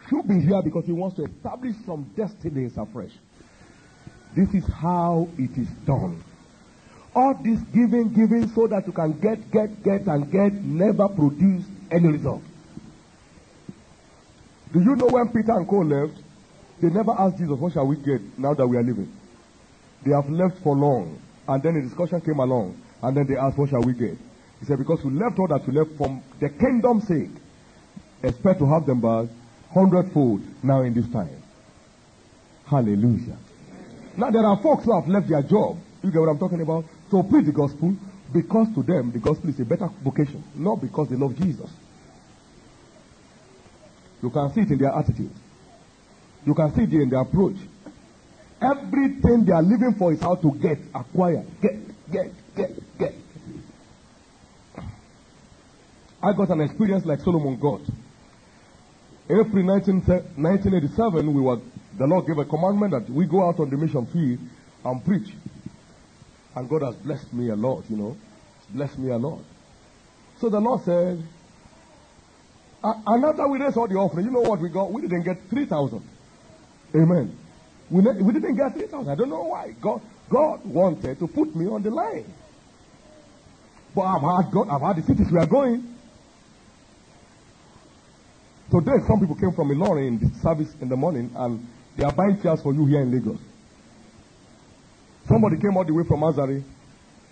Should 0.09 0.27
be 0.27 0.41
here 0.41 0.61
because 0.63 0.85
He 0.87 0.93
wants 0.93 1.17
to 1.17 1.25
establish 1.25 1.77
some 1.87 2.11
destinies 2.17 2.77
afresh. 2.77 3.13
This 4.35 4.53
is 4.55 4.67
how 4.67 5.29
it 5.39 5.57
is 5.57 5.69
done. 5.87 6.23
All 7.15 7.35
this 7.35 7.61
giving, 7.73 8.13
giving 8.13 8.49
so 8.49 8.67
that 8.67 8.87
you 8.87 8.93
can 8.93 9.13
get, 9.21 9.51
get, 9.51 9.83
get, 9.85 10.07
and 10.07 10.31
get 10.31 10.53
never 10.53 11.09
produce 11.09 11.65
any 11.91 12.09
result. 12.09 12.43
Do 14.73 14.81
you 14.81 14.97
know 14.97 15.07
when 15.07 15.29
Peter 15.29 15.53
and 15.53 15.69
Co 15.69 15.79
left? 15.79 16.15
They 16.81 16.89
never 16.91 17.13
asked 17.13 17.39
Jesus, 17.39 17.57
What 17.57 17.73
shall 17.73 17.87
we 17.87 17.97
get 17.97 18.21
now 18.37 18.55
that 18.55 18.67
we 18.67 18.77
are 18.77 18.83
living? 18.83 19.13
They 20.05 20.13
have 20.13 20.29
left 20.29 20.59
for 20.65 20.75
long. 20.75 21.21
And 21.47 21.63
then 21.63 21.77
a 21.77 21.83
discussion 21.83 22.21
came 22.21 22.41
along. 22.41 22.81
And 23.01 23.17
then 23.17 23.27
they 23.29 23.37
asked, 23.37 23.57
What 23.57 23.71
shall 23.71 23.83
we 23.83 23.93
get? 23.93 24.19
He 24.59 24.67
said, 24.67 24.79
Because 24.79 25.05
we 25.05 25.13
left 25.13 25.39
all 25.39 25.47
that 25.47 25.65
we 25.69 25.75
left 25.75 25.97
from 25.97 26.21
the 26.41 26.49
kingdom's 26.49 27.07
sake. 27.07 27.31
Expect 28.25 28.59
to 28.59 28.67
have 28.67 28.87
them 28.87 29.01
back 29.01 29.29
hundredfold 29.73 30.41
now 30.65 30.83
in 30.83 30.95
this 30.95 31.09
time. 31.09 31.43
Hallelujah. 32.67 33.37
Now 34.17 34.31
there 34.31 34.45
are 34.45 34.61
folks 34.63 34.85
who 34.85 34.95
have 34.99 35.09
left 35.09 35.29
their 35.29 35.43
job. 35.43 35.79
You 36.03 36.11
get 36.11 36.21
what 36.21 36.29
I'm 36.29 36.39
talking 36.39 36.61
about? 36.61 36.85
To 37.11 37.23
preach 37.23 37.47
the 37.47 37.53
gospel 37.53 37.97
because 38.33 38.69
to 38.75 38.83
them 38.83 39.13
the 39.13 39.19
gospel 39.19 39.51
is 39.51 39.61
a 39.61 39.65
better 39.65 39.89
vocation, 40.03 40.43
not 40.55 40.81
because 40.81 41.09
they 41.09 41.17
love 41.17 41.37
Jesus. 41.37 41.71
You 44.23 44.31
can 44.31 44.53
see 44.55 44.63
it 44.63 44.71
in 44.71 44.79
their 44.79 44.93
attitude. 44.93 45.31
You 46.47 46.55
can 46.55 46.75
see 46.75 46.83
it 46.83 46.93
in 46.93 47.11
their 47.11 47.21
approach. 47.21 47.57
Everything 48.61 49.45
they 49.45 49.53
are 49.53 49.63
living 49.63 49.95
for 49.99 50.13
is 50.13 50.21
how 50.21 50.37
to 50.37 50.51
get, 50.55 50.79
acquire, 50.95 51.45
get, 51.61 51.75
get, 52.11 52.33
get, 52.57 52.99
get. 52.99 53.15
I 56.23 56.33
got 56.33 56.49
an 56.49 56.63
experience 56.63 57.05
like 57.05 57.21
Solomon 57.21 57.59
got. 57.59 57.83
April 59.29 59.63
19, 59.63 60.01
1987, 60.37 61.35
we 61.35 61.41
were, 61.43 61.59
the 61.97 62.07
Lord 62.07 62.27
gave 62.27 62.39
a 62.39 62.45
commandment 62.45 62.93
that 62.93 63.11
we 63.13 63.27
go 63.27 63.49
out 63.49 63.61
on 63.61 63.71
the 63.71 63.77
mission 63.77 64.07
field 64.07 64.39
and 64.85 65.05
preach. 65.05 65.33
And 66.57 66.69
God 66.69 66.83
has 66.83 66.95
blessed 66.97 67.33
me 67.33 67.51
a 67.51 67.57
lot, 67.57 67.85
you 67.89 67.97
know. 67.97 68.17
Blessed 68.71 68.99
me 68.99 69.11
a 69.11 69.19
lot. 69.19 69.41
So 70.41 70.49
the 70.49 70.61
Lord 70.61 70.83
said, 70.83 71.23
and 72.83 73.25
after 73.25 73.49
we 73.49 73.59
raised 73.59 73.77
all 73.77 73.89
the 73.89 73.95
offering, 73.95 74.27
you 74.27 74.33
know 74.33 74.41
what 74.41 74.61
we 74.61 74.69
got? 74.69 74.93
We 74.93 75.03
didn't 75.03 75.23
get 75.23 75.39
3,000. 75.49 76.03
Amen. 76.95 77.37
We, 77.91 78.01
we 78.01 78.33
didn't 78.33 78.57
get 78.57 78.75
3,000. 78.75 79.09
I 79.09 79.15
don't 79.15 79.31
know 79.31 79.43
why. 79.43 79.75
God, 79.81 80.03
God 80.29 80.65
wanted 80.65 81.19
to 81.19 81.27
put 81.27 81.55
me 81.57 81.67
on 81.67 81.83
the 81.83 81.91
line. 81.91 82.27
But 83.95 84.03
I've 84.03 84.23
had, 84.23 84.53
God, 84.53 84.69
I've 84.69 84.83
had 84.83 84.97
the 84.97 85.03
cities 85.03 85.31
we 85.31 85.39
are 85.39 85.47
going. 85.47 85.95
Today, 88.71 88.99
some 89.07 89.21
people 89.21 89.37
came 89.37 89.53
from 89.53 89.69
Ilorin 89.69 90.09
in 90.09 90.19
the 90.19 90.35
service 90.41 90.75
in 90.81 90.89
the 90.89 90.97
morning 90.97 91.31
and 91.37 91.67
they 91.97 92.05
are 92.05 92.13
buying 92.13 92.41
chairs 92.43 92.61
for 92.63 92.73
you 92.75 92.87
here 92.87 93.01
in 93.01 93.13
Lagos. 93.13 93.41
Somebody 95.29 95.57
came 95.61 95.77
all 95.77 95.85
the 95.85 95.93
way 95.93 96.05
from 96.07 96.21
Azare 96.21 96.63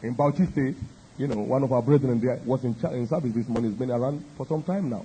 in 0.02 0.14
Bauchi 0.14 0.50
State. 0.52 0.76
You 1.18 1.26
know, 1.26 1.40
one 1.40 1.62
of 1.62 1.72
our 1.72 1.82
brethren 1.82 2.20
there 2.20 2.40
was 2.44 2.64
in, 2.64 2.74
in 2.92 3.06
service 3.06 3.32
this 3.34 3.48
morning. 3.48 3.70
It's 3.70 3.78
been 3.78 3.90
around 3.90 4.24
for 4.36 4.46
some 4.46 4.62
time 4.62 4.88
now. 4.88 5.04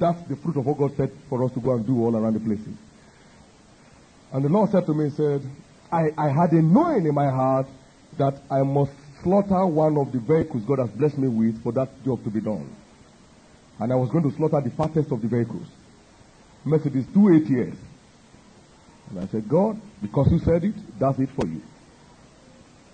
That's 0.00 0.20
the 0.28 0.36
fruit 0.36 0.56
of 0.56 0.66
what 0.66 0.78
God 0.78 0.96
said 0.96 1.12
for 1.28 1.44
us 1.44 1.52
to 1.52 1.60
go 1.60 1.74
and 1.74 1.86
do 1.86 2.00
all 2.00 2.16
around 2.16 2.34
the 2.34 2.40
places. 2.40 2.74
And 4.32 4.44
the 4.44 4.48
Lord 4.48 4.70
said 4.70 4.86
to 4.86 4.94
me, 4.94 5.10
He 5.10 5.16
said, 5.16 5.42
I, 5.92 6.08
I 6.16 6.28
had 6.28 6.52
a 6.52 6.62
knowing 6.62 7.06
in 7.06 7.14
my 7.14 7.30
heart 7.30 7.66
that 8.18 8.42
I 8.50 8.62
must 8.62 8.92
slaughter 9.22 9.64
one 9.66 9.96
of 9.98 10.10
the 10.10 10.18
vehicles 10.18 10.64
God 10.64 10.78
has 10.78 10.90
blessed 10.90 11.18
me 11.18 11.28
with 11.28 11.62
for 11.62 11.72
that 11.72 12.02
job 12.04 12.24
to 12.24 12.30
be 12.30 12.40
done. 12.40 12.74
And 13.78 13.92
I 13.92 13.96
was 13.96 14.10
going 14.10 14.28
to 14.28 14.36
slaughter 14.36 14.60
the 14.60 14.70
fattest 14.70 15.12
of 15.12 15.22
the 15.22 15.28
vehicles. 15.28 15.66
Mercedes 16.64 17.04
280S. 17.06 17.76
And 19.12 19.20
I 19.20 19.26
said, 19.26 19.48
God, 19.48 19.78
because 20.00 20.32
you 20.32 20.38
said 20.38 20.64
it, 20.64 20.74
that's 20.98 21.18
it 21.18 21.28
for 21.30 21.46
you. 21.46 21.60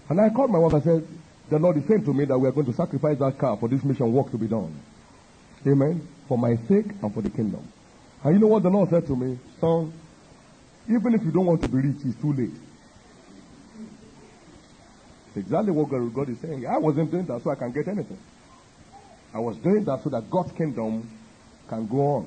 And 0.08 0.20
I 0.20 0.30
called 0.30 0.50
my 0.50 0.58
wife 0.58 0.72
and 0.72 0.82
said, 0.82 1.06
the 1.48 1.58
Lord 1.58 1.76
is 1.76 1.86
saying 1.86 2.04
to 2.04 2.12
me 2.12 2.24
that 2.24 2.38
we 2.38 2.48
are 2.48 2.52
going 2.52 2.66
to 2.66 2.72
sacrifice 2.72 3.18
that 3.18 3.38
car 3.38 3.56
for 3.56 3.68
this 3.68 3.84
mission 3.84 4.12
work 4.12 4.30
to 4.32 4.36
be 4.38 4.48
done. 4.48 4.78
Amen. 5.66 6.06
For 6.26 6.36
my 6.36 6.56
sake 6.68 6.86
and 7.02 7.14
for 7.14 7.22
the 7.22 7.30
kingdom. 7.30 7.66
And 8.22 8.34
you 8.34 8.40
know 8.40 8.48
what 8.48 8.64
the 8.64 8.68
Lord 8.68 8.90
said 8.90 9.06
to 9.06 9.16
me? 9.16 9.38
Son, 9.60 9.92
even 10.88 11.14
if 11.14 11.22
you 11.22 11.30
don't 11.30 11.46
want 11.46 11.62
to 11.62 11.68
be 11.68 11.76
rich, 11.76 11.96
it's 12.04 12.20
too 12.20 12.32
late. 12.32 12.50
It's 15.28 15.36
exactly 15.36 15.70
what 15.70 15.88
God 15.88 16.28
is 16.28 16.38
saying. 16.40 16.66
I 16.66 16.78
wasn't 16.78 17.12
doing 17.12 17.26
that 17.26 17.42
so 17.44 17.50
I 17.50 17.54
can 17.54 17.70
get 17.70 17.86
anything. 17.86 18.18
I 19.32 19.38
was 19.38 19.56
doing 19.58 19.84
that 19.84 20.02
so 20.02 20.10
that 20.10 20.28
God's 20.28 20.52
kingdom 20.52 21.08
can 21.68 21.86
go 21.86 22.00
on. 22.16 22.26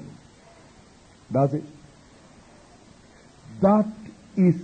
That's 1.29 1.53
it. 1.53 1.63
That 3.61 3.85
is 4.35 4.55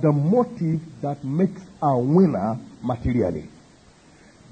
the 0.00 0.12
motive 0.12 0.80
that 1.00 1.24
makes 1.24 1.60
a 1.82 1.98
winner 1.98 2.58
materially. 2.82 3.48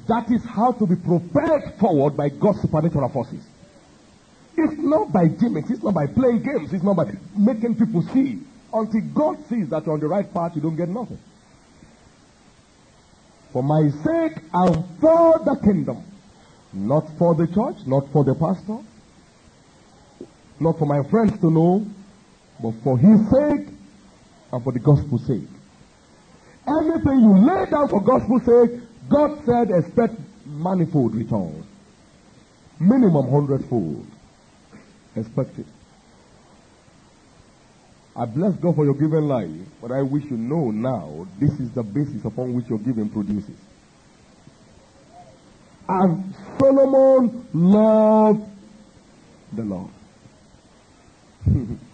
That 0.08 0.30
is 0.30 0.44
how 0.44 0.72
to 0.72 0.86
be 0.86 0.96
propelled 0.96 1.74
forward 1.78 2.16
by 2.16 2.30
God's 2.30 2.62
supernatural 2.62 3.08
forces. 3.10 3.44
It's 4.56 4.78
not 4.78 5.12
by 5.12 5.28
gimmicks, 5.28 5.70
it's 5.70 5.82
not 5.82 5.94
by 5.94 6.06
playing 6.06 6.42
games, 6.42 6.72
it's 6.72 6.82
not 6.82 6.96
by 6.96 7.12
making 7.36 7.76
people 7.76 8.02
see. 8.02 8.40
Until 8.72 9.00
God 9.14 9.48
sees 9.48 9.68
that 9.70 9.84
you're 9.86 9.94
on 9.94 10.00
the 10.00 10.08
right 10.08 10.32
path, 10.32 10.52
you 10.54 10.62
don't 10.62 10.76
get 10.76 10.88
nothing. 10.88 11.18
For 13.52 13.62
my 13.62 13.90
sake 14.04 14.38
and 14.52 14.84
for 15.00 15.38
the 15.44 15.56
kingdom. 15.62 16.04
Not 16.72 17.08
for 17.18 17.34
the 17.34 17.46
church, 17.48 17.84
not 17.86 18.08
for 18.12 18.22
the 18.22 18.34
pastor, 18.34 18.78
not 20.60 20.78
for 20.78 20.86
my 20.86 21.02
friends 21.08 21.40
to 21.40 21.50
know, 21.50 21.84
but 22.62 22.72
for 22.82 22.98
his 22.98 23.20
sake 23.30 23.68
and 24.52 24.64
for 24.64 24.72
the 24.72 24.78
gospel's 24.78 25.26
sake. 25.26 25.48
Everything 26.66 27.20
you 27.20 27.38
lay 27.38 27.70
down 27.70 27.88
for 27.88 28.00
gospel's 28.02 28.44
sake, 28.44 28.80
God 29.08 29.44
said 29.44 29.70
expect 29.70 30.14
manifold 30.46 31.14
returns. 31.14 31.64
Minimum 32.78 33.30
hundredfold. 33.30 34.06
Expect 35.16 35.58
it. 35.58 35.66
I 38.16 38.24
bless 38.26 38.54
God 38.54 38.74
for 38.74 38.84
your 38.84 38.94
giving 38.94 39.28
life, 39.28 39.50
but 39.80 39.92
I 39.92 40.02
wish 40.02 40.24
you 40.24 40.36
know 40.36 40.70
now 40.70 41.26
this 41.38 41.52
is 41.60 41.70
the 41.70 41.82
basis 41.82 42.24
upon 42.24 42.54
which 42.54 42.68
your 42.68 42.78
giving 42.78 43.08
produces. 43.08 43.56
And 45.88 46.34
Solomon 46.58 47.46
loved 47.52 48.46
the 49.52 49.62
Lord. 49.62 49.90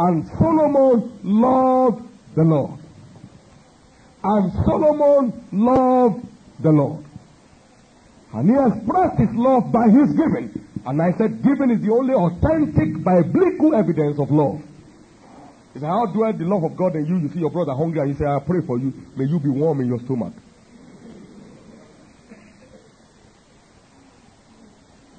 and 0.00 0.26
Solomon 0.38 1.12
loved 1.22 2.08
the 2.34 2.42
Lord. 2.42 2.80
And 4.24 4.52
Solomon 4.64 5.44
loved 5.52 6.26
the 6.60 6.70
Lord. 6.70 7.04
And 8.32 8.48
he 8.48 8.56
expressed 8.56 9.18
his 9.18 9.28
love 9.34 9.70
by 9.70 9.90
his 9.90 10.08
giving. 10.16 10.56
And 10.86 11.02
I 11.02 11.12
said, 11.18 11.42
giving 11.42 11.70
is 11.70 11.82
the 11.82 11.92
only 11.92 12.14
authentic 12.14 13.04
biblical 13.04 13.74
evidence 13.74 14.18
of 14.18 14.30
love. 14.30 14.62
He 15.74 15.80
said, 15.80 15.88
How 15.88 16.06
dwell 16.06 16.32
the 16.32 16.44
love 16.44 16.64
of 16.64 16.76
God 16.78 16.96
in 16.96 17.04
you? 17.04 17.18
You 17.18 17.28
see 17.28 17.40
your 17.40 17.50
brother 17.50 17.74
hungry 17.74 18.00
and 18.00 18.08
you 18.08 18.16
say, 18.16 18.24
I 18.24 18.38
pray 18.40 18.60
for 18.66 18.78
you. 18.78 18.94
May 19.16 19.24
you 19.26 19.38
be 19.38 19.50
warm 19.50 19.82
in 19.82 19.86
your 19.88 20.00
stomach. 20.00 20.32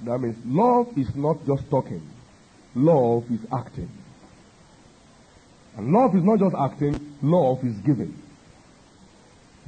That 0.05 0.17
means 0.17 0.37
love 0.43 0.97
is 0.97 1.15
not 1.15 1.45
just 1.45 1.69
talking, 1.69 2.01
love 2.73 3.29
is 3.31 3.41
acting. 3.53 4.00
And 5.77 5.91
love 5.93 6.15
is 6.15 6.23
not 6.23 6.39
just 6.39 6.55
acting, 6.55 7.17
love 7.21 7.63
is 7.63 7.77
giving. 7.77 8.21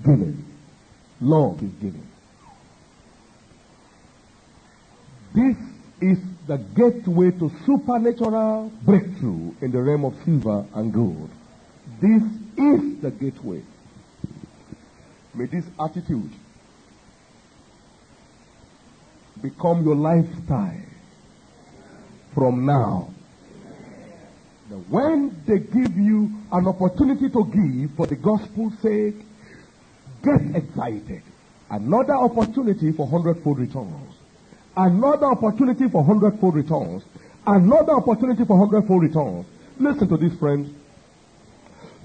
Giving. 0.04 0.46
Love 1.22 1.64
is 1.64 1.72
giving. 1.82 2.08
This 5.34 5.58
is 6.02 6.20
the 6.48 6.58
gateway 6.58 7.32
to 7.32 7.50
supernatural 7.66 8.72
breakthrough 8.84 9.54
in 9.62 9.72
the 9.72 9.82
realm 9.82 10.06
of 10.06 10.16
silver 10.26 10.66
and 10.74 10.94
gold. 10.94 11.30
This 12.02 12.22
is 12.58 13.02
the 13.02 13.10
gateway. 13.12 13.64
May 15.34 15.46
this 15.46 15.66
attitude 15.80 16.32
become 19.42 19.84
your 19.84 19.96
lifestyle 19.96 20.82
from 22.34 22.66
now. 22.66 23.10
When 24.90 25.42
they 25.46 25.60
give 25.60 25.96
you 25.98 26.32
an 26.52 26.68
opportunity 26.68 27.30
to 27.30 27.46
give 27.46 27.96
for 27.96 28.08
the 28.08 28.16
gospel's 28.16 28.74
sake, 28.82 29.16
get 30.24 30.56
excited. 30.56 31.22
Another 31.70 32.14
opportunity 32.14 32.92
for 32.92 33.08
hundredfold 33.08 33.60
returns. 33.60 34.14
Another 34.76 35.28
opportunity 35.28 35.88
for 35.90 36.04
hundredfold 36.04 36.56
returns. 36.56 37.04
Another 37.46 37.94
opportunity 37.94 38.46
for 38.46 38.58
hundredfold 38.58 39.04
returns. 39.04 39.46
Listen 39.80 40.08
to 40.10 40.18
this, 40.18 40.38
friends. 40.40 40.70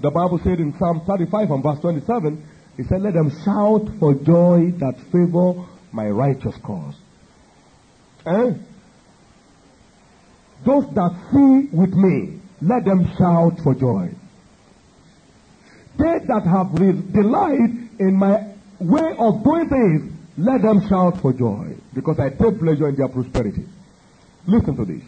The 0.01 0.11
Bible 0.11 0.39
said 0.43 0.59
in 0.59 0.77
Psalm 0.77 1.01
35 1.05 1.51
and 1.51 1.63
verse 1.63 1.79
27, 1.79 2.43
it 2.77 2.85
said, 2.87 3.01
Let 3.01 3.13
them 3.13 3.29
shout 3.43 3.89
for 3.99 4.13
joy 4.13 4.71
that 4.77 4.95
favor 5.11 5.65
my 5.91 6.09
righteous 6.09 6.55
cause. 6.63 6.95
Eh? 8.25 8.53
Those 10.65 10.93
that 10.93 11.11
see 11.31 11.75
with 11.75 11.93
me, 11.93 12.39
let 12.61 12.85
them 12.85 13.05
shout 13.17 13.59
for 13.63 13.73
joy. 13.75 14.09
They 15.97 16.19
that 16.27 16.43
have 16.45 16.75
delight 16.75 17.71
in 17.99 18.15
my 18.15 18.53
way 18.79 19.15
of 19.17 19.43
doing 19.43 19.69
things, 19.69 20.13
let 20.37 20.61
them 20.61 20.87
shout 20.87 21.21
for 21.21 21.33
joy 21.33 21.75
because 21.93 22.19
I 22.19 22.29
take 22.29 22.59
pleasure 22.59 22.87
in 22.87 22.95
their 22.95 23.09
prosperity. 23.09 23.65
Listen 24.47 24.75
to 24.77 24.85
this. 24.85 25.03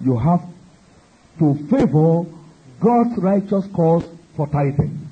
you 0.00 0.18
have 0.18 0.42
to 1.38 1.54
favor 1.68 2.24
God's 2.80 3.18
righteous 3.18 3.66
cause 3.74 4.04
for 4.36 4.46
tithing. 4.48 5.08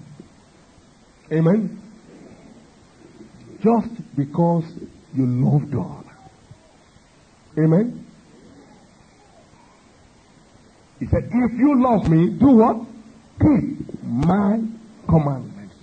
Amen. 1.30 1.80
Just 3.62 4.16
because 4.16 4.64
you 5.14 5.26
love 5.26 5.70
God. 5.70 6.04
Amen. 7.58 8.06
He 11.00 11.06
said, 11.06 11.30
If 11.32 11.52
you 11.58 11.80
love 11.80 12.08
me, 12.08 12.30
do 12.30 12.48
what? 12.48 12.76
Keep 13.40 14.02
my 14.02 14.60
commandments. 15.08 15.74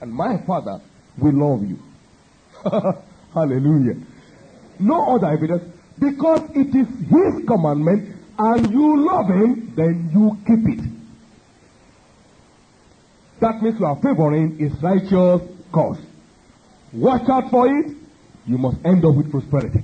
And 0.00 0.12
my 0.12 0.38
Father 0.46 0.80
will 1.18 1.34
love 1.34 1.68
you. 1.68 1.78
Hallelujah. 3.34 3.96
No 4.78 5.16
other 5.16 5.28
evidence. 5.28 5.64
Because 5.98 6.40
it 6.54 6.74
is 6.74 6.88
His 7.08 7.46
commandment 7.46 8.16
and 8.38 8.70
you 8.72 9.06
love 9.06 9.28
Him, 9.28 9.74
then 9.76 10.10
you 10.12 10.38
keep 10.46 10.78
it. 10.78 10.92
That 13.40 13.62
means 13.62 13.78
you 13.78 13.86
are 13.86 13.96
favoring 13.96 14.56
His 14.58 14.72
righteous 14.82 15.42
cause. 15.72 15.98
Watch 16.92 17.28
out 17.28 17.50
for 17.50 17.66
it. 17.68 17.96
You 18.46 18.58
must 18.58 18.78
end 18.84 19.04
up 19.04 19.14
with 19.14 19.30
prosperity. 19.30 19.82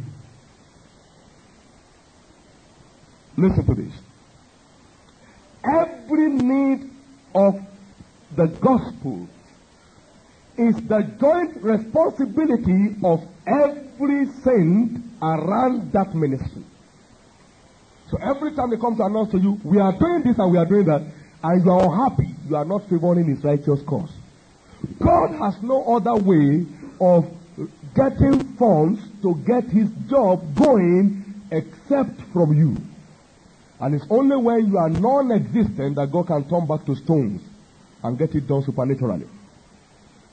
Listen 3.36 3.66
to 3.66 3.74
this. 3.74 3.92
Every 5.64 6.28
need 6.30 6.90
of 7.34 7.60
the 8.36 8.46
gospel 8.46 9.28
is 10.56 10.76
the 10.76 11.02
joint 11.20 11.62
responsibility 11.62 12.96
of 13.04 13.26
every 13.46 14.26
saint 14.44 15.02
around 15.22 15.92
that 15.92 16.14
ministry. 16.14 16.64
So 18.10 18.18
every 18.22 18.54
time 18.54 18.70
they 18.70 18.76
come 18.76 18.96
to 18.96 19.04
announce 19.04 19.30
to 19.32 19.38
you, 19.38 19.60
we 19.64 19.78
are 19.78 19.92
doing 19.92 20.22
this 20.22 20.38
and 20.38 20.50
we 20.50 20.58
are 20.58 20.66
doing 20.66 20.86
that, 20.86 21.02
and 21.42 21.64
you 21.64 21.70
are 21.70 21.84
unhappy, 21.84 22.34
you 22.48 22.56
are 22.56 22.64
not 22.64 22.88
favoring 22.88 23.26
his 23.26 23.44
righteous 23.44 23.82
cause. 23.82 24.10
God 24.98 25.34
has 25.38 25.62
no 25.62 25.96
other 25.96 26.16
way 26.16 26.66
of 27.00 27.30
getting 27.94 28.56
funds 28.56 29.00
to 29.22 29.34
get 29.46 29.64
his 29.64 29.90
job 30.08 30.54
going 30.56 31.24
except 31.50 32.20
from 32.32 32.54
you. 32.54 32.76
And 33.80 33.94
it's 33.94 34.06
only 34.10 34.36
when 34.36 34.66
you 34.66 34.78
are 34.78 34.88
non 34.88 35.30
existent 35.30 35.96
that 35.96 36.10
God 36.10 36.26
can 36.26 36.48
turn 36.48 36.66
back 36.66 36.84
to 36.86 36.96
stones 36.96 37.42
and 38.02 38.18
get 38.18 38.34
it 38.34 38.46
done 38.46 38.62
supernaturally. 38.64 39.26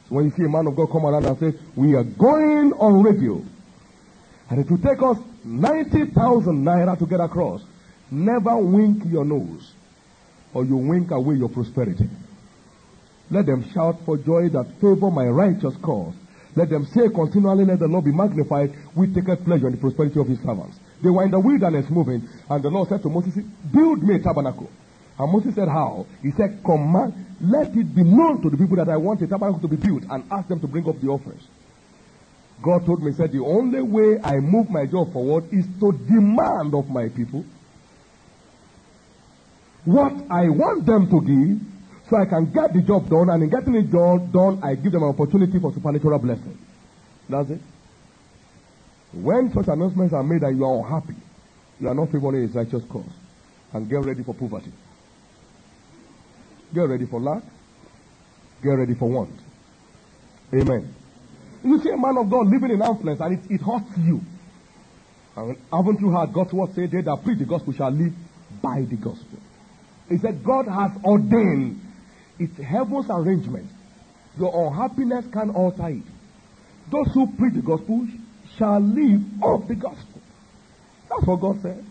So 0.09 0.15
when 0.15 0.25
you 0.25 0.31
see 0.31 0.43
a 0.43 0.49
man 0.49 0.67
of 0.67 0.75
God 0.75 0.91
come 0.91 1.05
around 1.05 1.25
and 1.25 1.39
say, 1.39 1.59
We 1.75 1.95
are 1.95 2.03
going 2.03 2.73
on 2.73 3.03
radio, 3.03 3.43
and 4.49 4.59
it 4.59 4.69
will 4.69 4.77
take 4.77 5.01
us 5.01 5.17
90,000 5.43 6.65
naira 6.65 6.97
to 6.97 7.05
get 7.05 7.19
across, 7.19 7.63
never 8.09 8.57
wink 8.57 9.03
your 9.05 9.25
nose, 9.25 9.73
or 10.53 10.65
you 10.65 10.77
wink 10.77 11.11
away 11.11 11.35
your 11.35 11.49
prosperity. 11.49 12.09
Let 13.29 13.45
them 13.45 13.67
shout 13.73 13.97
for 14.05 14.17
joy 14.17 14.49
that 14.49 14.79
favor 14.79 15.09
my 15.11 15.27
righteous 15.27 15.75
cause. 15.77 16.13
Let 16.55 16.69
them 16.69 16.85
say 16.93 17.09
continually, 17.09 17.65
Let 17.65 17.79
the 17.79 17.87
Lord 17.87 18.05
be 18.05 18.11
magnified. 18.11 18.73
We 18.95 19.07
take 19.07 19.27
a 19.27 19.35
pleasure 19.35 19.67
in 19.67 19.73
the 19.73 19.79
prosperity 19.79 20.19
of 20.19 20.27
his 20.27 20.39
servants. 20.39 20.79
They 21.03 21.09
were 21.09 21.25
in 21.25 21.31
the 21.31 21.39
wilderness 21.39 21.89
moving, 21.89 22.27
and 22.49 22.63
the 22.63 22.69
Lord 22.69 22.89
said 22.89 23.01
to 23.03 23.09
Moses, 23.09 23.35
Build 23.73 24.03
me 24.03 24.15
a 24.15 24.19
tabernacle. 24.19 24.69
And 25.19 25.31
Moses 25.31 25.55
said, 25.55 25.67
How? 25.67 26.05
He 26.21 26.31
said, 26.31 26.61
Command, 26.63 27.13
let 27.41 27.75
it 27.75 27.95
be 27.95 28.03
known 28.03 28.41
to 28.41 28.49
the 28.49 28.57
people 28.57 28.77
that 28.77 28.89
I 28.89 28.97
want 28.97 29.21
a 29.21 29.27
tabernacle 29.27 29.59
to 29.61 29.67
be 29.67 29.75
built, 29.75 30.03
and 30.09 30.23
ask 30.31 30.47
them 30.47 30.59
to 30.61 30.67
bring 30.67 30.87
up 30.87 30.99
the 31.01 31.07
offerings. 31.07 31.43
God 32.61 32.85
told 32.85 33.03
me, 33.03 33.11
said, 33.11 33.33
The 33.33 33.43
only 33.43 33.81
way 33.81 34.19
I 34.23 34.39
move 34.39 34.69
my 34.69 34.85
job 34.85 35.11
forward 35.11 35.51
is 35.51 35.65
to 35.81 35.91
demand 35.91 36.73
of 36.73 36.89
my 36.89 37.09
people 37.09 37.43
what 39.85 40.13
I 40.31 40.49
want 40.49 40.85
them 40.87 41.09
to 41.11 41.21
give 41.21 41.74
so 42.09 42.17
I 42.17 42.25
can 42.25 42.51
get 42.51 42.73
the 42.73 42.81
job 42.81 43.09
done, 43.09 43.29
and 43.29 43.43
in 43.43 43.49
getting 43.49 43.73
the 43.73 43.81
job 43.81 44.31
done, 44.31 44.59
I 44.63 44.75
give 44.75 44.91
them 44.91 45.03
an 45.03 45.09
opportunity 45.09 45.59
for 45.59 45.73
supernatural 45.73 46.19
blessing. 46.19 46.57
That's 47.27 47.49
it. 47.49 47.61
When 49.13 49.51
such 49.53 49.67
announcements 49.67 50.13
are 50.13 50.23
made 50.23 50.43
and 50.43 50.57
you 50.57 50.65
are 50.65 50.85
unhappy, 50.85 51.15
you 51.79 51.87
are 51.87 51.95
not 51.95 52.11
favoring 52.11 52.43
his 52.43 52.55
righteous 52.55 52.83
cause. 52.85 53.09
And 53.73 53.89
get 53.89 54.03
ready 54.05 54.23
for 54.23 54.35
poverty. 54.35 54.71
Get 56.73 56.81
ready 56.81 57.05
for 57.05 57.19
lack. 57.19 57.43
Get 58.61 58.71
ready 58.71 58.93
for 58.93 59.09
want. 59.09 59.39
Amen. 60.53 60.93
You 61.63 61.79
see 61.81 61.89
a 61.89 61.97
man 61.97 62.17
of 62.17 62.29
God 62.29 62.47
living 62.47 62.71
in 62.71 62.81
affluence 62.81 63.19
and 63.19 63.39
it, 63.39 63.51
it 63.51 63.61
hurts 63.61 63.97
you. 63.97 64.21
And 65.35 65.57
haven't 65.71 65.99
you 65.99 66.11
heard 66.11 66.31
God's 66.31 66.53
word 66.53 66.75
say, 66.75 66.85
They 66.85 67.01
that 67.01 67.23
preach 67.23 67.39
the 67.39 67.45
gospel 67.45 67.73
shall 67.73 67.91
live 67.91 68.13
by 68.61 68.81
the 68.81 68.95
gospel? 68.95 69.39
He 70.07 70.17
said, 70.17 70.43
God 70.43 70.67
has 70.67 70.91
ordained. 71.03 71.81
It's 72.39 72.57
heaven's 72.57 73.09
arrangement. 73.09 73.69
Your 74.37 74.67
unhappiness 74.67 75.25
can 75.31 75.51
alter 75.51 75.89
it. 75.89 76.03
Those 76.91 77.07
who 77.13 77.27
preach 77.37 77.53
the 77.53 77.61
gospel 77.61 78.07
shall 78.57 78.79
live 78.79 79.21
of 79.41 79.67
the 79.67 79.75
gospel. 79.75 80.21
That's 81.09 81.25
what 81.25 81.39
God 81.41 81.61
said. 81.61 81.85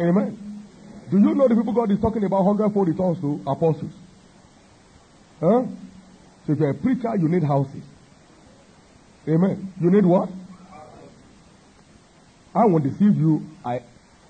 Amen. 0.00 0.62
Do 1.10 1.18
you 1.18 1.34
know 1.34 1.48
the 1.48 1.54
people 1.54 1.72
God 1.72 1.90
is 1.90 2.00
talking 2.00 2.24
about 2.24 2.44
hundredfold 2.44 2.88
returns 2.88 3.20
to 3.20 3.40
apostles? 3.46 3.92
Huh? 5.40 5.64
So 6.46 6.52
if 6.52 6.58
you're 6.58 6.70
a 6.70 6.74
preacher, 6.74 7.14
you 7.16 7.28
need 7.28 7.42
houses. 7.42 7.82
Amen. 9.28 9.72
You 9.80 9.90
need 9.90 10.04
what? 10.04 10.28
I 12.54 12.66
won't 12.66 12.84
deceive 12.84 13.16
you. 13.16 13.44
I 13.64 13.80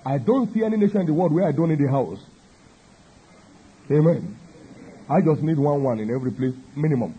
I 0.06 0.18
don't 0.18 0.52
see 0.52 0.62
any 0.62 0.76
nation 0.76 1.00
in 1.00 1.06
the 1.06 1.14
world 1.14 1.32
where 1.32 1.46
I 1.46 1.52
don't 1.52 1.68
need 1.68 1.80
a 1.80 1.90
house. 1.90 2.20
Amen. 3.90 4.36
I 5.08 5.20
just 5.20 5.42
need 5.42 5.58
one 5.58 5.82
one 5.82 6.00
in 6.00 6.10
every 6.10 6.32
place, 6.32 6.54
minimum. 6.74 7.14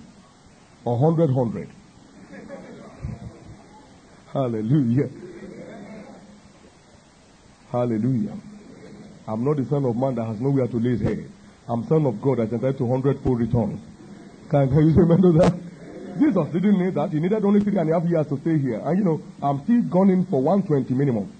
A 0.85 0.97
hundred 0.97 1.29
hundred. 1.31 1.69
Hallelujah. 4.33 5.09
Hallelujah. 7.71 8.37
I'm 9.27 9.43
not 9.43 9.57
the 9.57 9.65
son 9.65 9.85
of 9.85 9.95
man 9.95 10.15
that 10.15 10.25
has 10.25 10.39
nowhere 10.39 10.67
to 10.67 10.77
lay 10.77 10.91
his 10.91 11.01
head. 11.01 11.31
I'm 11.67 11.87
son 11.87 12.05
of 12.05 12.21
God 12.21 12.39
that's 12.39 12.51
entitled 12.51 12.77
to 12.77 12.87
hundredfold 12.87 13.39
returns. 13.39 13.81
Can, 14.49 14.69
can 14.69 14.87
you 14.87 14.93
say 14.93 15.01
amen 15.01 15.21
to 15.21 15.31
that? 15.39 15.53
Jesus 16.19 16.47
didn't 16.53 16.79
need 16.79 16.93
that. 16.95 17.11
He 17.11 17.19
needed 17.19 17.43
only 17.43 17.59
three 17.59 17.77
and 17.77 17.89
a 17.89 17.99
half 17.99 18.07
years 18.07 18.27
to 18.27 18.37
stay 18.39 18.57
here. 18.57 18.79
And 18.83 18.97
you 18.97 19.03
know, 19.03 19.21
I'm 19.41 19.63
still 19.63 20.03
in 20.09 20.25
for 20.25 20.41
120 20.41 20.93
minimum. 20.93 21.31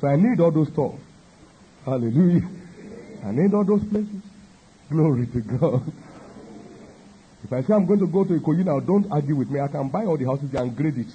So 0.00 0.08
I 0.08 0.16
need 0.16 0.40
all 0.40 0.50
those 0.50 0.68
stuff. 0.68 0.94
Hallelujah. 1.84 2.48
I 3.24 3.32
need 3.32 3.52
all 3.52 3.64
those 3.64 3.84
places. 3.88 4.27
Glory 4.90 5.26
to 5.26 5.40
God. 5.40 5.92
If 7.44 7.52
I 7.52 7.62
say 7.62 7.74
I'm 7.74 7.86
going 7.86 8.00
to 8.00 8.06
go 8.06 8.24
to 8.24 8.38
Ikoyi 8.38 8.64
now, 8.64 8.80
don't 8.80 9.10
argue 9.10 9.36
with 9.36 9.50
me. 9.50 9.60
I 9.60 9.68
can 9.68 9.88
buy 9.88 10.04
all 10.04 10.16
the 10.16 10.24
houses 10.24 10.52
and 10.54 10.74
grade 10.76 10.98
it 10.98 11.06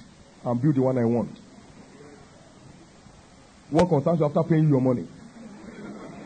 and 0.44 0.60
build 0.60 0.76
the 0.76 0.82
one 0.82 0.98
I 0.98 1.04
want. 1.04 1.30
What 3.70 3.88
concerns 3.88 4.20
you 4.20 4.26
after 4.26 4.42
paying 4.42 4.64
you 4.64 4.70
your 4.70 4.80
money? 4.80 5.06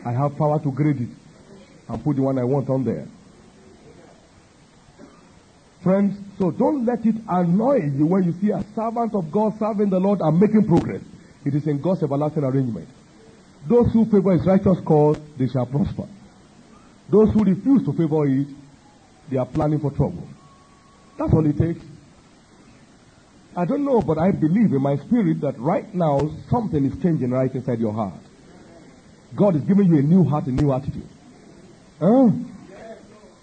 I 0.05 0.11
have 0.11 0.37
power 0.37 0.59
to 0.59 0.71
grade 0.71 1.01
it 1.01 1.09
and 1.87 2.03
put 2.03 2.15
the 2.15 2.21
one 2.21 2.37
I 2.37 2.43
want 2.43 2.69
on 2.69 2.83
there. 2.85 3.07
Friends, 5.83 6.17
so 6.37 6.51
don't 6.51 6.85
let 6.85 7.05
it 7.05 7.15
annoy 7.27 7.77
you 7.95 8.05
when 8.05 8.23
you 8.23 8.33
see 8.33 8.51
a 8.51 8.63
servant 8.75 9.15
of 9.15 9.31
God 9.31 9.57
serving 9.57 9.89
the 9.89 9.99
Lord 9.99 10.19
and 10.21 10.39
making 10.39 10.67
progress. 10.67 11.01
It 11.45 11.55
is 11.55 11.67
in 11.67 11.81
God's 11.81 12.03
everlasting 12.03 12.43
arrangement. 12.43 12.87
Those 13.67 13.91
who 13.93 14.05
favor 14.05 14.33
his 14.33 14.45
righteous 14.45 14.79
cause, 14.81 15.17
they 15.37 15.47
shall 15.47 15.65
prosper. 15.65 16.07
Those 17.11 17.31
who 17.33 17.43
refuse 17.43 17.83
to 17.85 17.93
favor 17.93 18.25
it, 18.27 18.47
they 19.29 19.37
are 19.37 19.45
planning 19.45 19.79
for 19.79 19.91
trouble. 19.91 20.27
That's 21.17 21.33
all 21.33 21.45
it 21.45 21.57
takes. 21.57 21.83
I 23.55 23.65
don't 23.65 23.83
know, 23.83 24.01
but 24.01 24.17
I 24.17 24.31
believe 24.31 24.73
in 24.73 24.81
my 24.81 24.95
spirit 24.97 25.41
that 25.41 25.59
right 25.59 25.93
now 25.93 26.31
something 26.49 26.85
is 26.85 27.01
changing 27.01 27.31
right 27.31 27.53
inside 27.53 27.79
your 27.79 27.93
heart. 27.93 28.13
God 29.35 29.55
is 29.55 29.61
giving 29.63 29.87
you 29.87 29.97
a 29.97 30.01
new 30.01 30.23
heart, 30.23 30.45
a 30.45 30.51
new 30.51 30.71
attitude. 30.71 31.07
Huh? 31.99 32.29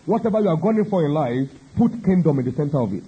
Whatever 0.06 0.40
you 0.40 0.48
are 0.48 0.56
going 0.56 0.84
for 0.88 1.04
in 1.04 1.12
life, 1.12 1.48
put 1.76 1.92
kingdom 2.04 2.38
in 2.38 2.44
the 2.44 2.52
center 2.52 2.80
of 2.80 2.92
it. 2.94 3.02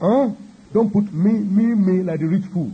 Huh? 0.00 0.30
Don't 0.72 0.92
put 0.92 1.12
me, 1.12 1.32
me, 1.32 1.74
me 1.74 2.02
like 2.02 2.20
the 2.20 2.26
rich 2.26 2.44
fool. 2.52 2.72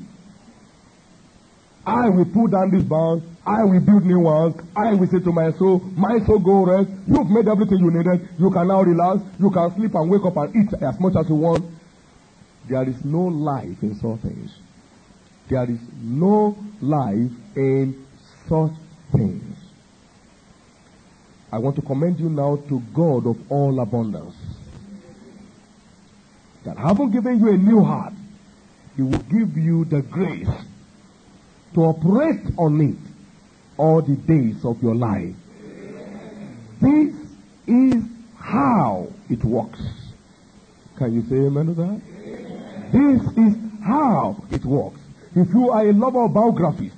I 1.86 2.08
will 2.08 2.24
pull 2.24 2.46
down 2.46 2.70
these 2.70 2.84
bounds. 2.84 3.24
I 3.46 3.62
will 3.64 3.80
build 3.80 4.04
new 4.04 4.20
ones. 4.20 4.56
I 4.74 4.94
will 4.94 5.06
say 5.06 5.20
to 5.20 5.32
my 5.32 5.52
soul, 5.52 5.80
my 5.96 6.18
soul 6.24 6.38
go 6.38 6.64
rest. 6.64 6.88
You've 7.06 7.28
made 7.28 7.46
everything 7.46 7.78
you 7.78 7.90
needed. 7.90 8.28
You 8.38 8.50
can 8.50 8.68
now 8.68 8.82
relax. 8.82 9.22
You 9.38 9.50
can 9.50 9.74
sleep 9.74 9.94
and 9.94 10.10
wake 10.10 10.24
up 10.24 10.36
and 10.36 10.56
eat 10.56 10.72
as 10.82 10.98
much 10.98 11.14
as 11.16 11.28
you 11.28 11.34
want. 11.34 11.64
There 12.68 12.88
is 12.88 13.04
no 13.04 13.20
life 13.20 13.82
in 13.82 13.94
such 13.96 14.20
things. 14.20 14.50
There 15.48 15.70
is 15.70 15.80
no 16.00 16.56
life 16.80 17.30
in 17.54 18.06
such 18.48 18.72
things. 19.12 19.58
I 21.52 21.58
want 21.58 21.76
to 21.76 21.82
commend 21.82 22.18
you 22.18 22.30
now 22.30 22.56
to 22.68 22.80
God 22.94 23.26
of 23.26 23.36
all 23.52 23.78
abundance. 23.80 24.34
That 26.64 26.78
having 26.78 27.10
given 27.10 27.40
you 27.40 27.52
a 27.52 27.58
new 27.58 27.84
heart, 27.84 28.14
He 28.96 29.02
will 29.02 29.18
give 29.18 29.58
you 29.58 29.84
the 29.84 30.00
grace 30.00 30.48
to 31.74 31.80
operate 31.82 32.46
on 32.56 32.80
it 32.80 32.96
all 33.76 34.00
the 34.00 34.16
days 34.16 34.64
of 34.64 34.82
your 34.82 34.94
life. 34.94 35.34
This 36.80 37.14
is 37.66 38.04
how 38.38 39.08
it 39.28 39.42
works. 39.44 39.80
Can 40.96 41.14
you 41.14 41.22
say 41.28 41.36
amen 41.46 41.66
to 41.66 41.74
that? 41.74 42.00
This 42.92 43.22
is 43.36 43.56
how 43.84 44.42
it 44.50 44.64
works. 44.64 45.00
If 45.34 45.48
you 45.52 45.70
are 45.70 45.88
a 45.88 45.92
lover 45.92 46.24
of 46.24 46.34
biographies, 46.34 46.92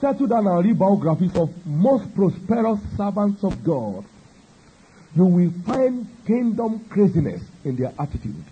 settle 0.00 0.28
down 0.28 0.46
and 0.46 0.64
read 0.64 0.78
biographies 0.78 1.34
of 1.36 1.50
most 1.66 2.14
prosperous 2.14 2.78
servants 2.96 3.42
of 3.42 3.64
God. 3.64 4.04
You 5.16 5.24
will 5.26 5.52
find 5.66 6.06
kingdom 6.26 6.84
craziness 6.88 7.42
in 7.64 7.76
their 7.76 7.92
attitude. 7.98 8.44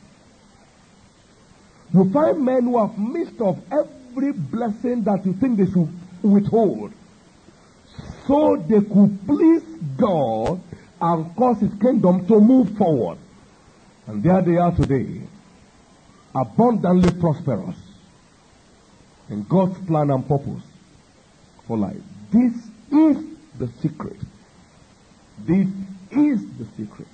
You 1.95 2.11
find 2.11 2.45
men 2.45 2.65
who 2.65 2.79
have 2.79 2.99
missed 2.99 3.41
of 3.41 3.61
every 3.71 4.02
blessing 4.33 5.03
that 5.05 5.25
you 5.25 5.33
think 5.35 5.59
they 5.59 5.67
should 5.67 5.89
withhold 6.23 6.93
so 8.27 8.57
they 8.69 8.81
could 8.81 9.19
please 9.27 9.63
God 9.97 10.61
and 11.01 11.37
cause 11.37 11.61
his 11.61 11.73
kingdom 11.81 12.27
to 12.27 12.41
move 12.41 12.77
forward. 12.77 13.19
And 14.07 14.23
there 14.23 14.43
they 14.43 14.57
are 14.57 14.75
today, 14.75 15.21
abundantly 16.35 17.13
prosperous 17.21 17.77
in 19.29 19.45
God's 19.45 19.79
plan 19.87 20.11
and 20.11 20.27
purpose 20.27 20.63
for 21.67 21.77
life. 21.77 22.01
This 22.31 22.53
is 22.91 23.25
the 23.59 23.69
secret. 23.81 24.19
This 25.41 25.67
is 26.11 26.41
the 26.59 26.67
secret. 26.77 27.09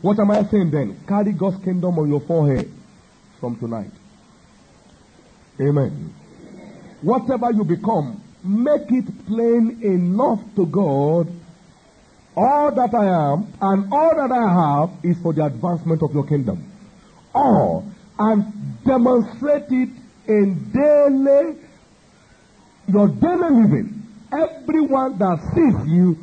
What 0.00 0.18
am 0.20 0.30
I 0.30 0.44
saying 0.44 0.70
then? 0.70 0.98
Carry 1.06 1.32
God's 1.32 1.62
kingdom 1.64 1.98
on 1.98 2.08
your 2.08 2.20
forehead 2.20 2.70
from 3.40 3.56
tonight. 3.56 3.90
Amen. 5.60 6.14
Whatever 7.02 7.52
you 7.52 7.64
become, 7.64 8.22
make 8.42 8.90
it 8.90 9.26
plain 9.26 9.80
enough 9.82 10.40
to 10.56 10.66
God. 10.66 11.28
All 12.36 12.70
that 12.72 12.94
I 12.94 13.32
am 13.32 13.52
and 13.60 13.92
all 13.92 14.14
that 14.14 14.30
I 14.30 14.86
have 14.88 15.04
is 15.04 15.20
for 15.22 15.32
the 15.32 15.44
advancement 15.44 16.02
of 16.02 16.12
your 16.14 16.26
kingdom. 16.26 16.70
All. 17.34 17.84
And 18.18 18.52
demonstrate 18.84 19.70
it 19.70 19.90
in 20.26 20.70
daily, 20.72 21.56
your 22.88 23.08
daily 23.08 23.62
living. 23.62 24.02
Everyone 24.32 25.18
that 25.18 25.38
sees 25.54 25.90
you 25.90 26.18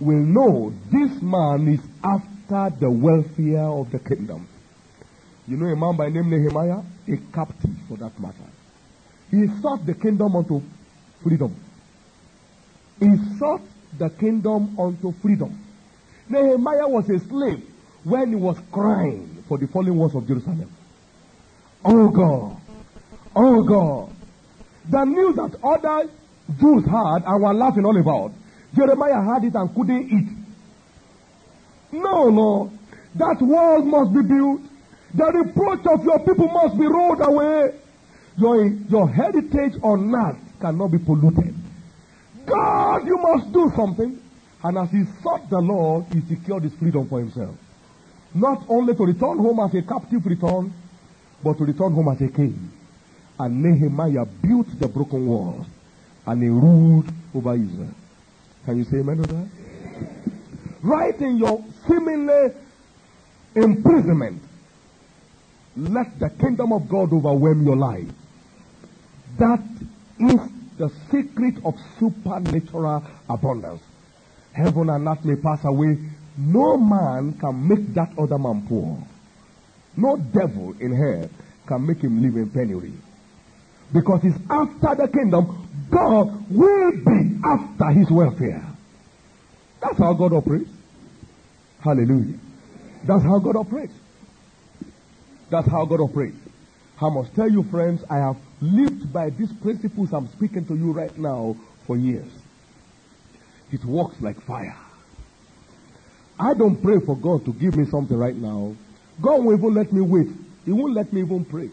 will 0.00 0.24
know 0.24 0.72
this 0.90 1.20
man 1.22 1.68
is 1.68 1.80
after 2.02 2.76
the 2.80 2.90
welfare 2.90 3.64
of 3.64 3.90
the 3.90 3.98
kingdom. 3.98 4.48
You 5.46 5.56
know 5.56 5.66
a 5.66 5.76
man 5.76 5.96
by 5.96 6.08
name 6.08 6.30
Nehemiah? 6.30 6.82
A 7.08 7.16
captive 7.32 7.74
for 7.88 7.96
that 7.98 8.18
matter. 8.20 8.34
He 9.30 9.46
sought 9.60 9.84
the 9.84 9.94
kingdom 9.94 10.36
unto 10.36 10.62
freedom. 11.22 11.54
He 13.00 13.16
sought 13.38 13.62
the 13.98 14.10
kingdom 14.10 14.78
unto 14.78 15.12
freedom. 15.20 15.58
Nehemiah 16.28 16.88
was 16.88 17.08
a 17.10 17.18
slave 17.20 17.62
when 18.04 18.30
he 18.30 18.34
was 18.34 18.58
crying 18.72 19.44
for 19.48 19.58
the 19.58 19.66
fallen 19.66 19.96
walls 19.96 20.14
of 20.14 20.26
Jerusalem. 20.26 20.70
Oh 21.84 22.08
God, 22.08 22.56
oh 23.36 23.62
God. 23.62 24.14
The 24.90 25.04
news 25.04 25.36
that 25.36 25.54
other 25.62 26.10
Jews 26.58 26.84
had 26.86 27.24
and 27.26 27.42
were 27.42 27.54
laughing 27.54 27.84
all 27.84 27.96
about, 27.98 28.32
Jeremiah 28.74 29.22
had 29.22 29.44
it 29.44 29.54
and 29.54 29.74
couldn't 29.74 30.10
eat. 30.10 30.28
No, 31.92 32.30
no. 32.30 32.72
That 33.14 33.36
wall 33.40 33.82
must 33.82 34.12
be 34.14 34.22
built. 34.22 34.60
The 35.14 35.32
reproach 35.32 35.86
of 35.86 36.04
your 36.04 36.18
people 36.20 36.48
must 36.48 36.78
be 36.78 36.86
rolled 36.86 37.20
away. 37.20 37.74
Your, 38.38 38.66
your 38.66 39.08
heritage 39.08 39.74
on 39.82 40.14
earth 40.14 40.38
cannot 40.60 40.88
be 40.88 40.98
polluted. 40.98 41.54
God, 42.46 43.06
you 43.06 43.16
must 43.18 43.52
do 43.52 43.70
something. 43.74 44.20
And 44.62 44.78
as 44.78 44.90
he 44.90 45.04
sought 45.22 45.48
the 45.50 45.58
Lord, 45.58 46.06
he 46.12 46.20
secured 46.22 46.64
his 46.64 46.74
freedom 46.74 47.08
for 47.08 47.18
himself. 47.20 47.54
Not 48.34 48.64
only 48.68 48.94
to 48.94 49.04
return 49.04 49.38
home 49.38 49.60
as 49.60 49.74
a 49.74 49.82
captive 49.82 50.24
return, 50.26 50.72
but 51.42 51.58
to 51.58 51.64
return 51.64 51.92
home 51.92 52.08
as 52.08 52.20
a 52.20 52.28
king. 52.28 52.70
And 53.38 53.62
Nehemiah 53.62 54.24
built 54.42 54.66
the 54.78 54.88
broken 54.88 55.26
walls 55.26 55.66
and 56.26 56.42
he 56.42 56.48
ruled 56.48 57.06
over 57.34 57.54
Israel. 57.54 57.94
Can 58.64 58.78
you 58.78 58.84
say 58.84 58.98
amen 58.98 59.18
to 59.18 59.22
that? 59.22 59.48
Right 60.82 61.18
in 61.20 61.38
your 61.38 61.64
seemingly 61.88 62.52
imprisonment, 63.54 64.42
let 65.76 66.18
the 66.18 66.30
kingdom 66.30 66.72
of 66.72 66.88
God 66.88 67.12
overwhelm 67.12 67.64
your 67.64 67.76
life. 67.76 68.08
That 69.38 69.60
is 70.18 70.40
the 70.78 70.90
secret 71.10 71.64
of 71.64 71.74
supernatural 71.98 73.04
abundance. 73.28 73.82
Heaven 74.52 74.90
and 74.90 75.06
earth 75.06 75.24
may 75.24 75.36
pass 75.36 75.64
away. 75.64 75.98
No 76.36 76.76
man 76.76 77.34
can 77.34 77.68
make 77.68 77.94
that 77.94 78.10
other 78.18 78.38
man 78.38 78.66
poor. 78.68 78.98
No 79.96 80.16
devil 80.16 80.74
in 80.80 80.92
hell 80.92 81.28
can 81.66 81.86
make 81.86 82.00
him 82.00 82.22
live 82.22 82.36
in 82.36 82.50
penury. 82.50 82.92
Because 83.92 84.22
he's 84.22 84.36
after 84.50 84.94
the 84.94 85.08
kingdom. 85.08 85.64
God 85.90 86.50
will 86.50 86.92
be 86.92 87.38
after 87.44 87.90
his 87.90 88.10
welfare. 88.10 88.64
That's 89.80 89.98
how 89.98 90.12
God 90.14 90.32
operates. 90.32 90.70
Hallelujah. 91.80 92.38
That's 93.04 93.22
how 93.22 93.38
God 93.38 93.56
operates. 93.56 93.94
That's 95.50 95.68
how 95.68 95.86
God 95.86 96.00
operates. 96.00 96.36
I 97.00 97.08
must 97.08 97.34
tell 97.34 97.50
you, 97.50 97.62
friends, 97.64 98.02
I 98.10 98.16
have 98.16 98.36
lived 98.60 99.12
by 99.12 99.30
these 99.30 99.52
principles 99.62 100.12
I'm 100.12 100.28
speaking 100.28 100.66
to 100.66 100.74
you 100.74 100.92
right 100.92 101.16
now 101.18 101.56
for 101.86 101.96
years. 101.96 102.30
It 103.72 103.84
works 103.84 104.16
like 104.20 104.40
fire. 104.42 104.76
I 106.40 106.54
don't 106.54 106.80
pray 106.82 107.00
for 107.00 107.16
God 107.16 107.44
to 107.46 107.52
give 107.52 107.76
me 107.76 107.84
something 107.86 108.16
right 108.16 108.36
now. 108.36 108.74
God 109.20 109.44
will 109.44 109.54
even 109.56 109.74
let 109.74 109.92
me 109.92 110.00
wait. 110.00 110.28
He 110.64 110.72
won't 110.72 110.94
let 110.94 111.12
me 111.12 111.20
even 111.22 111.44
pray. 111.44 111.70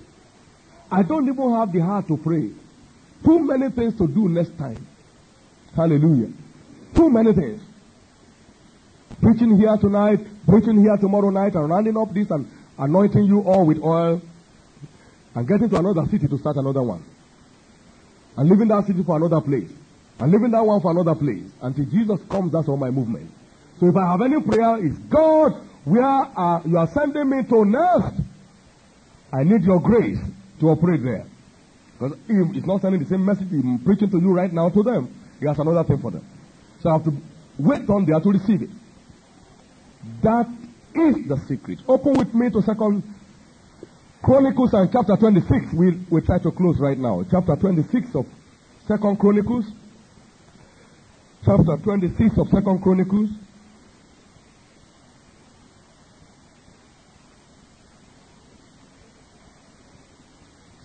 I 0.91 1.03
don't 1.03 1.27
even 1.27 1.51
have 1.51 1.71
the 1.71 1.79
heart 1.79 2.07
to 2.07 2.17
pray. 2.17 2.49
Too 3.23 3.39
many 3.39 3.69
things 3.69 3.97
to 3.97 4.07
do 4.07 4.29
next 4.29 4.57
time. 4.57 4.85
Hallelujah. 5.75 6.31
Too 6.95 7.09
many 7.09 7.33
things. 7.33 7.61
Preaching 9.21 9.57
here 9.57 9.75
tonight, 9.77 10.19
preaching 10.47 10.79
here 10.79 10.97
tomorrow 10.97 11.29
night, 11.29 11.55
and 11.55 11.69
rounding 11.69 11.97
up 11.97 12.13
this 12.13 12.29
and 12.31 12.49
anointing 12.77 13.23
you 13.23 13.41
all 13.41 13.65
with 13.65 13.81
oil 13.81 14.21
and 15.35 15.47
getting 15.47 15.69
to 15.69 15.77
another 15.77 16.05
city 16.09 16.27
to 16.27 16.37
start 16.37 16.55
another 16.55 16.81
one. 16.81 17.03
And 18.37 18.49
leaving 18.49 18.69
that 18.69 18.85
city 18.87 19.03
for 19.03 19.17
another 19.17 19.41
place. 19.41 19.69
And 20.19 20.31
leaving 20.31 20.51
that 20.51 20.65
one 20.65 20.81
for 20.81 20.91
another 20.91 21.15
place. 21.15 21.43
Until 21.61 21.85
Jesus 21.85 22.19
comes, 22.29 22.53
that's 22.53 22.67
all 22.67 22.77
my 22.77 22.89
movement. 22.89 23.29
So 23.79 23.87
if 23.87 23.95
I 23.95 24.11
have 24.11 24.21
any 24.21 24.41
prayer, 24.41 24.77
it's 24.85 24.97
God, 25.09 25.61
where 25.83 26.03
are, 26.03 26.61
you 26.65 26.77
are 26.77 26.87
sending 26.87 27.29
me 27.29 27.43
to 27.43 27.65
next. 27.65 28.21
I 29.31 29.43
need 29.43 29.63
your 29.63 29.81
grace 29.81 30.19
to 30.61 30.69
operate 30.69 31.03
there. 31.03 31.25
Because 31.99 32.17
if 32.29 32.55
it's 32.55 32.65
not 32.65 32.81
sending 32.81 33.03
the 33.03 33.09
same 33.09 33.25
message 33.25 33.47
I'm 33.51 33.79
preaching 33.79 34.09
to 34.11 34.19
you 34.19 34.33
right 34.33 34.51
now 34.51 34.69
to 34.69 34.83
them, 34.83 35.13
he 35.39 35.47
has 35.47 35.59
another 35.59 35.83
thing 35.83 35.99
for 35.99 36.11
them. 36.11 36.25
So 36.81 36.89
I 36.89 36.93
have 36.93 37.03
to 37.03 37.13
wait 37.57 37.89
on 37.89 38.05
there 38.05 38.19
to 38.19 38.29
receive 38.29 38.61
it. 38.61 38.69
That 40.21 40.47
is 40.93 41.27
the 41.27 41.37
secret. 41.47 41.79
Open 41.87 42.13
with 42.13 42.33
me 42.33 42.49
to 42.51 42.61
second 42.61 43.03
Chronicles 44.25 44.73
and 44.73 44.91
chapter 44.91 45.15
26. 45.15 45.73
We 45.77 46.03
we 46.09 46.19
try 46.21 46.39
to 46.39 46.51
close 46.51 46.79
right 46.79 46.97
now. 46.97 47.23
Chapter 47.29 47.55
26 47.55 48.15
of 48.15 48.25
Second 48.87 49.19
Chronicles. 49.19 49.65
Chapter 51.45 51.77
26 51.77 52.35
of 52.39 52.47
Second 52.49 52.81
Chronicles. 52.81 53.29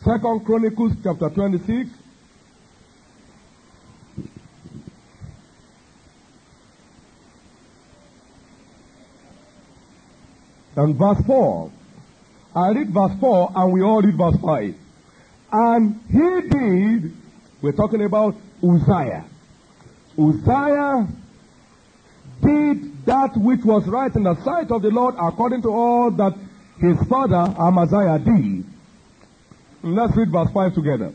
Second 0.05 0.45
Chronicles 0.45 0.93
chapter 1.03 1.31
26. 1.31 1.89
And 10.77 10.95
verse 10.99 11.25
4. 11.27 11.73
I 12.55 12.71
read 12.71 12.91
verse 12.91 13.13
4 13.21 13.53
and 13.55 13.73
we 13.73 13.83
all 13.83 14.03
read 14.03 14.17
verse 14.17 14.37
5. 14.41 14.75
And 15.53 16.01
he 16.09 16.49
did, 16.49 17.17
we're 17.63 17.73
talking 17.73 18.05
about 18.05 18.37
Uzziah. 18.63 19.25
Uzziah 20.19 21.09
did 22.43 23.07
that 23.07 23.37
which 23.37 23.65
was 23.65 23.87
right 23.87 24.15
in 24.15 24.25
the 24.25 24.35
sight 24.43 24.71
of 24.71 24.83
the 24.83 24.91
Lord 24.91 25.15
according 25.19 25.63
to 25.63 25.69
all 25.69 26.11
that 26.13 26.35
his 26.79 26.97
father 27.09 27.55
Amaziah 27.59 28.19
did. 28.19 28.65
Let's 29.83 30.17
read 30.17 30.31
verse 30.31 30.51
5 30.53 30.75
together. 30.75 31.13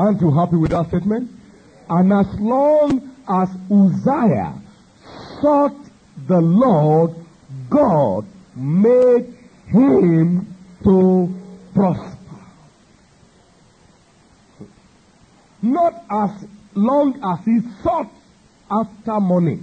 Aren't 0.00 0.22
you 0.22 0.30
happy 0.30 0.56
with 0.56 0.70
that 0.70 0.88
statement? 0.88 1.30
And 1.90 2.10
as 2.10 2.26
long 2.40 3.14
as 3.28 3.50
Uzziah 3.70 4.54
sought 5.42 5.76
the 6.26 6.40
Lord, 6.40 7.10
God 7.68 8.24
made 8.56 9.26
him 9.66 10.56
to 10.84 11.28
prosper. 11.74 12.16
Not 15.60 16.02
as 16.10 16.46
long 16.74 17.20
as 17.22 17.44
he 17.44 17.60
sought 17.82 18.10
after 18.70 19.20
money. 19.20 19.58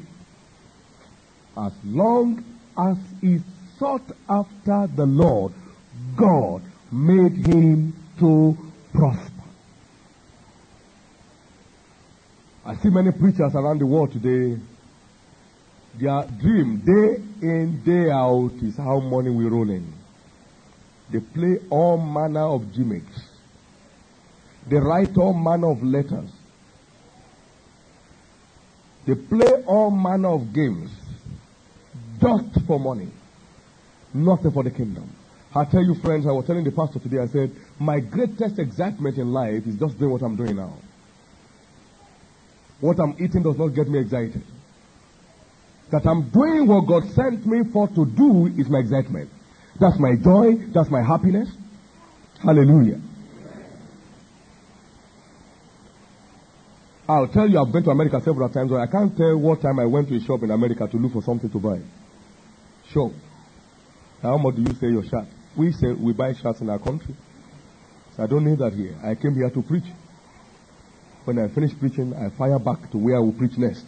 As 1.58 1.74
long 1.84 2.46
as 2.78 2.98
he 3.22 3.40
sought 3.80 4.06
after 4.30 4.88
the 4.96 5.08
Lord, 5.08 5.54
God 6.16 6.62
made 6.92 7.48
him 7.48 7.96
to 8.20 8.56
prosper. 8.94 9.37
I 12.68 12.76
see 12.76 12.90
many 12.90 13.12
preachers 13.12 13.56
around 13.56 13.80
the 13.80 13.86
world 13.86 14.12
today. 14.12 14.62
Their 15.98 16.26
dream, 16.38 16.80
day 16.80 17.24
in, 17.42 17.82
day 17.86 18.12
out, 18.12 18.52
is 18.62 18.76
how 18.76 19.00
money 19.00 19.30
will 19.30 19.50
roll 19.50 19.70
in. 19.70 19.94
They 21.10 21.22
play 21.22 21.60
all 21.70 21.98
manner 21.98 22.44
of 22.44 22.74
gimmicks. 22.76 23.22
They 24.70 24.76
write 24.76 25.16
all 25.18 25.34
manner 25.34 25.72
of 25.72 25.82
letters. 25.82 26.30
They 29.06 29.16
play 29.16 29.64
all 29.66 29.90
manner 29.90 30.34
of 30.34 30.54
games 30.54 30.92
just 32.20 32.66
for 32.68 32.78
money, 32.82 33.08
nothing 34.14 34.52
for 34.52 34.64
the 34.64 34.72
kingdom. 34.72 35.10
I 35.56 35.64
tell 35.64 35.84
you, 35.84 35.96
friends, 35.96 36.28
I 36.28 36.34
was 36.34 36.46
telling 36.46 36.66
the 36.66 36.72
pastor 36.74 37.00
today, 37.00 37.20
I 37.20 37.28
said, 37.28 37.56
my 37.80 38.02
greatest 38.02 38.60
excitement 38.60 39.18
in 39.18 39.32
life 39.32 39.66
is 39.66 39.76
just 39.76 39.98
doing 39.98 40.12
what 40.12 40.22
I'm 40.22 40.36
doing 40.36 40.58
now. 40.58 40.74
What 42.80 43.00
I'm 43.00 43.16
eating 43.20 43.44
does 43.44 43.58
not 43.58 43.70
get 43.70 43.88
me 43.88 44.00
excited. 44.00 44.44
That 45.92 46.06
I'm 46.06 46.30
doing 46.30 46.68
what 46.68 46.86
God 46.88 47.04
sent 47.14 47.46
me 47.46 47.64
for 47.72 47.88
to 47.88 48.06
do 48.06 48.48
is 48.48 48.70
my 48.70 48.80
excitement. 48.80 49.30
That's 49.80 49.98
my 50.00 50.16
joy. 50.16 50.68
That's 50.74 50.90
my 50.90 51.02
happiness. 51.02 51.50
Hallelujah. 52.44 53.02
I'll 57.10 57.30
tell 57.30 57.50
you, 57.50 57.60
I've 57.60 57.72
been 57.72 57.84
to 57.86 57.90
America 57.90 58.20
several 58.24 58.50
times, 58.50 58.70
but 58.70 58.82
I 58.82 58.88
can't 58.88 59.16
tell 59.16 59.38
what 59.38 59.62
time 59.62 59.80
I 59.80 59.86
went 59.86 60.10
to 60.10 60.18
a 60.18 60.20
shop 60.20 60.44
in 60.44 60.52
America 60.52 60.88
to 60.88 60.98
look 60.98 61.14
for 61.14 61.22
something 61.22 61.50
to 61.50 61.60
buy. 61.60 61.80
Sure. 62.92 63.14
How 64.22 64.38
much 64.38 64.56
do 64.56 64.62
you 64.62 64.74
say 64.74 64.88
your 64.88 65.04
shirt? 65.04 65.26
We 65.56 65.72
say 65.72 65.94
we 65.94 66.12
buy 66.12 66.34
shirts 66.34 66.60
in 66.60 66.70
our 66.70 66.80
country. 66.80 67.16
So 68.16 68.24
I 68.24 68.28
don't 68.28 68.44
need 68.44 68.60
that 68.60 68.74
here. 68.74 68.96
I 69.02 69.16
came 69.16 69.36
here 69.36 69.50
to 69.50 69.62
preach. 69.62 69.86
When 71.28 71.40
I 71.40 71.50
finish 71.50 71.78
preaching, 71.78 72.14
I 72.16 72.30
fire 72.30 72.58
back 72.58 72.90
to 72.92 72.98
where 72.98 73.18
I 73.18 73.20
will 73.20 73.34
preach 73.34 73.58
next. 73.58 73.84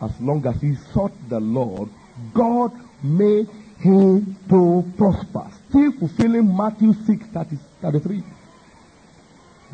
As 0.00 0.18
long 0.18 0.46
as 0.46 0.58
he 0.62 0.76
sought 0.94 1.12
the 1.28 1.38
Lord, 1.38 1.90
God 2.32 2.72
made 3.04 3.46
him 3.80 4.34
to 4.48 4.82
prosper. 4.96 5.50
Still 5.68 5.92
fulfilling 5.92 6.56
Matthew 6.56 6.94
6 6.94 7.26
30, 7.34 7.58
33. 7.82 8.22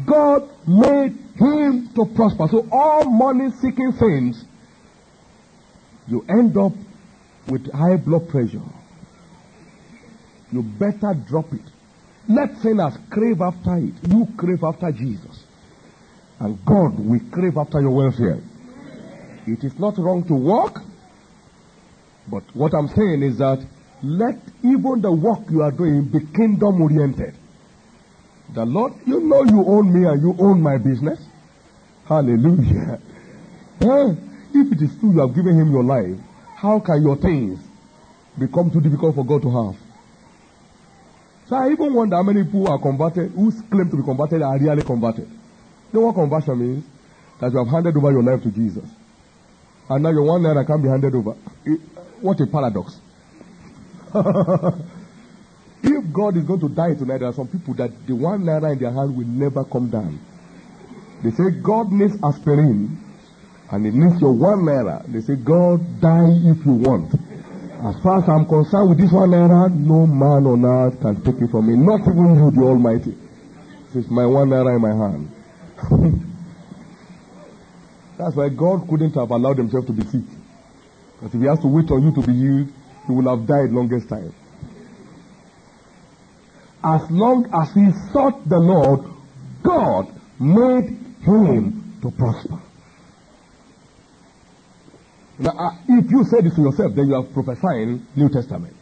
God 0.04 0.50
made 0.66 1.16
him 1.36 1.90
to 1.94 2.06
prosper. 2.06 2.48
So 2.50 2.66
all 2.72 3.04
money 3.04 3.52
seeking 3.52 3.92
things, 3.92 4.44
you 6.08 6.26
end 6.28 6.56
up 6.56 6.72
with 7.46 7.70
high 7.70 7.98
blood 7.98 8.28
pressure. 8.28 8.66
You 10.50 10.64
better 10.64 11.14
drop 11.14 11.52
it. 11.52 11.62
Let 12.28 12.56
sinners 12.58 12.94
crave 13.10 13.40
after 13.40 13.76
it. 13.76 13.94
You 14.08 14.26
crave 14.36 14.64
after 14.64 14.90
Jesus. 14.92 15.44
And 16.40 16.58
God 16.64 16.98
will 16.98 17.20
crave 17.30 17.56
after 17.56 17.80
your 17.80 17.90
welfare. 17.90 18.40
It 19.46 19.62
is 19.62 19.78
not 19.78 19.96
wrong 19.96 20.24
to 20.24 20.34
walk, 20.34 20.80
but 22.28 22.42
what 22.54 22.74
I'm 22.74 22.88
saying 22.88 23.22
is 23.22 23.38
that 23.38 23.64
let 24.02 24.38
even 24.62 25.00
the 25.02 25.12
work 25.12 25.48
you 25.50 25.62
are 25.62 25.70
doing 25.70 26.04
be 26.04 26.20
kingdom 26.34 26.82
oriented. 26.82 27.34
The 28.54 28.64
Lord, 28.64 28.94
you 29.06 29.20
know 29.20 29.44
you 29.44 29.64
own 29.64 29.92
me 29.92 30.06
and 30.08 30.20
you 30.20 30.34
own 30.38 30.60
my 30.62 30.78
business. 30.78 31.20
Hallelujah. 32.08 33.00
Eh? 33.78 34.14
If 34.54 34.72
it 34.72 34.80
is 34.80 34.98
true 34.98 35.12
you 35.12 35.20
have 35.20 35.34
given 35.34 35.54
him 35.54 35.70
your 35.70 35.84
life, 35.84 36.16
how 36.56 36.80
can 36.80 37.02
your 37.02 37.16
things 37.16 37.60
become 38.38 38.70
too 38.70 38.80
difficult 38.80 39.14
for 39.14 39.24
God 39.24 39.42
to 39.42 39.50
have? 39.50 39.85
So 41.48 41.54
I 41.54 41.70
even 41.70 41.94
wonder 41.94 42.16
how 42.16 42.22
many 42.24 42.42
people 42.42 42.68
are 42.68 42.78
converted, 42.78 43.30
who 43.32 43.52
claim 43.70 43.88
to 43.90 43.96
be 43.96 44.02
converted 44.02 44.42
are 44.42 44.58
really 44.58 44.82
converted. 44.82 45.28
You 45.28 46.00
know 46.00 46.06
what 46.06 46.14
conversion 46.14 46.58
means? 46.58 46.84
That 47.40 47.52
you 47.52 47.58
have 47.58 47.68
handed 47.68 47.96
over 47.96 48.10
your 48.10 48.22
life 48.22 48.42
to 48.42 48.50
Jesus. 48.50 48.88
And 49.88 50.02
now 50.02 50.10
your 50.10 50.24
one 50.24 50.42
naira 50.42 50.66
can't 50.66 50.82
be 50.82 50.88
handed 50.88 51.14
over. 51.14 51.32
what 52.20 52.40
a 52.40 52.46
paradox. 52.46 52.98
if 55.84 56.12
God 56.12 56.36
is 56.36 56.44
going 56.44 56.60
to 56.60 56.68
die 56.68 56.94
tonight, 56.94 57.18
there 57.18 57.28
are 57.28 57.32
some 57.32 57.46
people 57.46 57.74
that 57.74 57.90
the 58.06 58.14
one 58.14 58.42
naira 58.42 58.72
in 58.72 58.80
their 58.80 58.92
hand 58.92 59.16
will 59.16 59.26
never 59.26 59.64
come 59.64 59.88
down. 59.88 60.18
They 61.22 61.30
say 61.30 61.50
God 61.62 61.92
needs 61.92 62.14
aspirin 62.24 62.98
and 63.70 63.86
it 63.86 63.94
needs 63.94 64.20
your 64.20 64.32
one 64.32 64.60
naira. 64.60 65.06
They 65.12 65.20
say 65.20 65.36
God 65.36 66.00
die 66.00 66.30
if 66.42 66.66
you 66.66 66.72
want. 66.72 67.14
As 67.84 67.94
far 68.02 68.18
as 68.22 68.28
I'm 68.28 68.46
concerned 68.46 68.88
with 68.88 68.98
this 68.98 69.12
one 69.12 69.30
naira, 69.30 69.70
no 69.70 70.06
man 70.06 70.46
on 70.46 70.64
earth 70.64 70.98
can 71.00 71.20
take 71.22 71.42
it 71.42 71.50
from 71.50 71.66
me. 71.68 71.76
Not 71.76 72.00
even 72.08 72.34
you, 72.36 72.50
the 72.50 72.62
Almighty. 72.62 73.14
It's 73.94 74.08
my 74.10 74.24
one 74.24 74.48
naira 74.48 74.76
in 74.76 74.80
my 74.80 74.94
hand. 74.96 75.30
That's 78.18 78.34
why 78.34 78.48
God 78.48 78.88
couldn't 78.88 79.12
have 79.14 79.30
allowed 79.30 79.58
himself 79.58 79.86
to 79.86 79.92
be 79.92 80.04
sick. 80.04 80.24
Because 81.20 81.34
if 81.34 81.40
he 81.40 81.46
has 81.46 81.60
to 81.60 81.68
wait 81.68 81.90
on 81.90 82.02
you 82.02 82.12
to 82.14 82.26
be 82.26 82.32
healed, 82.32 82.72
he 83.06 83.12
will 83.12 83.36
have 83.36 83.46
died 83.46 83.70
longest 83.70 84.08
time. 84.08 84.34
As 86.82 87.10
long 87.10 87.46
as 87.52 87.72
he 87.74 87.90
sought 88.12 88.48
the 88.48 88.58
Lord, 88.58 89.04
God 89.62 90.08
made 90.40 90.96
him 91.20 91.98
to 92.00 92.10
prosper. 92.10 92.60
Now, 95.38 95.50
uh, 95.50 95.70
if 95.88 96.10
you 96.10 96.24
say 96.24 96.40
this 96.40 96.54
to 96.54 96.62
yourself, 96.62 96.94
then 96.94 97.08
you 97.08 97.14
are 97.14 97.22
prophesying 97.22 98.06
New 98.16 98.28
Testament. 98.30 98.74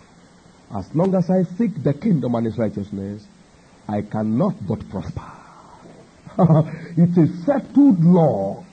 As 0.74 0.92
long 0.94 1.14
as 1.14 1.28
I 1.30 1.42
seek 1.56 1.82
the 1.82 1.94
kingdom 1.94 2.34
and 2.34 2.46
its 2.46 2.58
righteousness, 2.58 3.24
I 3.88 4.02
cannot 4.02 4.54
but 4.66 4.88
prosper. 4.88 5.32
it's 6.96 7.16
a 7.18 7.44
settled 7.44 8.02
law. 8.04 8.64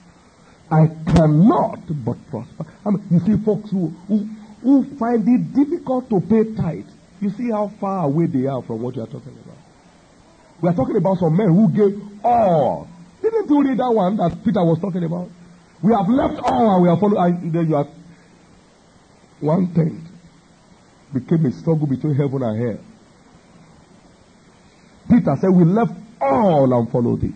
I 0.70 0.88
cannot 0.88 1.82
but 2.06 2.18
prosper. 2.30 2.66
I 2.86 2.92
mean, 2.92 3.04
you 3.12 3.20
see 3.20 3.44
folks 3.44 3.72
who, 3.72 3.88
who, 4.08 4.28
who 4.62 4.98
find 4.98 5.28
it 5.28 5.54
difficult 5.54 6.10
to 6.10 6.22
pay 6.22 6.56
tithe. 6.56 6.88
You 7.20 7.30
see 7.32 7.50
how 7.50 7.72
far 7.80 8.06
away 8.06 8.28
they 8.28 8.48
are 8.48 8.62
from 8.62 8.82
what 8.82 8.96
you 8.96 9.04
are 9.04 9.08
talking 9.08 9.38
about. 9.44 9.58
We 10.62 10.70
are 10.70 10.74
talking 10.74 10.96
about 10.96 11.18
some 11.18 11.36
men 11.36 11.50
who 11.50 11.70
gave 11.70 12.02
all. 12.24 12.88
Didn't 13.22 13.50
you 13.50 13.64
read 13.64 13.78
that 13.80 13.92
one 13.92 14.18
that 14.18 14.44
Peter 14.44 14.64
was 14.64 14.80
talking 14.80 15.04
about? 15.04 15.30
We 15.84 15.94
have 15.94 16.08
left 16.08 16.40
all 16.44 16.76
and 16.76 16.84
we 16.84 16.90
are 16.90 17.00
following. 17.00 17.52
Then 17.52 17.70
you 17.70 17.76
are 17.76 17.88
one 19.40 19.74
thing 19.74 20.08
became 21.14 21.46
a 21.46 21.52
struggle 21.52 21.88
between 21.88 22.16
heaven 22.16 22.42
and 22.44 22.62
hell. 22.62 22.80
Peter 25.10 25.36
said, 25.40 25.50
We 25.50 25.66
left 25.66 25.94
all 26.22 26.72
and 26.74 26.90
followed 26.92 27.22
thee. 27.22 27.34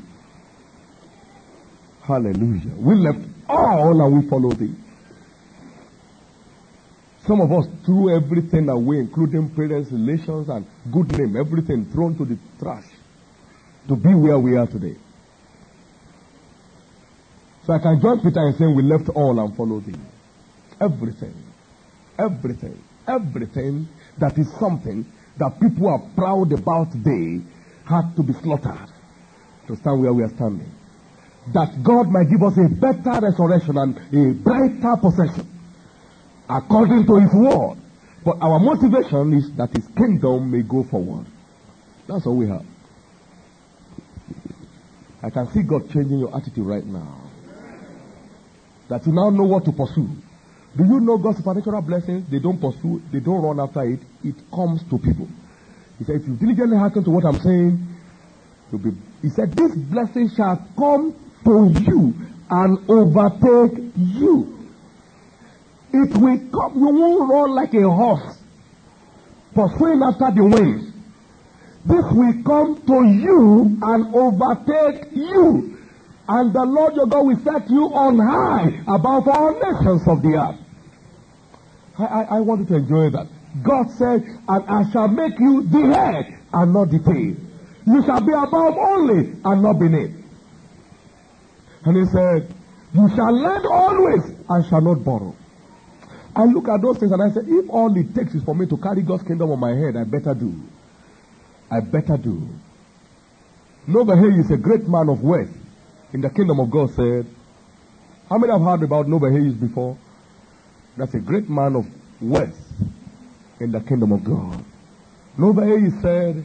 Hallelujah. 2.03 2.73
We 2.77 2.95
left 2.95 3.27
all 3.49 4.01
and 4.01 4.23
we 4.23 4.29
followed 4.29 4.59
thee. 4.59 4.75
Some 7.25 7.41
of 7.41 7.51
us 7.51 7.65
threw 7.83 8.15
everything 8.15 8.69
away, 8.69 8.99
including 8.99 9.49
parents, 9.49 9.91
relations, 9.91 10.47
and 10.47 10.65
good 10.93 11.17
name, 11.17 11.35
everything 11.35 11.85
thrown 11.91 12.15
to 12.17 12.25
the 12.25 12.37
trash 12.59 12.85
to 13.87 13.95
be 13.95 14.13
where 14.13 14.37
we 14.37 14.55
are 14.55 14.67
today. 14.67 14.95
So 17.65 17.73
I 17.73 17.79
can 17.79 17.99
join 18.01 18.21
Peter 18.21 18.47
in 18.47 18.53
saying 18.57 18.75
we 18.75 18.83
left 18.83 19.09
all 19.09 19.39
and 19.39 19.55
followed 19.55 19.85
thee. 19.85 19.99
Everything. 20.79 21.33
Everything. 22.19 22.81
Everything 23.07 23.87
that 24.17 24.37
is 24.37 24.51
something 24.59 25.05
that 25.37 25.59
people 25.59 25.87
are 25.87 26.01
proud 26.15 26.51
about 26.53 26.91
today 26.91 27.41
had 27.85 28.15
to 28.15 28.23
be 28.23 28.33
slaughtered 28.33 28.89
to 29.67 29.75
stand 29.75 30.01
where 30.01 30.13
we 30.13 30.23
are 30.23 30.29
standing 30.29 30.71
that 31.53 31.83
God 31.83 32.09
might 32.09 32.29
give 32.29 32.41
us 32.41 32.57
a 32.57 32.69
better 32.69 33.21
resurrection 33.21 33.77
and 33.77 33.97
a 33.97 34.33
brighter 34.33 34.97
possession 34.99 35.47
according 36.49 37.05
to 37.05 37.19
His 37.19 37.33
word. 37.33 37.77
But 38.23 38.37
our 38.41 38.59
motivation 38.59 39.33
is 39.33 39.51
that 39.57 39.69
His 39.75 39.85
kingdom 39.95 40.49
may 40.49 40.63
go 40.63 40.83
forward. 40.83 41.27
That's 42.07 42.25
all 42.25 42.37
we 42.37 42.47
have. 42.47 42.65
I 45.21 45.29
can 45.29 45.51
see 45.51 45.61
God 45.63 45.89
changing 45.91 46.19
your 46.19 46.35
attitude 46.35 46.65
right 46.65 46.85
now. 46.85 47.24
That 48.89 49.05
you 49.05 49.13
now 49.13 49.29
know 49.29 49.43
what 49.43 49.65
to 49.65 49.71
pursue. 49.71 50.09
Do 50.77 50.83
you 50.83 50.99
know 50.99 51.17
God's 51.17 51.37
supernatural 51.37 51.81
blessings? 51.81 52.29
They 52.29 52.39
don't 52.39 52.59
pursue, 52.59 53.01
they 53.11 53.19
don't 53.19 53.41
run 53.41 53.59
after 53.59 53.83
it. 53.83 54.01
It 54.23 54.35
comes 54.53 54.83
to 54.89 54.97
people. 54.97 55.27
He 55.97 56.03
said, 56.03 56.17
if 56.17 56.27
you 56.27 56.35
diligently 56.35 56.77
hearken 56.77 57.03
to 57.05 57.11
what 57.11 57.23
I'm 57.25 57.39
saying, 57.39 57.87
you'll 58.71 58.81
be. 58.81 58.91
He 59.21 59.29
said, 59.29 59.53
this 59.53 59.73
blessing 59.75 60.29
shall 60.35 60.57
come 60.77 61.15
to 61.45 61.73
you 61.81 62.13
and 62.49 62.89
overtake 62.89 63.91
you. 63.95 64.69
It 65.93 66.17
will 66.17 66.37
come, 66.51 66.77
you 66.77 66.89
won't 66.89 67.31
run 67.31 67.55
like 67.55 67.73
a 67.73 67.89
horse, 67.89 68.37
pursuing 69.53 70.03
after 70.03 70.29
the 70.35 70.43
wind. 70.43 70.93
This 71.85 72.03
will 72.11 72.43
come 72.43 72.81
to 72.85 73.03
you 73.07 73.77
and 73.81 74.13
overtake 74.13 75.15
you. 75.15 75.74
And 76.27 76.53
the 76.53 76.65
Lord 76.65 76.95
your 76.95 77.05
God 77.05 77.25
will 77.25 77.39
set 77.43 77.69
you 77.69 77.85
on 77.93 78.17
high 78.17 78.81
above 78.87 79.27
all 79.27 79.53
nations 79.53 80.07
of 80.07 80.21
the 80.23 80.33
earth. 80.35 80.59
I, 81.99 82.03
I, 82.03 82.21
I 82.37 82.39
want 82.41 82.61
you 82.61 82.67
to 82.67 82.75
enjoy 82.75 83.09
that. 83.11 83.27
God 83.63 83.89
said, 83.91 84.23
and 84.47 84.65
I 84.67 84.89
shall 84.91 85.07
make 85.07 85.39
you 85.39 85.63
the 85.63 85.93
head 85.93 86.39
and 86.51 86.73
not 86.73 86.89
the 86.89 86.99
tail. 86.99 87.35
You 87.85 88.03
shall 88.05 88.21
be 88.21 88.33
above 88.33 88.75
only 88.75 89.33
and 89.45 89.61
not 89.61 89.79
beneath. 89.79 90.11
And 91.85 91.95
he 91.95 92.05
said, 92.05 92.53
You 92.93 93.07
shall 93.15 93.31
lend 93.31 93.65
always 93.67 94.23
and 94.49 94.65
shall 94.65 94.81
not 94.81 95.03
borrow. 95.03 95.35
I 96.35 96.45
look 96.45 96.67
at 96.67 96.81
those 96.81 96.97
things 96.97 97.11
and 97.11 97.21
I 97.21 97.29
say, 97.29 97.41
if 97.45 97.69
all 97.69 97.95
it 97.95 98.13
takes 98.13 98.33
is 98.33 98.43
for 98.43 98.55
me 98.55 98.65
to 98.65 98.77
carry 98.77 99.03
God's 99.03 99.23
kingdom 99.23 99.51
on 99.51 99.59
my 99.59 99.73
head, 99.73 99.95
I 99.95 100.03
better 100.03 100.33
do. 100.33 100.53
I 101.71 101.79
better 101.79 102.17
do. 102.17 102.49
Norvel 103.87 104.19
Hayes 104.19 104.45
is 104.45 104.51
a 104.51 104.57
great 104.57 104.87
man 104.87 105.07
of 105.07 105.21
wealth 105.21 105.55
in 106.15 106.21
the 106.21 106.29
kingdom 106.29 106.61
of 106.61 106.71
God 106.71 106.91
said, 106.91 107.25
How 108.29 108.37
many 108.37 108.53
have 108.53 108.61
heard 108.61 108.83
about 108.83 109.05
Norvel 109.05 109.33
Hayes 109.37 109.53
before? 109.53 109.97
That's 110.95 111.13
a 111.13 111.19
great 111.19 111.49
man 111.49 111.75
of 111.75 111.85
wealth 112.21 112.57
in 113.59 113.73
the 113.73 113.81
kingdom 113.81 114.13
of 114.13 114.23
God. 114.23 114.63
Norvel 115.37 115.67
Hayes 115.67 116.01
said, 116.01 116.41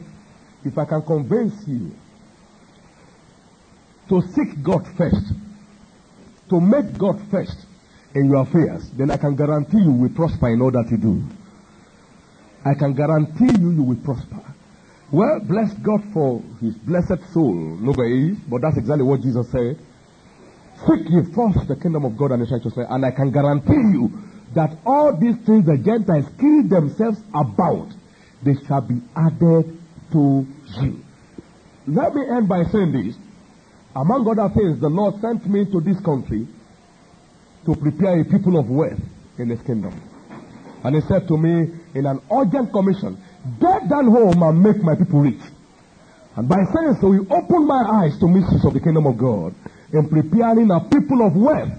If 0.65 0.77
I 0.77 0.83
can 0.83 1.01
convince 1.03 1.65
you 1.69 1.95
to 4.09 4.21
seek 4.33 4.61
God 4.61 4.85
first, 4.97 5.31
to 6.49 6.59
make 6.59 6.97
God 6.97 7.21
first 7.31 7.65
in 8.13 8.25
your 8.25 8.41
affairs, 8.41 8.91
then 8.91 9.09
I 9.09 9.15
can 9.15 9.37
guarantee 9.37 9.79
you 9.79 9.93
will 9.93 10.09
prosper 10.09 10.49
in 10.49 10.61
all 10.61 10.71
that 10.71 10.89
you 10.91 10.97
do. 10.97 11.23
I 12.65 12.73
can 12.73 12.93
guarantee 12.93 13.57
you 13.57 13.71
you 13.71 13.83
will 13.83 14.03
prosper. 14.03 14.50
Well, 15.11 15.41
bless 15.43 15.73
God 15.73 16.01
for 16.13 16.41
his 16.61 16.73
blessed 16.75 17.33
soul, 17.33 17.53
nobody, 17.53 18.31
but 18.47 18.61
that's 18.61 18.77
exactly 18.77 19.03
what 19.03 19.21
Jesus 19.21 19.49
said. 19.51 19.77
Seek 20.87 21.09
ye 21.09 21.21
first 21.35 21.67
the 21.67 21.75
kingdom 21.75 22.05
of 22.05 22.17
God 22.17 22.31
and 22.31 22.41
his 22.41 22.51
righteousness, 22.51 22.87
and 22.89 23.05
I 23.05 23.11
can 23.11 23.29
guarantee 23.29 23.73
you 23.91 24.09
that 24.55 24.77
all 24.85 25.17
these 25.19 25.35
things 25.45 25.65
the 25.65 25.77
Gentiles 25.77 26.25
kill 26.39 26.63
themselves 26.63 27.19
about, 27.33 27.89
they 28.43 28.55
shall 28.65 28.81
be 28.81 29.01
added 29.15 29.77
to 30.13 30.47
you. 30.79 31.03
Let 31.87 32.15
me 32.15 32.23
end 32.29 32.47
by 32.47 32.63
saying 32.71 32.93
this. 32.93 33.15
Among 33.93 34.27
other 34.29 34.53
things, 34.53 34.79
the 34.79 34.89
Lord 34.89 35.19
sent 35.19 35.45
me 35.45 35.65
to 35.65 35.81
this 35.81 35.99
country 35.99 36.47
to 37.65 37.75
prepare 37.75 38.21
a 38.21 38.23
people 38.23 38.57
of 38.57 38.69
wealth 38.69 39.01
in 39.37 39.49
his 39.49 39.61
kingdom. 39.63 39.93
And 40.83 40.95
he 40.95 41.01
said 41.01 41.27
to 41.27 41.37
me 41.37 41.67
in 41.93 42.05
an 42.05 42.21
urgent 42.31 42.71
commission, 42.71 43.21
get 43.59 43.89
down 43.89 44.07
home 44.07 44.41
and 44.43 44.61
make 44.61 44.81
my 44.83 44.95
people 44.95 45.21
rich. 45.21 45.41
And 46.35 46.47
by 46.47 46.63
saying 46.73 46.97
so, 47.01 47.11
he 47.11 47.19
opened 47.19 47.67
my 47.67 47.83
eyes 48.03 48.17
to 48.19 48.27
mysteries 48.27 48.65
of 48.65 48.73
the 48.73 48.79
kingdom 48.79 49.05
of 49.05 49.17
God 49.17 49.53
in 49.91 50.07
preparing 50.07 50.71
a 50.71 50.79
people 50.79 51.25
of 51.25 51.35
wealth 51.35 51.73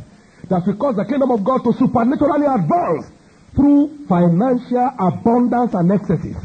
that 0.49 0.67
will 0.67 0.77
cause 0.77 0.97
the 0.97 1.05
kingdom 1.05 1.31
of 1.31 1.43
God 1.45 1.65
to 1.65 1.73
supernaturally 1.73 2.47
advance 2.47 3.07
through 3.55 4.07
financial 4.09 4.91
abundance 4.99 5.75
and 5.75 5.93
excesses 5.93 6.37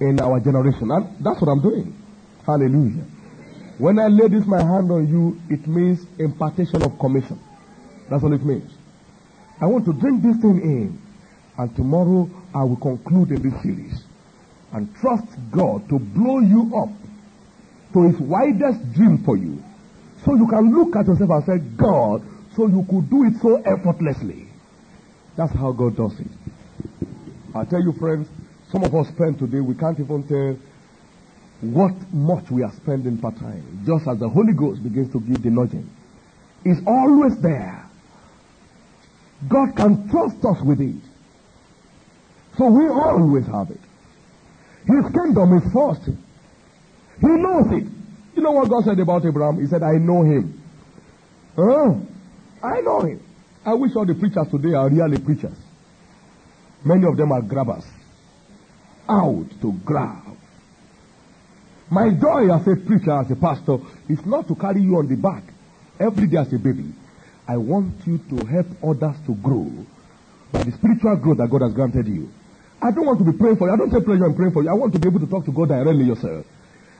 in 0.00 0.20
our 0.20 0.40
generation. 0.40 0.90
And 0.90 1.24
that's 1.24 1.40
what 1.40 1.50
I'm 1.50 1.60
doing. 1.60 1.96
Hallelujah. 2.46 3.04
When 3.78 3.98
I 3.98 4.08
lay 4.08 4.28
this 4.28 4.46
my 4.46 4.62
hand 4.62 4.90
on 4.90 5.08
you, 5.08 5.40
it 5.48 5.66
means 5.66 6.06
impartation 6.18 6.82
of 6.82 6.98
commission. 6.98 7.38
That's 8.08 8.22
what 8.22 8.32
it 8.32 8.44
means. 8.44 8.70
I 9.60 9.66
want 9.66 9.84
to 9.84 9.92
bring 9.92 10.20
this 10.20 10.36
thing 10.40 10.60
in, 10.60 10.98
and 11.58 11.76
tomorrow 11.76 12.28
I 12.54 12.64
will 12.64 12.76
conclude 12.76 13.30
in 13.30 13.42
this 13.42 13.62
series 13.62 14.04
and 14.72 14.94
trust 14.96 15.26
God 15.50 15.88
to 15.88 15.98
blow 15.98 16.40
you 16.40 16.72
up 16.76 16.90
to 17.92 18.08
his 18.08 18.18
widest 18.20 18.92
dream 18.94 19.22
for 19.24 19.36
you. 19.36 19.62
So 20.24 20.34
you 20.34 20.46
can 20.48 20.74
look 20.74 20.94
at 20.96 21.06
yourself 21.06 21.30
and 21.30 21.44
say, 21.44 21.58
God, 21.76 22.22
so 22.56 22.66
you 22.66 22.86
could 22.88 23.10
do 23.10 23.24
it 23.24 23.34
so 23.40 23.56
effortlessly. 23.62 24.46
That's 25.36 25.52
how 25.52 25.72
God 25.72 25.96
does 25.96 26.18
it. 26.20 26.30
I 27.54 27.64
tell 27.64 27.82
you, 27.82 27.92
friends, 27.92 28.28
some 28.70 28.84
of 28.84 28.94
us 28.94 29.08
spend 29.08 29.38
today, 29.38 29.60
we 29.60 29.74
can't 29.74 29.98
even 29.98 30.22
tell 30.28 30.56
what 31.60 31.92
much 32.12 32.50
we 32.50 32.62
are 32.62 32.72
spending 32.72 33.18
per 33.18 33.30
time. 33.32 33.82
Just 33.86 34.06
as 34.08 34.18
the 34.18 34.28
Holy 34.28 34.52
Ghost 34.52 34.82
begins 34.82 35.12
to 35.12 35.20
give 35.20 35.42
the 35.42 35.50
nudging. 35.50 35.88
It's 36.64 36.80
always 36.86 37.40
there. 37.40 37.88
God 39.48 39.74
can 39.76 40.08
trust 40.08 40.44
us 40.44 40.60
with 40.62 40.80
it. 40.80 41.09
So 42.58 42.66
we 42.66 42.88
always 42.88 43.46
have 43.46 43.70
it. 43.70 43.80
His 44.86 45.04
kingdom 45.12 45.56
is 45.56 45.72
first. 45.72 46.04
He 47.20 47.26
knows 47.26 47.72
it. 47.72 47.84
You 48.34 48.42
know 48.42 48.52
what 48.52 48.68
God 48.68 48.84
said 48.84 48.98
about 48.98 49.24
Abraham? 49.24 49.60
He 49.60 49.66
said, 49.66 49.82
I 49.82 49.92
know 49.92 50.22
him. 50.22 50.62
Huh? 51.56 51.94
I 52.62 52.80
know 52.80 53.00
him. 53.00 53.22
I 53.64 53.74
wish 53.74 53.94
all 53.94 54.06
the 54.06 54.14
preachers 54.14 54.48
today 54.50 54.74
are 54.74 54.88
really 54.88 55.18
preachers. 55.18 55.56
Many 56.84 57.06
of 57.06 57.16
them 57.16 57.32
are 57.32 57.42
grabbers. 57.42 57.84
Out 59.08 59.46
to 59.60 59.72
grab. 59.84 60.36
My 61.90 62.10
joy 62.10 62.54
as 62.54 62.66
a 62.66 62.76
preacher, 62.76 63.12
as 63.12 63.30
a 63.30 63.36
pastor, 63.36 63.78
is 64.08 64.24
not 64.24 64.48
to 64.48 64.54
carry 64.54 64.80
you 64.80 64.96
on 64.96 65.08
the 65.08 65.16
back 65.16 65.42
every 65.98 66.28
day 66.28 66.38
as 66.38 66.52
a 66.52 66.58
baby. 66.58 66.92
I 67.46 67.56
want 67.56 67.94
you 68.06 68.18
to 68.30 68.46
help 68.46 68.66
others 68.82 69.16
to 69.26 69.34
grow 69.34 69.70
by 70.52 70.62
the 70.62 70.72
spiritual 70.72 71.16
growth 71.16 71.38
that 71.38 71.50
God 71.50 71.62
has 71.62 71.74
granted 71.74 72.06
you. 72.06 72.30
I 72.82 72.90
don't 72.90 73.04
want 73.06 73.18
to 73.18 73.24
be 73.24 73.36
praying 73.36 73.56
for 73.56 73.68
you. 73.68 73.74
I 73.74 73.76
don't 73.76 73.90
say 73.90 74.00
pleasure 74.00 74.26
in 74.26 74.34
praying 74.34 74.52
for 74.52 74.62
you. 74.62 74.70
I 74.70 74.74
want 74.74 74.92
to 74.94 74.98
be 74.98 75.08
able 75.08 75.20
to 75.20 75.26
talk 75.26 75.44
to 75.44 75.52
God 75.52 75.68
directly 75.68 76.04
yourself. 76.04 76.46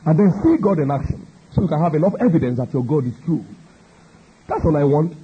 And 0.05 0.19
then 0.19 0.33
see 0.43 0.57
God 0.61 0.79
in 0.79 0.91
action. 0.91 1.27
So 1.53 1.63
you 1.63 1.69
can 1.69 1.81
have 1.83 1.95
enough 1.95 2.15
evidence 2.21 2.59
that 2.59 2.73
your 2.73 2.85
God 2.85 3.07
is 3.07 3.15
true. 3.25 3.45
That's 4.47 4.65
all 4.65 4.77
I 4.77 4.85
want. 4.85 5.17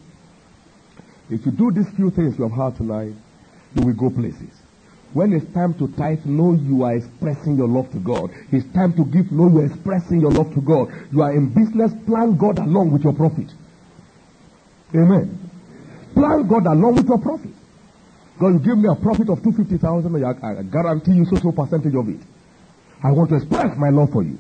If 1.29 1.45
you 1.45 1.53
do 1.53 1.71
these 1.73 1.89
few 1.97 2.11
things 2.11 2.39
you 2.39 2.49
have 2.49 2.57
heard 2.57 2.77
tonight, 2.77 3.15
you 3.75 3.87
will 3.87 3.95
go 3.95 4.11
places. 4.11 4.55
When 5.13 5.33
it's 5.33 5.47
time 5.55 5.75
to 5.75 5.89
tithe, 5.97 6.25
know 6.25 6.53
you 6.53 6.83
are 6.85 6.95
expressing 6.95 7.57
your 7.57 7.69
love 7.69 7.91
to 7.93 7.99
God. 7.99 8.31
It's 8.53 8.67
time 8.75 8.93
to 8.95 9.05
give, 9.05 9.33
know 9.33 9.49
you 9.49 9.61
are 9.61 9.67
expressing 9.67 10.21
your 10.21 10.31
love 10.31 10.53
to 10.55 10.61
God. 10.61 10.89
You 11.13 11.23
are 11.23 11.33
in 11.33 11.49
business, 11.53 11.93
plan 12.07 12.37
God 12.37 12.59
along 12.59 12.93
with 12.93 13.03
your 13.03 13.15
profit. 13.15 13.51
Amen. 14.95 15.39
Plan 16.15 16.47
God 16.47 16.67
along 16.67 16.97
with 16.97 17.09
your 17.09 17.19
profit. 17.19 17.56
God, 18.39 18.49
you 18.49 18.59
give 18.59 18.79
me 18.79 18.89
a 18.89 18.95
profit 18.95 19.31
of 19.31 19.43
250,000, 19.43 20.25
I, 20.25 20.61
I 20.61 20.63
guarantee 20.63 21.13
you 21.13 21.25
so 21.25 21.37
so 21.37 21.53
percentage 21.53 21.95
of 21.95 22.09
it. 22.09 22.21
I 23.03 23.13
want 23.13 23.31
to 23.31 23.37
express 23.37 23.77
my 23.77 23.89
love 23.89 24.11
for 24.13 24.23
you. 24.23 24.39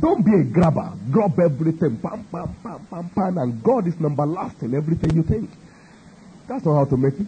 Don't 0.00 0.24
be 0.24 0.32
a 0.32 0.44
grabber. 0.44 0.92
Grab 1.10 1.38
everything. 1.38 1.98
Pam, 1.98 2.24
pam, 2.32 2.54
pam, 2.62 2.86
pam, 2.90 3.10
pam. 3.10 3.38
And 3.38 3.62
God 3.62 3.86
is 3.86 3.98
number 4.00 4.26
last 4.26 4.62
in 4.62 4.74
everything 4.74 5.14
you 5.14 5.22
think. 5.22 5.50
That's 6.48 6.64
not 6.64 6.74
how 6.74 6.84
to 6.86 6.96
make 6.96 7.14
it. 7.14 7.26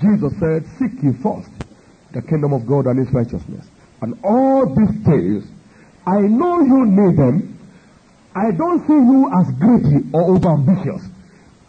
Jesus 0.00 0.32
said, 0.40 0.64
Seek 0.78 1.02
ye 1.02 1.12
first 1.22 1.50
the 2.12 2.22
kingdom 2.22 2.52
of 2.52 2.66
God 2.66 2.86
and 2.86 2.98
his 2.98 3.12
righteousness. 3.14 3.66
And 4.02 4.18
all 4.24 4.66
these 4.66 5.04
things, 5.04 5.46
I 6.06 6.20
know 6.20 6.60
you 6.60 6.86
need 6.86 7.16
them. 7.16 7.58
I 8.34 8.50
don't 8.50 8.86
see 8.86 8.94
you 8.94 9.30
as 9.30 9.46
greedy 9.58 10.10
or 10.12 10.36
overambitious. 10.38 11.06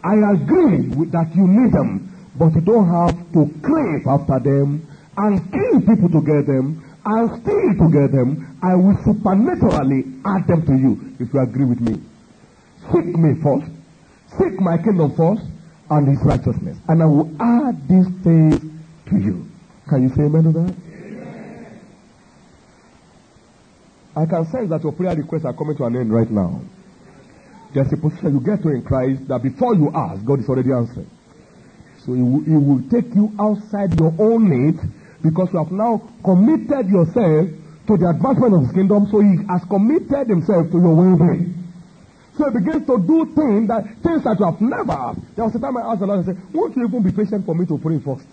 I 0.02 0.14
agree 0.34 0.88
with 0.88 1.12
that 1.12 1.34
you 1.34 1.46
need 1.46 1.72
them, 1.72 2.10
but 2.36 2.54
you 2.54 2.60
don't 2.60 2.88
have 2.88 3.21
to 3.32 3.48
crave 3.62 4.06
after 4.06 4.38
them 4.38 4.86
and 5.16 5.52
kill 5.52 5.80
people 5.80 6.08
to 6.08 6.20
get 6.24 6.46
them 6.46 6.82
and 7.04 7.42
steal 7.42 7.72
to 7.78 7.86
get 7.92 8.12
them. 8.12 8.58
I 8.62 8.74
will 8.74 8.96
supernaturally 9.04 10.04
add 10.24 10.46
them 10.46 10.64
to 10.66 10.74
you 10.74 11.16
if 11.18 11.32
you 11.32 11.40
agree 11.40 11.64
with 11.64 11.80
me. 11.80 12.00
Seek 12.92 13.16
me 13.16 13.34
first. 13.42 13.70
Seek 14.38 14.60
my 14.60 14.76
kingdom 14.78 15.14
first 15.16 15.42
and 15.90 16.08
his 16.08 16.18
righteousness. 16.24 16.78
And 16.88 17.02
I 17.02 17.06
will 17.06 17.30
add 17.40 17.88
these 17.88 18.08
things 18.22 18.60
to 19.10 19.16
you. 19.16 19.46
Can 19.88 20.02
you 20.02 20.08
say 20.14 20.22
amen 20.22 20.44
to 20.44 20.52
that? 20.52 20.74
I 24.14 24.26
can 24.26 24.44
sense 24.50 24.68
that 24.70 24.82
your 24.82 24.92
prayer 24.92 25.16
requests 25.16 25.44
are 25.44 25.54
coming 25.54 25.76
to 25.76 25.84
an 25.84 25.96
end 25.96 26.12
right 26.12 26.30
now. 26.30 26.60
There's 27.74 27.92
a 27.92 27.96
position 27.96 28.34
you 28.34 28.40
get 28.40 28.62
to 28.62 28.68
in 28.68 28.82
Christ 28.82 29.26
that 29.28 29.42
before 29.42 29.74
you 29.74 29.90
ask, 29.94 30.24
God 30.24 30.40
is 30.40 30.48
already 30.48 30.70
answering. 30.72 31.10
So 32.04 32.14
it 32.14 32.22
will, 32.22 32.42
it 32.42 32.58
will 32.58 32.82
take 32.90 33.14
you 33.14 33.32
outside 33.38 33.98
your 33.98 34.14
own 34.18 34.50
needs 34.50 34.80
because 35.22 35.48
you 35.52 35.58
have 35.62 35.70
now 35.70 36.02
committed 36.24 36.88
yourself 36.90 37.48
to 37.86 37.96
the 37.96 38.10
advancement 38.10 38.54
of 38.54 38.62
his 38.62 38.72
kingdom. 38.72 39.06
So 39.10 39.20
he 39.20 39.38
has 39.48 39.62
committed 39.70 40.28
himself 40.28 40.70
to 40.70 40.78
your 40.78 40.94
well-being. 40.94 41.54
So 42.36 42.50
he 42.50 42.58
begins 42.58 42.86
to 42.86 42.98
do 42.98 43.26
things 43.34 43.68
that 43.68 43.84
things 44.02 44.24
that 44.24 44.36
you 44.40 44.46
have 44.46 44.60
never. 44.60 45.14
There 45.36 45.44
was 45.44 45.54
a 45.54 45.60
time 45.60 45.76
I 45.76 45.92
asked 45.92 46.00
the 46.00 46.06
Lord, 46.06 46.20
I 46.20 46.24
said, 46.26 46.40
Won't 46.52 46.76
you 46.76 46.86
even 46.86 47.02
be 47.02 47.12
patient 47.12 47.44
for 47.44 47.54
me 47.54 47.66
to 47.66 47.78
pray 47.78 48.00
first? 48.00 48.26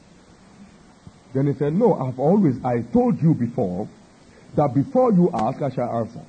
Then 1.34 1.48
he 1.48 1.54
said, 1.54 1.74
No, 1.74 1.94
I've 1.94 2.18
always 2.18 2.56
I 2.64 2.82
told 2.94 3.22
you 3.22 3.34
before 3.34 3.88
that 4.56 4.74
before 4.74 5.14
you 5.14 5.30
ask, 5.34 5.62
I 5.62 5.70
shall 5.70 5.90
answer. 6.00 6.26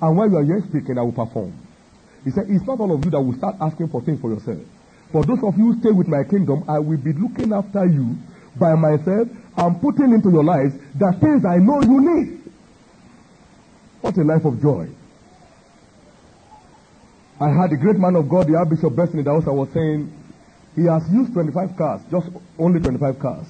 And 0.00 0.16
when 0.16 0.30
you 0.30 0.36
are 0.38 0.44
here 0.44 0.62
speaking, 0.68 0.98
I 0.98 1.02
will 1.02 1.12
perform. 1.12 1.58
He 2.24 2.30
said, 2.30 2.44
It's 2.48 2.64
not 2.66 2.78
all 2.78 2.94
of 2.94 3.04
you 3.04 3.10
that 3.10 3.20
will 3.20 3.36
start 3.36 3.56
asking 3.60 3.88
for 3.88 4.02
things 4.02 4.20
for 4.20 4.30
yourself. 4.30 4.60
For 5.14 5.24
those 5.24 5.44
of 5.44 5.56
you 5.56 5.70
who 5.70 5.78
stay 5.78 5.92
with 5.92 6.08
my 6.08 6.24
kingdom, 6.24 6.64
I 6.66 6.80
will 6.80 6.98
be 6.98 7.12
looking 7.12 7.52
after 7.52 7.86
you 7.86 8.18
by 8.58 8.74
myself 8.74 9.28
and 9.56 9.80
putting 9.80 10.10
into 10.12 10.28
your 10.28 10.42
lives 10.42 10.74
the 10.98 11.12
things 11.20 11.44
I 11.44 11.58
know 11.58 11.80
you 11.82 12.00
need. 12.00 12.42
What 14.00 14.16
a 14.16 14.24
life 14.24 14.44
of 14.44 14.60
joy. 14.60 14.88
I 17.38 17.48
had 17.48 17.70
a 17.70 17.76
great 17.76 17.94
man 17.94 18.16
of 18.16 18.28
God, 18.28 18.48
the 18.48 18.56
Archbishop 18.56 18.96
Benson, 18.96 19.22
that 19.22 19.30
also 19.30 19.52
was 19.52 19.68
saying 19.72 20.12
he 20.74 20.86
has 20.86 21.08
used 21.12 21.32
25 21.32 21.76
cars, 21.76 22.00
just 22.10 22.26
only 22.58 22.80
25 22.80 23.16
cars. 23.20 23.46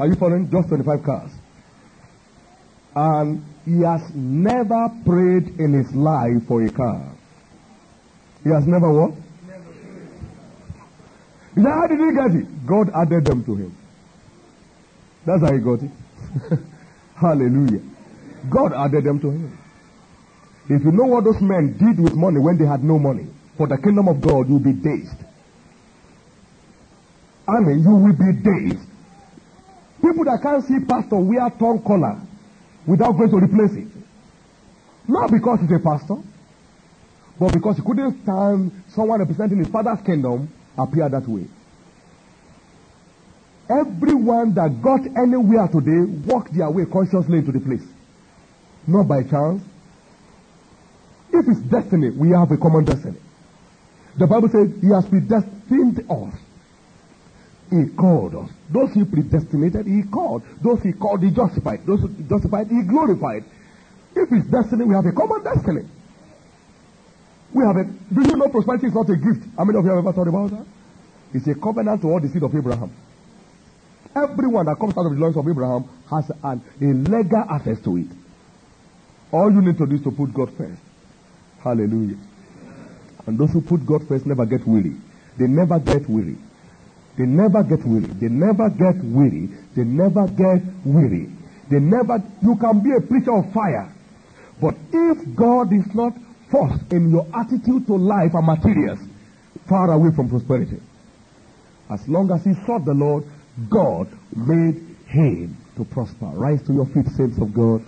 Are 0.00 0.08
you 0.08 0.16
following? 0.16 0.50
Just 0.50 0.66
25 0.66 1.04
cars. 1.04 1.30
And 2.96 3.44
he 3.64 3.82
has 3.82 4.02
never 4.16 4.90
prayed 5.06 5.60
in 5.60 5.74
his 5.74 5.94
life 5.94 6.44
for 6.48 6.60
a 6.64 6.72
car. 6.72 7.06
He 8.42 8.50
has 8.50 8.66
never 8.66 8.90
what? 8.90 9.27
He 11.58 11.64
said, 11.64 11.72
How 11.72 11.88
did 11.88 11.98
he 11.98 12.12
get 12.14 12.30
it? 12.38 12.66
God 12.66 12.88
added 12.94 13.24
them 13.24 13.44
to 13.44 13.56
him. 13.56 13.76
That's 15.26 15.42
how 15.42 15.52
he 15.52 15.58
got 15.58 15.82
it. 15.82 15.90
Hallelujah. 17.16 17.82
God 18.48 18.72
added 18.74 19.02
them 19.02 19.18
to 19.18 19.30
him. 19.30 19.58
If 20.70 20.84
you 20.84 20.92
know 20.92 21.06
what 21.06 21.24
those 21.24 21.40
men 21.40 21.76
did 21.76 21.98
with 21.98 22.14
money 22.14 22.38
when 22.38 22.58
they 22.58 22.64
had 22.64 22.84
no 22.84 22.96
money, 23.00 23.26
for 23.56 23.66
the 23.66 23.76
kingdom 23.76 24.06
of 24.06 24.20
God, 24.20 24.48
you'll 24.48 24.60
be 24.60 24.72
dazed. 24.72 25.18
I 27.48 27.58
mean, 27.58 27.82
you 27.82 27.90
will 27.90 28.12
be 28.12 28.38
dazed. 28.38 28.86
People 30.00 30.26
that 30.26 30.38
can't 30.40 30.62
see 30.62 30.78
pastor 30.86 31.16
wear 31.16 31.50
tongue 31.58 31.82
collar 31.84 32.22
without 32.86 33.18
going 33.18 33.30
to 33.30 33.36
replace 33.38 33.74
it. 33.74 33.88
Not 35.08 35.32
because 35.32 35.58
he's 35.58 35.72
a 35.72 35.80
pastor, 35.80 36.22
but 37.40 37.52
because 37.52 37.78
he 37.78 37.82
couldn't 37.82 38.22
stand 38.22 38.70
someone 38.94 39.18
representing 39.18 39.58
his 39.58 39.68
father's 39.68 40.00
kingdom 40.06 40.52
appear 40.78 41.08
that 41.08 41.26
way. 41.28 41.46
Everyone 43.68 44.54
that 44.54 44.80
got 44.80 45.00
anywhere 45.16 45.68
today 45.68 46.00
walked 46.26 46.56
their 46.56 46.70
way 46.70 46.86
consciously 46.86 47.38
into 47.38 47.52
the 47.52 47.60
place. 47.60 47.86
Not 48.86 49.08
by 49.08 49.22
chance. 49.24 49.62
If 51.30 51.46
it's 51.46 51.60
destiny, 51.60 52.10
we 52.10 52.30
have 52.30 52.50
a 52.50 52.56
common 52.56 52.84
destiny. 52.84 53.18
The 54.16 54.26
Bible 54.26 54.48
says 54.48 54.70
he 54.80 54.88
has 54.88 55.06
predestined 55.06 56.04
us. 56.10 56.34
He 57.70 57.88
called 57.94 58.34
us. 58.34 58.50
Those 58.70 58.94
he 58.94 59.04
predestinated, 59.04 59.86
he 59.86 60.02
called. 60.04 60.42
Those 60.62 60.82
he 60.82 60.92
called, 60.92 61.22
he 61.22 61.30
justified. 61.30 61.84
Those 61.84 62.00
he 62.00 62.24
justified, 62.24 62.68
he 62.68 62.82
glorified. 62.82 63.44
If 64.16 64.32
it's 64.32 64.46
destiny, 64.46 64.84
we 64.86 64.94
have 64.94 65.04
a 65.04 65.12
common 65.12 65.44
destiny. 65.44 65.82
We 67.52 67.64
have 67.64 67.76
a. 67.76 67.84
Do 67.84 68.20
you 68.28 68.36
know 68.36 68.48
prosperity 68.48 68.86
is 68.88 68.94
not 68.94 69.08
a 69.08 69.16
gift? 69.16 69.46
How 69.56 69.64
many 69.64 69.78
of 69.78 69.84
you 69.84 69.90
have 69.90 69.98
ever 69.98 70.12
thought 70.12 70.28
about 70.28 70.50
that? 70.50 70.66
It's 71.32 71.46
a 71.46 71.54
covenant 71.54 72.02
to 72.02 72.08
all 72.08 72.20
the 72.20 72.28
seed 72.28 72.42
of 72.42 72.54
Abraham. 72.54 72.92
Everyone 74.14 74.66
that 74.66 74.78
comes 74.78 74.96
out 74.96 75.06
of 75.06 75.12
the 75.12 75.18
loins 75.18 75.36
of 75.36 75.46
Abraham 75.48 75.84
has 76.10 76.30
an, 76.42 76.62
a 76.80 76.84
legal 76.84 77.44
access 77.50 77.78
to 77.84 77.96
it. 77.96 78.06
All 79.30 79.52
you 79.52 79.60
need 79.60 79.76
to 79.78 79.86
do 79.86 79.94
is 79.96 80.02
to 80.02 80.10
put 80.10 80.32
God 80.32 80.50
first. 80.56 80.80
Hallelujah. 81.62 82.16
And 83.26 83.38
those 83.38 83.52
who 83.52 83.60
put 83.60 83.84
God 83.84 84.08
first 84.08 84.24
never 84.26 84.46
get 84.46 84.66
weary. 84.66 84.96
They 85.38 85.46
never 85.46 85.78
get 85.78 86.08
weary. 86.08 86.36
They 87.16 87.26
never 87.26 87.62
get 87.62 87.84
weary. 87.84 88.06
They 88.06 88.28
never 88.28 88.70
get 88.70 88.96
weary. 89.04 89.48
They 89.76 89.84
never 89.84 90.26
get 90.28 90.62
weary. 90.84 91.28
They 91.70 91.78
never, 91.78 92.22
you 92.42 92.56
can 92.56 92.80
be 92.80 92.92
a 92.96 93.00
preacher 93.00 93.36
of 93.36 93.52
fire. 93.52 93.92
But 94.60 94.74
if 94.92 95.34
God 95.36 95.72
is 95.72 95.94
not 95.94 96.14
first 96.50 96.92
in 96.92 97.10
your 97.10 97.26
attitude 97.34 97.86
to 97.86 97.94
life 97.96 98.32
and 98.34 98.46
materials, 98.46 98.98
far 99.68 99.92
away 99.92 100.10
from 100.14 100.28
prosperity. 100.28 100.80
As 101.90 102.06
long 102.08 102.30
as 102.30 102.44
he 102.44 102.54
sought 102.66 102.84
the 102.84 102.94
Lord, 102.94 103.24
God 103.68 104.08
made 104.36 104.96
him 105.06 105.56
to 105.76 105.84
prosper. 105.84 106.26
Rise 106.26 106.62
to 106.66 106.72
your 106.72 106.86
feet, 106.86 107.06
saints 107.16 107.38
of 107.38 107.52
God. 107.54 107.82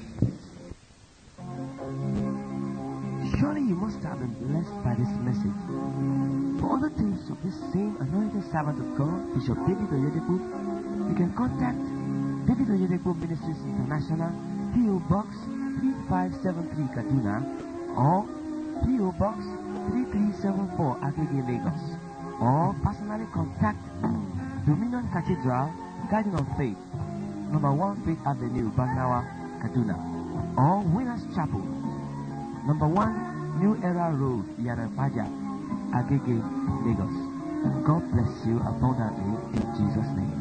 Surely 3.38 3.62
you 3.62 3.76
must 3.76 4.02
have 4.02 4.18
been 4.18 4.34
blessed 4.48 4.76
by 4.84 4.94
this 4.96 5.12
message. 5.20 5.60
For 6.60 6.76
other 6.76 6.90
things 6.96 7.28
of 7.30 7.36
this 7.44 7.56
same 7.72 7.96
anointed 8.00 8.44
servant 8.50 8.80
of 8.80 8.96
God, 8.96 9.34
Bishop 9.34 9.56
David 9.68 9.88
Oyedepo, 9.88 10.36
you 11.08 11.14
can 11.16 11.32
contact 11.36 11.80
David 12.48 12.68
Oyedepo 12.68 13.16
Ministries 13.16 13.60
International, 13.64 14.32
PO 14.74 14.98
Box 15.08 15.28
3573 16.08 16.88
Kaduna, 16.96 17.44
or 17.96 18.39
PO 18.82 19.12
Box 19.18 19.38
3374 19.92 20.96
Agege 21.04 21.40
Lagos, 21.46 21.82
or 22.40 22.74
personally 22.82 23.26
contact 23.32 23.78
Dominion 24.66 25.08
Cathedral, 25.12 25.72
Garden 26.10 26.34
of 26.34 26.46
Faith, 26.56 26.78
number 27.52 27.72
1 27.72 28.04
Faith 28.04 28.18
Avenue, 28.26 28.70
Bangawa, 28.72 29.24
Kaduna, 29.60 29.96
or 30.56 30.80
Winners 30.94 31.22
Chapel, 31.34 31.60
number 32.66 32.88
1 32.88 33.60
New 33.60 33.76
Era 33.82 34.12
Road, 34.14 34.44
Yarapaja, 34.58 35.28
Agege, 35.92 36.40
Lagos. 36.86 37.84
God 37.84 38.02
bless 38.12 38.46
you 38.46 38.56
abundantly 38.64 39.36
in 39.52 39.64
Jesus' 39.76 40.08
name. 40.16 40.39